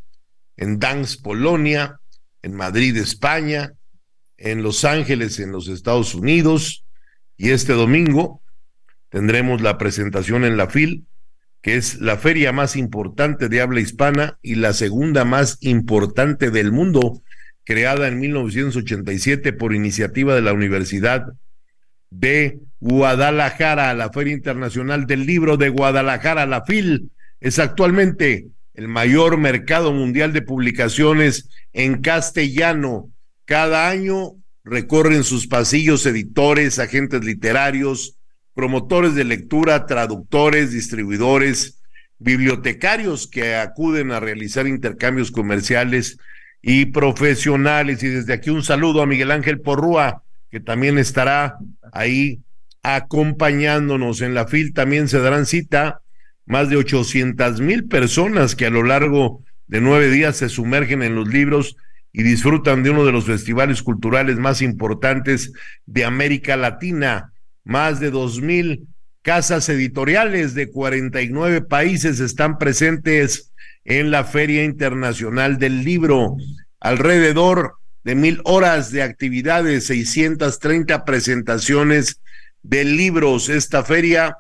en 0.57 0.79
Dansk, 0.79 1.23
Polonia, 1.23 2.01
en 2.43 2.55
Madrid, 2.55 2.97
España, 2.97 3.73
en 4.37 4.63
Los 4.63 4.85
Ángeles, 4.85 5.39
en 5.41 5.53
los 5.53 5.69
Estados 5.69 6.15
Unidos. 6.15 6.85
Y 7.37 7.51
este 7.51 7.73
domingo 7.73 8.43
tendremos 9.09 9.61
la 9.61 9.77
presentación 9.79 10.45
en 10.45 10.57
la 10.57 10.69
FIL 10.69 11.07
que 11.63 11.77
es 11.77 12.01
la 12.01 12.17
feria 12.17 12.53
más 12.53 12.77
importante 12.77 13.49
de 13.49 13.61
habla 13.61 13.81
hispana 13.81 14.39
y 14.43 14.55
la 14.55 14.73
segunda 14.73 15.25
más 15.25 15.59
importante 15.61 16.51
del 16.51 16.73
mundo, 16.73 17.23
creada 17.71 18.09
en 18.09 18.19
1987 18.19 19.53
por 19.53 19.73
iniciativa 19.73 20.35
de 20.35 20.43
la 20.43 20.53
Universidad 20.53 21.35
de 22.11 22.59
Guadalajara, 22.81 23.95
la 23.95 24.11
Feria 24.11 24.33
Internacional 24.33 25.07
del 25.07 25.25
Libro 25.25 25.57
de 25.57 25.69
Guadalajara, 25.69 26.47
la 26.47 26.65
FIL, 26.65 27.13
es 27.39 27.61
actualmente 27.61 28.49
el 28.75 28.89
mayor 28.89 29.39
mercado 29.39 29.93
mundial 29.93 30.33
de 30.33 30.43
publicaciones 30.43 31.49
en 31.73 32.01
castellano. 32.01 33.13
Cada 33.45 33.89
año 33.89 34.33
recorren 34.65 35.23
sus 35.23 35.47
pasillos 35.47 36.05
editores, 36.07 36.81
agentes 36.81 37.25
literarios, 37.25 38.17
promotores 38.53 39.15
de 39.15 39.23
lectura, 39.23 39.87
traductores, 39.87 40.73
distribuidores, 40.73 41.81
bibliotecarios 42.19 43.29
que 43.29 43.55
acuden 43.55 44.11
a 44.11 44.19
realizar 44.19 44.67
intercambios 44.67 45.31
comerciales 45.31 46.19
y 46.63 46.87
profesionales. 46.87 48.03
Y 48.03 48.09
desde 48.09 48.33
aquí 48.33 48.51
un 48.51 48.63
saludo 48.63 49.03
a 49.03 49.07
Miguel 49.07 49.31
Ángel 49.31 49.61
Porrúa, 49.61 50.23
que 50.51 50.61
también 50.61 50.99
estará 50.99 51.59
ahí 51.93 52.41
acompañándonos. 52.83 54.21
En 54.21 54.35
la 54.35 54.47
FIL 54.47 54.73
también 54.73 55.09
se 55.09 55.21
darán 55.21 55.47
cita 55.47 56.03
más 56.47 56.69
de 56.69 56.77
800 56.77 57.61
mil 57.61 57.87
personas 57.87 58.57
que 58.57 58.67
a 58.67 58.71
lo 58.71 58.83
largo 58.83 59.45
de 59.67 59.81
nueve 59.81 60.11
días 60.11 60.37
se 60.37 60.49
sumergen 60.49 61.03
en 61.03 61.15
los 61.15 61.29
libros 61.29 61.77
y 62.13 62.25
disfrutan 62.25 62.83
de 62.83 62.91
uno 62.91 63.05
de 63.05 63.13
los 63.13 63.27
festivales 63.27 63.83
culturales 63.83 64.37
más 64.37 64.63
importantes 64.63 65.53
de 65.87 66.05
América 66.05 66.57
Latina. 66.57 67.33
Más 67.63 68.01
de 68.01 68.11
dos 68.11 68.41
mil 68.41 68.89
casas 69.23 69.69
editoriales 69.69 70.55
de 70.55 70.71
49 70.71 71.63
países 71.63 72.19
están 72.21 72.59
presentes 72.59 73.53
en 73.85 74.11
la 74.11 74.25
Feria 74.25 74.65
Internacional 74.65 75.59
del 75.59 75.85
Libro. 75.85 76.37
Alrededor 76.81 77.75
de 78.05 78.15
mil 78.15 78.41
horas 78.45 78.91
de 78.93 79.03
actividades, 79.03 79.87
630 79.87 81.05
presentaciones 81.05 82.21
de 82.63 82.85
libros. 82.85 83.49
Esta 83.49 83.85
feria 83.85 84.37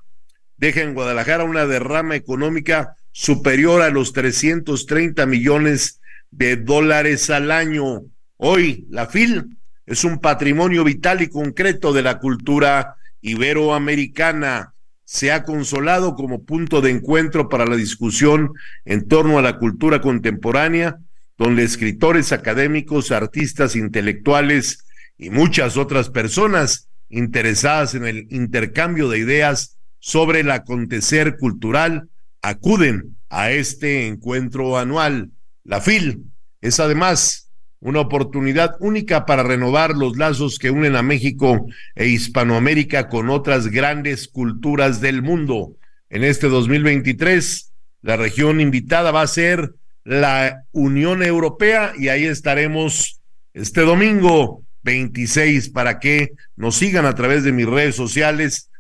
deja 0.57 0.83
en 0.83 0.95
Guadalajara 0.95 1.45
una 1.45 1.67
derrama 1.67 2.17
económica 2.17 2.97
superior 3.13 3.83
a 3.83 3.91
los 3.91 4.13
330 4.13 5.27
millones 5.27 6.01
de 6.31 6.57
dólares 6.57 7.31
al 7.31 7.51
año. 7.51 8.03
Hoy, 8.37 8.87
la 8.89 9.07
FIL 9.07 9.57
es 9.87 10.05
un 10.05 10.21
patrimonio 10.21 10.85
vital 10.85 11.23
y 11.23 11.29
concreto 11.29 11.93
de 11.93 12.03
la 12.03 12.19
cultura 12.19 12.97
iberoamericana. 13.21 14.75
Se 15.13 15.33
ha 15.33 15.43
consolado 15.43 16.15
como 16.15 16.45
punto 16.45 16.81
de 16.81 16.91
encuentro 16.93 17.49
para 17.49 17.67
la 17.67 17.75
discusión 17.75 18.53
en 18.85 19.09
torno 19.09 19.41
a 19.41 19.43
la 19.43 19.59
cultura 19.59 20.01
contemporánea, 20.01 20.99
donde 21.37 21.65
escritores 21.65 22.31
académicos, 22.31 23.11
artistas 23.11 23.75
intelectuales 23.75 24.85
y 25.19 25.31
muchas 25.31 25.77
otras 25.77 26.11
personas 26.11 26.87
interesadas 27.09 27.97
en 27.97 28.07
el 28.07 28.29
intercambio 28.31 29.09
de 29.09 29.19
ideas 29.19 29.79
sobre 29.99 30.41
el 30.41 30.51
acontecer 30.53 31.39
cultural 31.39 32.09
acuden 32.41 33.17
a 33.31 33.51
este 33.51 34.07
encuentro 34.07 34.79
anual. 34.79 35.33
La 35.65 35.81
FIL 35.81 36.23
es 36.61 36.79
además 36.79 37.50
una 37.81 38.01
oportunidad 38.01 38.77
única 38.81 39.25
para 39.25 39.43
renovar 39.43 39.97
los 39.97 40.17
lazos 40.17 40.59
que 40.59 40.71
unen 40.71 40.97
a 40.97 41.03
México 41.03 41.67
e 41.95 42.09
Hispanoamérica 42.09 43.09
con 43.09 43.31
otras 43.31 43.69
grandes 43.69 44.29
culturas 44.29 45.01
del 45.01 45.23
mundo. 45.23 45.77
En 46.11 46.23
este 46.23 46.49
2023, 46.49 47.73
la 48.03 48.17
región 48.17 48.61
invitada 48.61 49.11
va 49.11 49.23
a 49.23 49.27
ser 49.27 49.75
la 50.05 50.65
Unión 50.73 51.23
Europea 51.23 51.93
y 51.97 52.09
ahí 52.09 52.25
estaremos 52.25 53.21
este 53.55 53.83
domingo 53.83 54.63
26 54.83 55.71
para 55.71 55.99
que 55.99 56.33
nos 56.57 56.77
sigan 56.77 57.07
a 57.07 57.15
través 57.15 57.45
de 57.45 57.53
mis 57.53 57.67
redes 57.67 57.97
sociales 57.97 58.71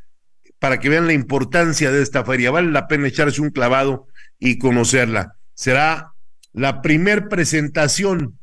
para 0.58 0.78
que 0.78 0.90
vean 0.90 1.06
la 1.06 1.14
importancia 1.14 1.90
de 1.90 2.02
esta 2.02 2.24
feria. 2.24 2.50
Vale 2.50 2.70
la 2.70 2.86
pena 2.86 3.08
echarse 3.08 3.40
un 3.40 3.50
clavado 3.50 4.06
y 4.38 4.58
conocerla. 4.58 5.36
Será 5.54 6.12
la 6.52 6.82
primer 6.82 7.28
presentación 7.28 8.39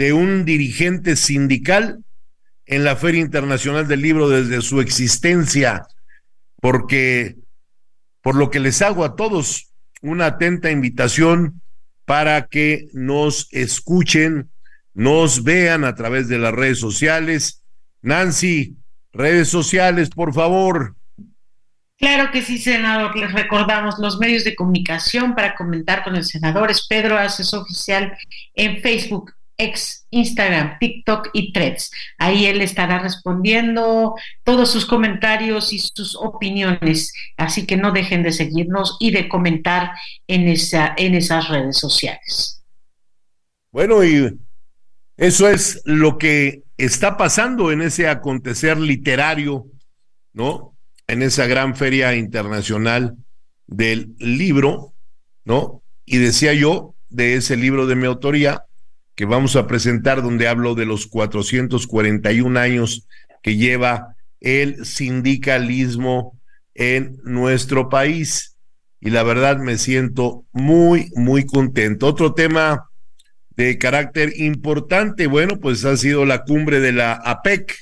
de 0.00 0.14
un 0.14 0.46
dirigente 0.46 1.14
sindical 1.14 2.02
en 2.64 2.84
la 2.84 2.96
Feria 2.96 3.20
Internacional 3.20 3.86
del 3.86 4.00
Libro 4.00 4.30
desde 4.30 4.62
su 4.62 4.80
existencia, 4.80 5.86
porque 6.58 7.36
por 8.22 8.34
lo 8.34 8.48
que 8.48 8.60
les 8.60 8.80
hago 8.80 9.04
a 9.04 9.14
todos 9.14 9.74
una 10.00 10.24
atenta 10.24 10.70
invitación 10.70 11.60
para 12.06 12.46
que 12.46 12.88
nos 12.94 13.48
escuchen, 13.50 14.48
nos 14.94 15.44
vean 15.44 15.84
a 15.84 15.94
través 15.94 16.28
de 16.28 16.38
las 16.38 16.54
redes 16.54 16.78
sociales. 16.78 17.62
Nancy, 18.00 18.78
redes 19.12 19.48
sociales, 19.48 20.08
por 20.08 20.32
favor. 20.32 20.96
Claro 21.98 22.30
que 22.32 22.40
sí, 22.40 22.56
senador. 22.56 23.14
Les 23.18 23.34
recordamos 23.34 23.98
los 23.98 24.18
medios 24.18 24.44
de 24.44 24.56
comunicación 24.56 25.34
para 25.34 25.54
comentar 25.54 26.02
con 26.02 26.16
el 26.16 26.24
senador. 26.24 26.70
Es 26.70 26.86
Pedro 26.86 27.18
Aces 27.18 27.52
Oficial 27.52 28.16
en 28.54 28.80
Facebook, 28.80 29.34
ex 29.62 30.06
Instagram, 30.10 30.78
TikTok 30.78 31.28
y 31.32 31.52
Threads. 31.52 31.90
Ahí 32.18 32.46
él 32.46 32.60
estará 32.60 32.98
respondiendo 32.98 34.14
todos 34.44 34.70
sus 34.70 34.86
comentarios 34.86 35.72
y 35.72 35.78
sus 35.78 36.16
opiniones. 36.16 37.12
Así 37.36 37.66
que 37.66 37.76
no 37.76 37.92
dejen 37.92 38.22
de 38.22 38.32
seguirnos 38.32 38.96
y 39.00 39.10
de 39.12 39.28
comentar 39.28 39.92
en, 40.26 40.48
esa, 40.48 40.94
en 40.96 41.14
esas 41.14 41.48
redes 41.48 41.78
sociales. 41.78 42.62
Bueno, 43.70 44.02
y 44.02 44.36
eso 45.16 45.48
es 45.48 45.80
lo 45.84 46.18
que 46.18 46.64
está 46.76 47.16
pasando 47.16 47.70
en 47.70 47.82
ese 47.82 48.08
acontecer 48.08 48.78
literario, 48.78 49.66
¿no? 50.32 50.70
en 51.10 51.22
esa 51.22 51.46
gran 51.46 51.74
feria 51.74 52.14
internacional 52.14 53.16
del 53.66 54.14
libro, 54.18 54.94
¿no? 55.44 55.82
Y 56.04 56.18
decía 56.18 56.54
yo 56.54 56.94
de 57.08 57.34
ese 57.34 57.56
libro 57.56 57.86
de 57.86 57.96
mi 57.96 58.06
autoría 58.06 58.64
que 59.20 59.26
vamos 59.26 59.54
a 59.54 59.66
presentar 59.66 60.22
donde 60.22 60.48
hablo 60.48 60.74
de 60.74 60.86
los 60.86 61.06
441 61.06 62.58
años 62.58 63.06
que 63.42 63.56
lleva 63.56 64.16
el 64.40 64.86
sindicalismo 64.86 66.40
en 66.72 67.18
nuestro 67.22 67.90
país. 67.90 68.56
Y 68.98 69.10
la 69.10 69.22
verdad 69.22 69.58
me 69.58 69.76
siento 69.76 70.46
muy, 70.52 71.10
muy 71.16 71.44
contento. 71.44 72.06
Otro 72.06 72.32
tema 72.32 72.88
de 73.50 73.76
carácter 73.76 74.32
importante, 74.36 75.26
bueno, 75.26 75.60
pues 75.60 75.84
ha 75.84 75.98
sido 75.98 76.24
la 76.24 76.44
cumbre 76.44 76.80
de 76.80 76.92
la 76.92 77.12
APEC, 77.12 77.76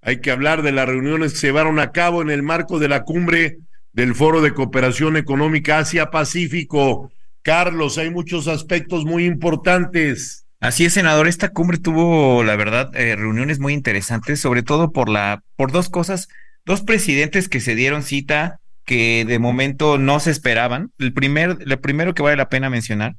hay 0.00 0.22
que 0.22 0.30
hablar 0.30 0.62
de 0.62 0.72
las 0.72 0.88
reuniones 0.88 1.34
que 1.34 1.38
se 1.38 1.46
llevaron 1.48 1.80
a 1.80 1.92
cabo 1.92 2.22
en 2.22 2.30
el 2.30 2.42
marco 2.42 2.78
de 2.78 2.88
la 2.88 3.02
cumbre 3.02 3.58
del 3.92 4.14
Foro 4.14 4.40
de 4.40 4.54
Cooperación 4.54 5.18
Económica 5.18 5.80
Asia-Pacífico. 5.80 7.12
Carlos, 7.42 7.98
hay 7.98 8.08
muchos 8.08 8.48
aspectos 8.48 9.04
muy 9.04 9.26
importantes. 9.26 10.41
Así 10.62 10.84
es, 10.84 10.92
senador. 10.92 11.26
Esta 11.26 11.48
cumbre 11.48 11.76
tuvo, 11.76 12.44
la 12.44 12.54
verdad, 12.54 12.94
eh, 12.94 13.16
reuniones 13.16 13.58
muy 13.58 13.72
interesantes, 13.72 14.38
sobre 14.38 14.62
todo 14.62 14.92
por 14.92 15.08
la, 15.08 15.42
por 15.56 15.72
dos 15.72 15.88
cosas, 15.88 16.28
dos 16.64 16.82
presidentes 16.82 17.48
que 17.48 17.58
se 17.60 17.74
dieron 17.74 18.04
cita 18.04 18.60
que 18.84 19.24
de 19.26 19.40
momento 19.40 19.98
no 19.98 20.20
se 20.20 20.30
esperaban. 20.30 20.92
El 20.98 21.12
primer, 21.12 21.58
lo 21.66 21.80
primero 21.80 22.14
que 22.14 22.22
vale 22.22 22.36
la 22.36 22.48
pena 22.48 22.70
mencionar 22.70 23.16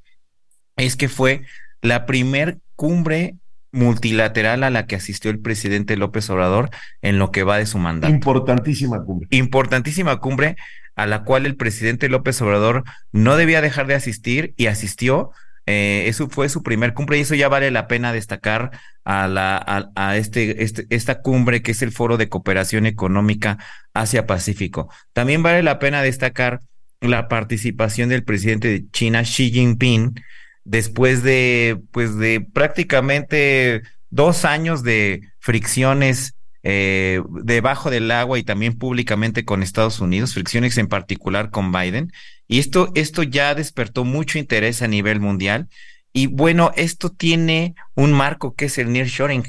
es 0.77 0.95
que 0.95 1.09
fue 1.09 1.41
la 1.81 2.05
primer 2.05 2.59
cumbre 2.77 3.35
multilateral 3.73 4.63
a 4.63 4.69
la 4.69 4.85
que 4.85 4.95
asistió 4.95 5.29
el 5.29 5.39
presidente 5.39 5.97
López 5.97 6.29
Obrador 6.29 6.69
en 7.01 7.19
lo 7.19 7.31
que 7.31 7.43
va 7.43 7.57
de 7.57 7.65
su 7.65 7.77
mandato. 7.77 8.13
Importantísima 8.13 9.03
cumbre. 9.03 9.27
Importantísima 9.31 10.17
cumbre 10.21 10.55
a 10.95 11.07
la 11.07 11.23
cual 11.23 11.45
el 11.45 11.57
presidente 11.57 12.07
López 12.07 12.41
Obrador 12.41 12.85
no 13.11 13.35
debía 13.35 13.59
dejar 13.59 13.87
de 13.87 13.95
asistir 13.95 14.53
y 14.55 14.67
asistió. 14.67 15.31
Eh, 15.65 16.05
eso 16.07 16.27
fue 16.29 16.49
su 16.49 16.61
primer 16.61 16.93
cumbre 16.93 17.17
y 17.17 17.21
eso 17.21 17.35
ya 17.35 17.47
vale 17.47 17.71
la 17.71 17.87
pena 17.87 18.11
destacar 18.11 18.71
a, 19.05 19.27
la, 19.27 19.91
a, 19.95 20.17
este, 20.17 20.63
este, 20.63 20.85
esta 20.89 21.21
cumbre 21.21 21.61
que 21.61 21.71
es 21.71 21.81
el 21.81 21.91
Foro 21.91 22.17
de 22.17 22.29
Cooperación 22.29 22.85
Económica 22.85 23.57
Asia-Pacífico. 23.93 24.89
También 25.13 25.41
vale 25.43 25.63
la 25.63 25.79
pena 25.79 26.01
destacar 26.01 26.59
la 26.99 27.27
participación 27.27 28.09
del 28.09 28.23
presidente 28.23 28.67
de 28.69 28.89
China, 28.91 29.23
Xi 29.23 29.51
Jinping, 29.51 30.15
después 30.63 31.23
de, 31.23 31.79
pues, 31.91 32.17
de 32.17 32.41
prácticamente 32.41 33.81
dos 34.09 34.45
años 34.45 34.83
de 34.83 35.21
fricciones 35.39 36.35
eh, 36.63 37.21
debajo 37.29 37.89
del 37.89 38.09
agua 38.11 38.39
y 38.39 38.43
también 38.43 38.77
públicamente 38.77 39.43
con 39.43 39.63
Estados 39.63 39.99
Unidos, 39.99 40.33
fricciones 40.33 40.77
en 40.77 40.87
particular 40.87 41.49
con 41.49 41.71
Biden. 41.71 42.11
Y 42.47 42.59
esto, 42.59 42.91
esto 42.95 43.23
ya 43.23 43.55
despertó 43.55 44.03
mucho 44.03 44.37
interés 44.37 44.81
a 44.81 44.87
nivel 44.87 45.19
mundial. 45.19 45.69
Y 46.11 46.27
bueno, 46.27 46.71
esto 46.75 47.09
tiene 47.09 47.75
un 47.95 48.13
marco 48.13 48.55
que 48.55 48.65
es 48.65 48.77
el 48.77 48.91
nearshoring. 48.91 49.43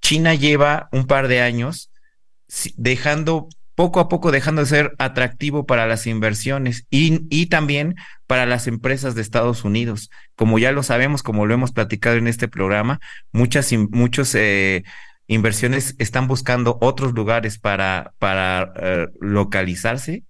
China 0.00 0.34
lleva 0.34 0.88
un 0.92 1.06
par 1.06 1.28
de 1.28 1.40
años 1.40 1.90
dejando 2.76 3.48
poco 3.74 4.00
a 4.00 4.08
poco 4.08 4.32
dejando 4.32 4.62
de 4.62 4.66
ser 4.66 4.94
atractivo 4.98 5.64
para 5.64 5.86
las 5.86 6.08
inversiones 6.08 6.86
y, 6.90 7.20
y, 7.30 7.46
también 7.46 7.94
para 8.26 8.44
las 8.44 8.66
empresas 8.66 9.14
de 9.14 9.22
Estados 9.22 9.64
Unidos. 9.64 10.10
Como 10.34 10.58
ya 10.58 10.72
lo 10.72 10.82
sabemos, 10.82 11.22
como 11.22 11.46
lo 11.46 11.54
hemos 11.54 11.70
platicado 11.70 12.16
en 12.16 12.26
este 12.26 12.48
programa, 12.48 12.98
muchas 13.30 13.72
muchos 13.90 14.34
eh, 14.34 14.82
inversiones 15.28 15.94
están 15.98 16.26
buscando 16.26 16.78
otros 16.80 17.12
lugares 17.12 17.60
para, 17.60 18.14
para 18.18 18.72
eh, 18.80 19.06
localizarse 19.20 20.24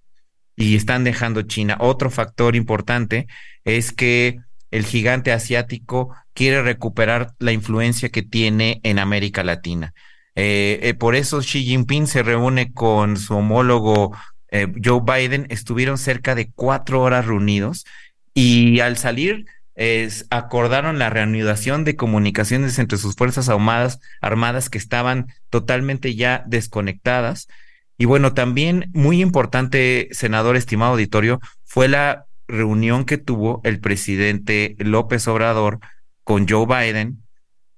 y 0.59 0.75
están 0.75 1.05
dejando 1.05 1.43
China. 1.43 1.77
Otro 1.79 2.11
factor 2.11 2.57
importante 2.57 3.27
es 3.63 3.93
que 3.93 4.41
el 4.71 4.85
gigante 4.85 5.31
asiático 5.31 6.13
quiere 6.33 6.61
recuperar 6.61 7.31
la 7.39 7.53
influencia 7.53 8.09
que 8.09 8.23
tiene 8.23 8.81
en 8.83 8.99
América 8.99 9.41
Latina. 9.45 9.93
Eh, 10.35 10.79
eh, 10.83 10.93
por 10.95 11.15
eso 11.15 11.39
Xi 11.39 11.63
Jinping 11.63 12.07
se 12.07 12.23
reúne 12.23 12.73
con 12.73 13.15
su 13.15 13.35
homólogo 13.35 14.13
eh, 14.51 14.67
Joe 14.83 14.99
Biden. 15.01 15.47
Estuvieron 15.49 15.97
cerca 15.97 16.35
de 16.35 16.51
cuatro 16.51 17.01
horas 17.01 17.25
reunidos 17.25 17.85
y 18.33 18.81
al 18.81 18.97
salir 18.97 19.45
acordaron 20.29 20.99
la 20.99 21.09
reanudación 21.09 21.85
de 21.85 21.95
comunicaciones 21.95 22.77
entre 22.79 22.97
sus 22.97 23.15
fuerzas 23.15 23.47
armadas, 23.47 24.01
armadas 24.19 24.69
que 24.69 24.77
estaban 24.77 25.27
totalmente 25.49 26.15
ya 26.15 26.43
desconectadas. 26.47 27.47
Y 27.99 28.05
bueno, 28.05 28.33
también 28.33 28.89
muy 28.95 29.21
importante, 29.21 30.07
senador, 30.11 30.55
estimado 30.55 30.93
auditorio, 30.93 31.39
fue 31.63 31.87
la 31.87 32.25
reunión 32.47 33.05
que 33.05 33.19
tuvo 33.19 33.61
el 33.63 33.79
presidente 33.79 34.75
López 34.79 35.27
Obrador 35.27 35.77
con 36.23 36.47
Joe 36.47 36.65
Biden 36.65 37.21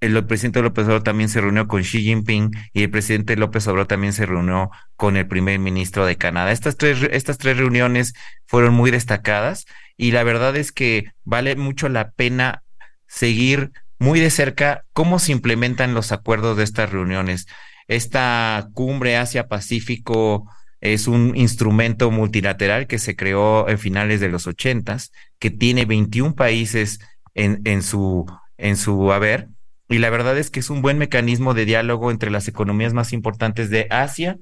el 0.01 0.25
presidente 0.25 0.63
López 0.63 0.85
Obrador 0.85 1.03
también 1.03 1.29
se 1.29 1.41
reunió 1.41 1.67
con 1.67 1.83
Xi 1.83 2.01
Jinping 2.01 2.51
y 2.73 2.83
el 2.83 2.89
presidente 2.89 3.35
López 3.35 3.67
Obrador 3.67 3.87
también 3.87 4.13
se 4.13 4.25
reunió 4.25 4.71
con 4.95 5.15
el 5.15 5.27
primer 5.27 5.59
ministro 5.59 6.07
de 6.07 6.17
Canadá. 6.17 6.51
Estas 6.51 6.75
tres, 6.75 7.07
estas 7.11 7.37
tres 7.37 7.57
reuniones 7.57 8.13
fueron 8.47 8.73
muy 8.73 8.89
destacadas 8.89 9.65
y 9.97 10.11
la 10.11 10.23
verdad 10.23 10.57
es 10.57 10.71
que 10.71 11.11
vale 11.23 11.55
mucho 11.55 11.87
la 11.87 12.09
pena 12.11 12.63
seguir 13.07 13.71
muy 13.99 14.19
de 14.19 14.31
cerca 14.31 14.85
cómo 14.91 15.19
se 15.19 15.33
implementan 15.33 15.93
los 15.93 16.11
acuerdos 16.11 16.57
de 16.57 16.63
estas 16.63 16.91
reuniones. 16.91 17.45
Esta 17.91 18.69
cumbre 18.73 19.17
Asia-Pacífico 19.17 20.49
es 20.79 21.07
un 21.07 21.35
instrumento 21.35 22.09
multilateral 22.09 22.87
que 22.87 22.99
se 22.99 23.15
creó 23.15 23.67
en 23.67 23.77
finales 23.77 24.19
de 24.19 24.29
los 24.29 24.47
ochentas, 24.47 25.11
que 25.39 25.51
tiene 25.51 25.85
21 25.85 26.35
países 26.35 26.99
en, 27.33 27.61
en, 27.65 27.81
su, 27.81 28.25
en 28.57 28.77
su 28.77 29.11
haber 29.11 29.49
y 29.91 29.97
la 29.97 30.09
verdad 30.09 30.37
es 30.37 30.49
que 30.49 30.61
es 30.61 30.69
un 30.69 30.81
buen 30.81 30.97
mecanismo 30.97 31.53
de 31.53 31.65
diálogo 31.65 32.11
entre 32.11 32.31
las 32.31 32.47
economías 32.47 32.93
más 32.93 33.11
importantes 33.11 33.69
de 33.69 33.87
Asia 33.89 34.37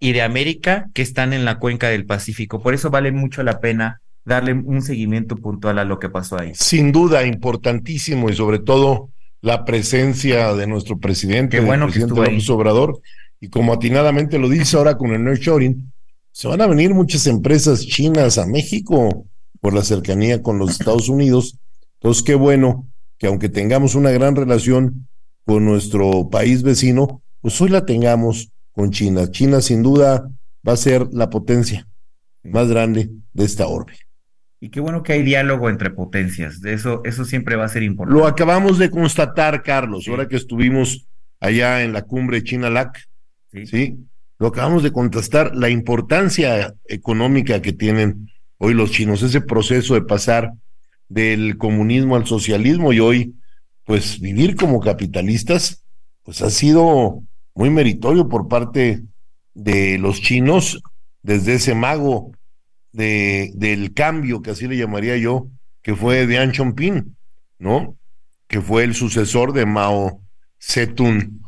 y 0.00 0.12
de 0.12 0.22
América 0.22 0.88
que 0.92 1.02
están 1.02 1.32
en 1.32 1.44
la 1.44 1.60
cuenca 1.60 1.88
del 1.88 2.04
Pacífico. 2.04 2.60
Por 2.60 2.74
eso 2.74 2.90
vale 2.90 3.12
mucho 3.12 3.44
la 3.44 3.60
pena 3.60 4.02
darle 4.24 4.54
un 4.54 4.82
seguimiento 4.82 5.36
puntual 5.36 5.78
a 5.78 5.84
lo 5.84 6.00
que 6.00 6.08
pasó 6.08 6.36
ahí. 6.36 6.50
Sin 6.56 6.90
duda, 6.90 7.24
importantísimo 7.24 8.28
y 8.28 8.34
sobre 8.34 8.58
todo 8.58 9.10
la 9.42 9.64
presencia 9.64 10.54
de 10.54 10.66
nuestro 10.66 10.98
presidente, 10.98 11.58
Qué 11.58 11.64
bueno 11.64 11.86
presidente 11.86 12.14
que 12.14 12.20
López 12.20 12.48
Obrador, 12.48 13.02
y 13.40 13.48
como 13.48 13.72
atinadamente 13.72 14.38
lo 14.38 14.48
dice 14.48 14.76
ahora 14.76 14.96
con 14.96 15.10
el 15.12 15.38
Shoring, 15.38 15.92
se 16.30 16.48
van 16.48 16.60
a 16.62 16.66
venir 16.66 16.94
muchas 16.94 17.26
empresas 17.26 17.80
chinas 17.84 18.38
a 18.38 18.46
México 18.46 19.26
por 19.60 19.74
la 19.74 19.82
cercanía 19.82 20.42
con 20.42 20.58
los 20.58 20.70
Estados 20.70 21.08
Unidos. 21.08 21.58
Entonces, 21.94 22.22
qué 22.22 22.36
bueno 22.36 22.86
que 23.18 23.26
aunque 23.26 23.48
tengamos 23.48 23.94
una 23.94 24.10
gran 24.10 24.36
relación 24.36 25.08
con 25.44 25.64
nuestro 25.64 26.30
país 26.30 26.62
vecino, 26.62 27.20
pues 27.40 27.60
hoy 27.60 27.68
la 27.70 27.84
tengamos 27.84 28.50
con 28.70 28.92
China. 28.92 29.30
China 29.30 29.60
sin 29.60 29.82
duda 29.82 30.30
va 30.66 30.72
a 30.72 30.76
ser 30.76 31.08
la 31.12 31.30
potencia 31.30 31.88
más 32.44 32.68
grande 32.68 33.10
de 33.32 33.44
esta 33.44 33.66
orbe. 33.66 33.94
Y 34.62 34.68
qué 34.68 34.78
bueno 34.78 35.02
que 35.02 35.12
hay 35.12 35.24
diálogo 35.24 35.68
entre 35.68 35.90
potencias, 35.90 36.60
de 36.60 36.72
eso, 36.72 37.00
eso 37.04 37.24
siempre 37.24 37.56
va 37.56 37.64
a 37.64 37.68
ser 37.68 37.82
importante. 37.82 38.16
Lo 38.16 38.28
acabamos 38.28 38.78
de 38.78 38.92
constatar, 38.92 39.64
Carlos, 39.64 40.06
ahora 40.06 40.28
que 40.28 40.36
estuvimos 40.36 41.08
allá 41.40 41.82
en 41.82 41.92
la 41.92 42.02
cumbre 42.02 42.44
China-LAC, 42.44 43.08
sí. 43.50 43.66
¿sí? 43.66 43.96
Lo 44.38 44.46
acabamos 44.46 44.84
de 44.84 44.92
contrastar, 44.92 45.56
la 45.56 45.68
importancia 45.68 46.74
económica 46.86 47.60
que 47.60 47.72
tienen 47.72 48.30
hoy 48.58 48.74
los 48.74 48.92
chinos, 48.92 49.24
ese 49.24 49.40
proceso 49.40 49.94
de 49.94 50.02
pasar 50.02 50.52
del 51.08 51.58
comunismo 51.58 52.14
al 52.14 52.26
socialismo 52.26 52.92
y 52.92 53.00
hoy, 53.00 53.34
pues 53.84 54.20
vivir 54.20 54.54
como 54.54 54.78
capitalistas, 54.78 55.82
pues 56.22 56.40
ha 56.40 56.50
sido 56.50 57.24
muy 57.56 57.70
meritorio 57.70 58.28
por 58.28 58.46
parte 58.46 59.02
de 59.54 59.98
los 59.98 60.20
chinos 60.20 60.80
desde 61.20 61.54
ese 61.54 61.74
mago 61.74 62.30
de, 62.92 63.52
del 63.54 63.94
cambio, 63.94 64.42
que 64.42 64.50
así 64.50 64.68
le 64.68 64.76
llamaría 64.76 65.16
yo, 65.16 65.48
que 65.82 65.96
fue 65.96 66.26
de 66.26 66.52
Chongping, 66.52 67.16
¿no? 67.58 67.96
Que 68.46 68.60
fue 68.60 68.84
el 68.84 68.94
sucesor 68.94 69.52
de 69.52 69.66
Mao 69.66 70.20
Zedong, 70.60 71.40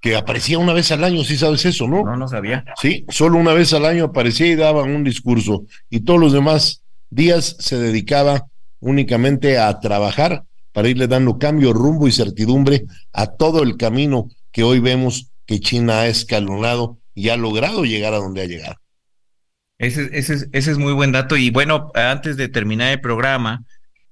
que 0.00 0.16
aparecía 0.16 0.58
una 0.58 0.72
vez 0.72 0.90
al 0.92 1.04
año, 1.04 1.24
si 1.24 1.36
sabes 1.36 1.64
eso, 1.64 1.86
¿no? 1.86 2.04
No, 2.04 2.16
no 2.16 2.28
sabía. 2.28 2.64
Sí, 2.80 3.04
solo 3.08 3.38
una 3.38 3.52
vez 3.52 3.72
al 3.72 3.84
año 3.84 4.06
aparecía 4.06 4.46
y 4.48 4.56
daba 4.56 4.82
un 4.82 5.04
discurso, 5.04 5.64
y 5.88 6.00
todos 6.00 6.20
los 6.20 6.32
demás 6.32 6.82
días 7.10 7.56
se 7.58 7.78
dedicaba 7.78 8.46
únicamente 8.80 9.58
a 9.58 9.78
trabajar 9.78 10.44
para 10.72 10.88
irle 10.88 11.06
dando 11.06 11.38
cambio, 11.38 11.72
rumbo 11.72 12.08
y 12.08 12.12
certidumbre 12.12 12.84
a 13.12 13.26
todo 13.26 13.62
el 13.62 13.76
camino 13.76 14.28
que 14.52 14.62
hoy 14.62 14.80
vemos 14.80 15.30
que 15.46 15.60
China 15.60 16.00
ha 16.00 16.06
escalonado 16.06 16.98
y 17.14 17.28
ha 17.28 17.36
logrado 17.36 17.84
llegar 17.84 18.14
a 18.14 18.18
donde 18.18 18.42
ha 18.42 18.46
llegado. 18.46 18.76
Ese, 19.80 20.10
ese, 20.12 20.46
ese 20.52 20.70
es 20.70 20.76
muy 20.76 20.92
buen 20.92 21.10
dato. 21.10 21.38
Y 21.38 21.48
bueno, 21.48 21.90
antes 21.94 22.36
de 22.36 22.48
terminar 22.48 22.92
el 22.92 23.00
programa, 23.00 23.64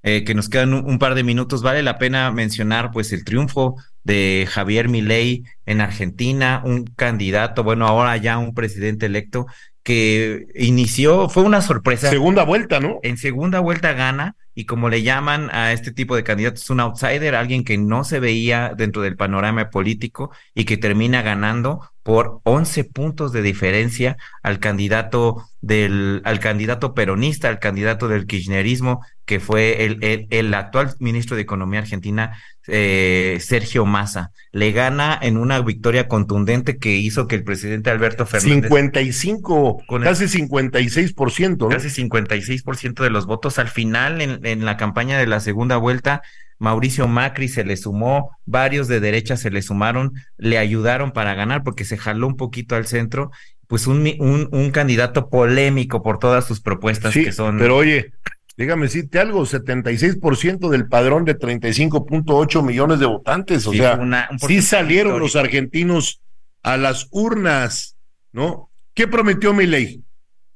eh, 0.02 0.24
que 0.24 0.34
nos 0.34 0.48
quedan 0.48 0.72
un, 0.72 0.90
un, 0.90 0.98
par 0.98 1.14
de 1.14 1.22
minutos, 1.22 1.62
vale 1.62 1.82
la 1.82 1.98
pena 1.98 2.32
mencionar 2.32 2.90
pues 2.90 3.12
el 3.12 3.22
triunfo 3.22 3.76
de 4.02 4.48
Javier 4.50 4.88
Milei 4.88 5.44
en 5.66 5.82
Argentina, 5.82 6.62
un 6.64 6.84
candidato, 6.84 7.64
bueno, 7.64 7.86
ahora 7.86 8.16
ya 8.16 8.38
un 8.38 8.54
presidente 8.54 9.04
electo 9.04 9.46
que 9.88 10.48
inició, 10.54 11.30
fue 11.30 11.44
una 11.44 11.62
sorpresa. 11.62 12.10
Segunda 12.10 12.44
vuelta, 12.44 12.78
¿no? 12.78 13.00
En 13.02 13.16
segunda 13.16 13.60
vuelta 13.60 13.94
gana 13.94 14.36
y 14.54 14.66
como 14.66 14.90
le 14.90 15.02
llaman 15.02 15.48
a 15.50 15.72
este 15.72 15.92
tipo 15.92 16.14
de 16.14 16.24
candidatos, 16.24 16.68
un 16.68 16.80
outsider, 16.80 17.34
alguien 17.34 17.64
que 17.64 17.78
no 17.78 18.04
se 18.04 18.20
veía 18.20 18.74
dentro 18.76 19.00
del 19.00 19.16
panorama 19.16 19.70
político 19.70 20.30
y 20.54 20.66
que 20.66 20.76
termina 20.76 21.22
ganando 21.22 21.90
por 22.02 22.42
11 22.44 22.84
puntos 22.84 23.32
de 23.32 23.40
diferencia 23.40 24.18
al 24.42 24.58
candidato 24.58 25.48
del, 25.62 26.20
al 26.26 26.38
candidato 26.38 26.92
peronista, 26.92 27.48
al 27.48 27.58
candidato 27.58 28.08
del 28.08 28.26
kirchnerismo, 28.26 29.00
que 29.24 29.40
fue 29.40 29.86
el, 29.86 30.04
el, 30.04 30.26
el 30.28 30.52
actual 30.52 30.96
ministro 30.98 31.34
de 31.34 31.42
Economía 31.42 31.80
argentina, 31.80 32.36
eh, 32.68 33.38
Sergio 33.40 33.86
Massa. 33.86 34.30
Le 34.52 34.72
gana 34.72 35.18
en 35.20 35.36
una 35.36 35.60
victoria 35.60 36.06
contundente 36.06 36.78
que 36.78 36.96
hizo 36.96 37.26
que 37.26 37.36
el 37.36 37.44
presidente 37.44 37.90
Alberto 37.90 38.26
Fernández. 38.26 38.68
55, 38.68 39.82
con 39.86 40.02
casi 40.02 40.24
el, 40.24 40.30
56%. 40.30 41.56
¿no? 41.58 41.68
Casi 41.68 41.88
56% 41.88 43.02
de 43.02 43.10
los 43.10 43.26
votos. 43.26 43.58
Al 43.58 43.68
final, 43.68 44.20
en, 44.20 44.44
en 44.44 44.64
la 44.64 44.76
campaña 44.76 45.18
de 45.18 45.26
la 45.26 45.40
segunda 45.40 45.78
vuelta, 45.78 46.22
Mauricio 46.58 47.08
Macri 47.08 47.48
se 47.48 47.64
le 47.64 47.76
sumó, 47.76 48.36
varios 48.44 48.88
de 48.88 49.00
derecha 49.00 49.36
se 49.36 49.50
le 49.50 49.62
sumaron, 49.62 50.12
le 50.36 50.58
ayudaron 50.58 51.12
para 51.12 51.34
ganar 51.34 51.62
porque 51.62 51.84
se 51.84 51.96
jaló 51.96 52.26
un 52.26 52.36
poquito 52.36 52.76
al 52.76 52.86
centro, 52.86 53.30
pues 53.66 53.86
un, 53.86 54.08
un, 54.18 54.48
un 54.50 54.70
candidato 54.70 55.28
polémico 55.30 56.02
por 56.02 56.18
todas 56.18 56.46
sus 56.46 56.60
propuestas 56.60 57.14
sí, 57.14 57.24
que 57.24 57.32
son. 57.32 57.58
Pero 57.58 57.76
oye, 57.76 58.12
déjame 58.58 58.86
decirte 58.86 59.20
algo, 59.20 59.46
76% 59.46 60.68
del 60.68 60.88
padrón 60.88 61.24
de 61.24 61.38
35.8 61.38 62.62
millones 62.64 62.98
de 62.98 63.06
votantes, 63.06 63.64
o 63.68 63.70
sí, 63.70 63.78
sea, 63.78 63.94
una, 63.94 64.28
sí 64.44 64.60
salieron 64.62 65.14
histórico. 65.14 65.18
los 65.20 65.36
argentinos 65.36 66.20
a 66.64 66.76
las 66.76 67.06
urnas, 67.12 67.96
¿no? 68.32 68.68
¿Qué 68.94 69.06
prometió 69.06 69.54
mi 69.54 69.66
ley? 69.66 70.02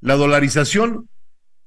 La 0.01 0.17
dolarización 0.17 1.09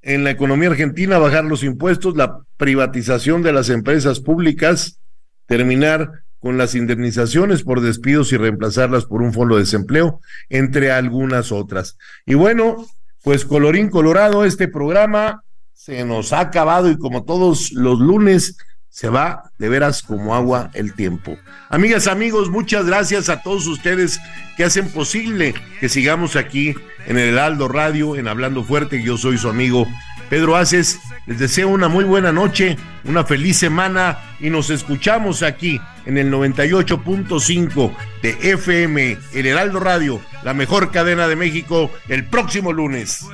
en 0.01 0.25
la 0.25 0.31
economía 0.31 0.69
argentina, 0.69 1.17
bajar 1.19 1.45
los 1.45 1.63
impuestos, 1.63 2.17
la 2.17 2.39
privatización 2.57 3.41
de 3.41 3.53
las 3.53 3.69
empresas 3.69 4.19
públicas, 4.19 4.99
terminar 5.45 6.25
con 6.39 6.57
las 6.57 6.75
indemnizaciones 6.75 7.63
por 7.63 7.79
despidos 7.79 8.33
y 8.33 8.37
reemplazarlas 8.37 9.05
por 9.05 9.21
un 9.21 9.31
fondo 9.31 9.55
de 9.55 9.61
desempleo, 9.61 10.19
entre 10.49 10.91
algunas 10.91 11.53
otras. 11.53 11.97
Y 12.25 12.33
bueno, 12.33 12.85
pues 13.23 13.45
colorín 13.45 13.89
colorado, 13.89 14.43
este 14.43 14.67
programa 14.67 15.44
se 15.75 16.03
nos 16.05 16.33
ha 16.33 16.39
acabado 16.39 16.89
y 16.89 16.97
como 16.97 17.25
todos 17.25 17.71
los 17.73 17.99
lunes 17.99 18.57
se 18.89 19.09
va 19.09 19.51
de 19.59 19.67
veras 19.67 20.01
como 20.01 20.33
agua 20.33 20.71
el 20.73 20.93
tiempo. 20.93 21.37
Amigas, 21.69 22.07
amigos, 22.07 22.49
muchas 22.49 22.85
gracias 22.85 23.27
a 23.27 23.41
todos 23.41 23.67
ustedes 23.67 24.19
que 24.55 24.63
hacen 24.63 24.89
posible 24.89 25.53
que 25.81 25.89
sigamos 25.89 26.37
aquí 26.37 26.73
en 27.05 27.19
el 27.19 27.33
Heraldo 27.33 27.67
Radio, 27.67 28.15
en 28.15 28.29
Hablando 28.29 28.63
Fuerte. 28.63 29.03
Yo 29.03 29.17
soy 29.17 29.37
su 29.37 29.49
amigo 29.49 29.85
Pedro 30.29 30.55
Aces, 30.55 30.99
les 31.27 31.39
deseo 31.39 31.67
una 31.67 31.89
muy 31.89 32.05
buena 32.05 32.31
noche, 32.31 32.77
una 33.03 33.25
feliz 33.25 33.57
semana 33.57 34.17
y 34.39 34.49
nos 34.49 34.69
escuchamos 34.69 35.43
aquí 35.43 35.79
en 36.05 36.17
el 36.17 36.31
98.5 36.31 37.95
de 38.21 38.51
FM, 38.53 39.17
el 39.33 39.45
Heraldo 39.45 39.81
Radio, 39.81 40.21
la 40.43 40.53
mejor 40.53 40.91
cadena 40.91 41.27
de 41.27 41.35
México, 41.35 41.91
el 42.07 42.25
próximo 42.25 42.71
lunes. 42.71 43.25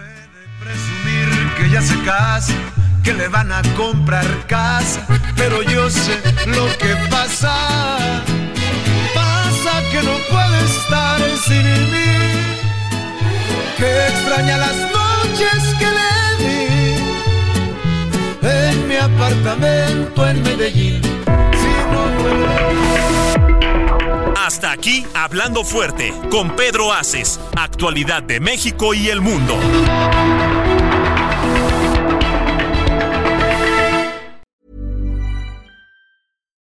Ya 1.71 1.81
se 1.81 1.97
casa, 2.03 2.53
que 3.03 3.13
le 3.13 3.27
van 3.29 3.51
a 3.51 3.61
comprar 3.77 4.25
casa, 4.47 5.05
pero 5.37 5.61
yo 5.63 5.89
sé 5.89 6.19
lo 6.47 6.65
que 6.77 6.95
pasa. 7.09 7.53
Pasa 9.13 9.81
que 9.91 10.01
no 10.03 10.11
puede 10.29 10.65
estar 10.65 11.19
sin 11.45 11.63
mí, 11.91 12.11
que 13.77 14.07
extraña 14.07 14.57
las 14.57 14.75
noches 14.75 15.75
que 15.79 15.85
le 15.97 16.13
di 16.43 16.67
en 18.49 18.87
mi 18.89 18.95
apartamento 18.97 20.27
en 20.27 20.43
Medellín. 20.43 21.01
Si 21.01 21.71
no 21.91 22.01
vuelve- 22.21 22.71
Hasta 24.45 24.71
aquí 24.73 25.05
Hablando 25.13 25.63
Fuerte 25.63 26.13
con 26.29 26.53
Pedro 26.57 26.91
Aces, 26.91 27.39
actualidad 27.55 28.21
de 28.23 28.41
México 28.41 28.93
y 28.93 29.07
el 29.07 29.21
mundo. 29.21 29.57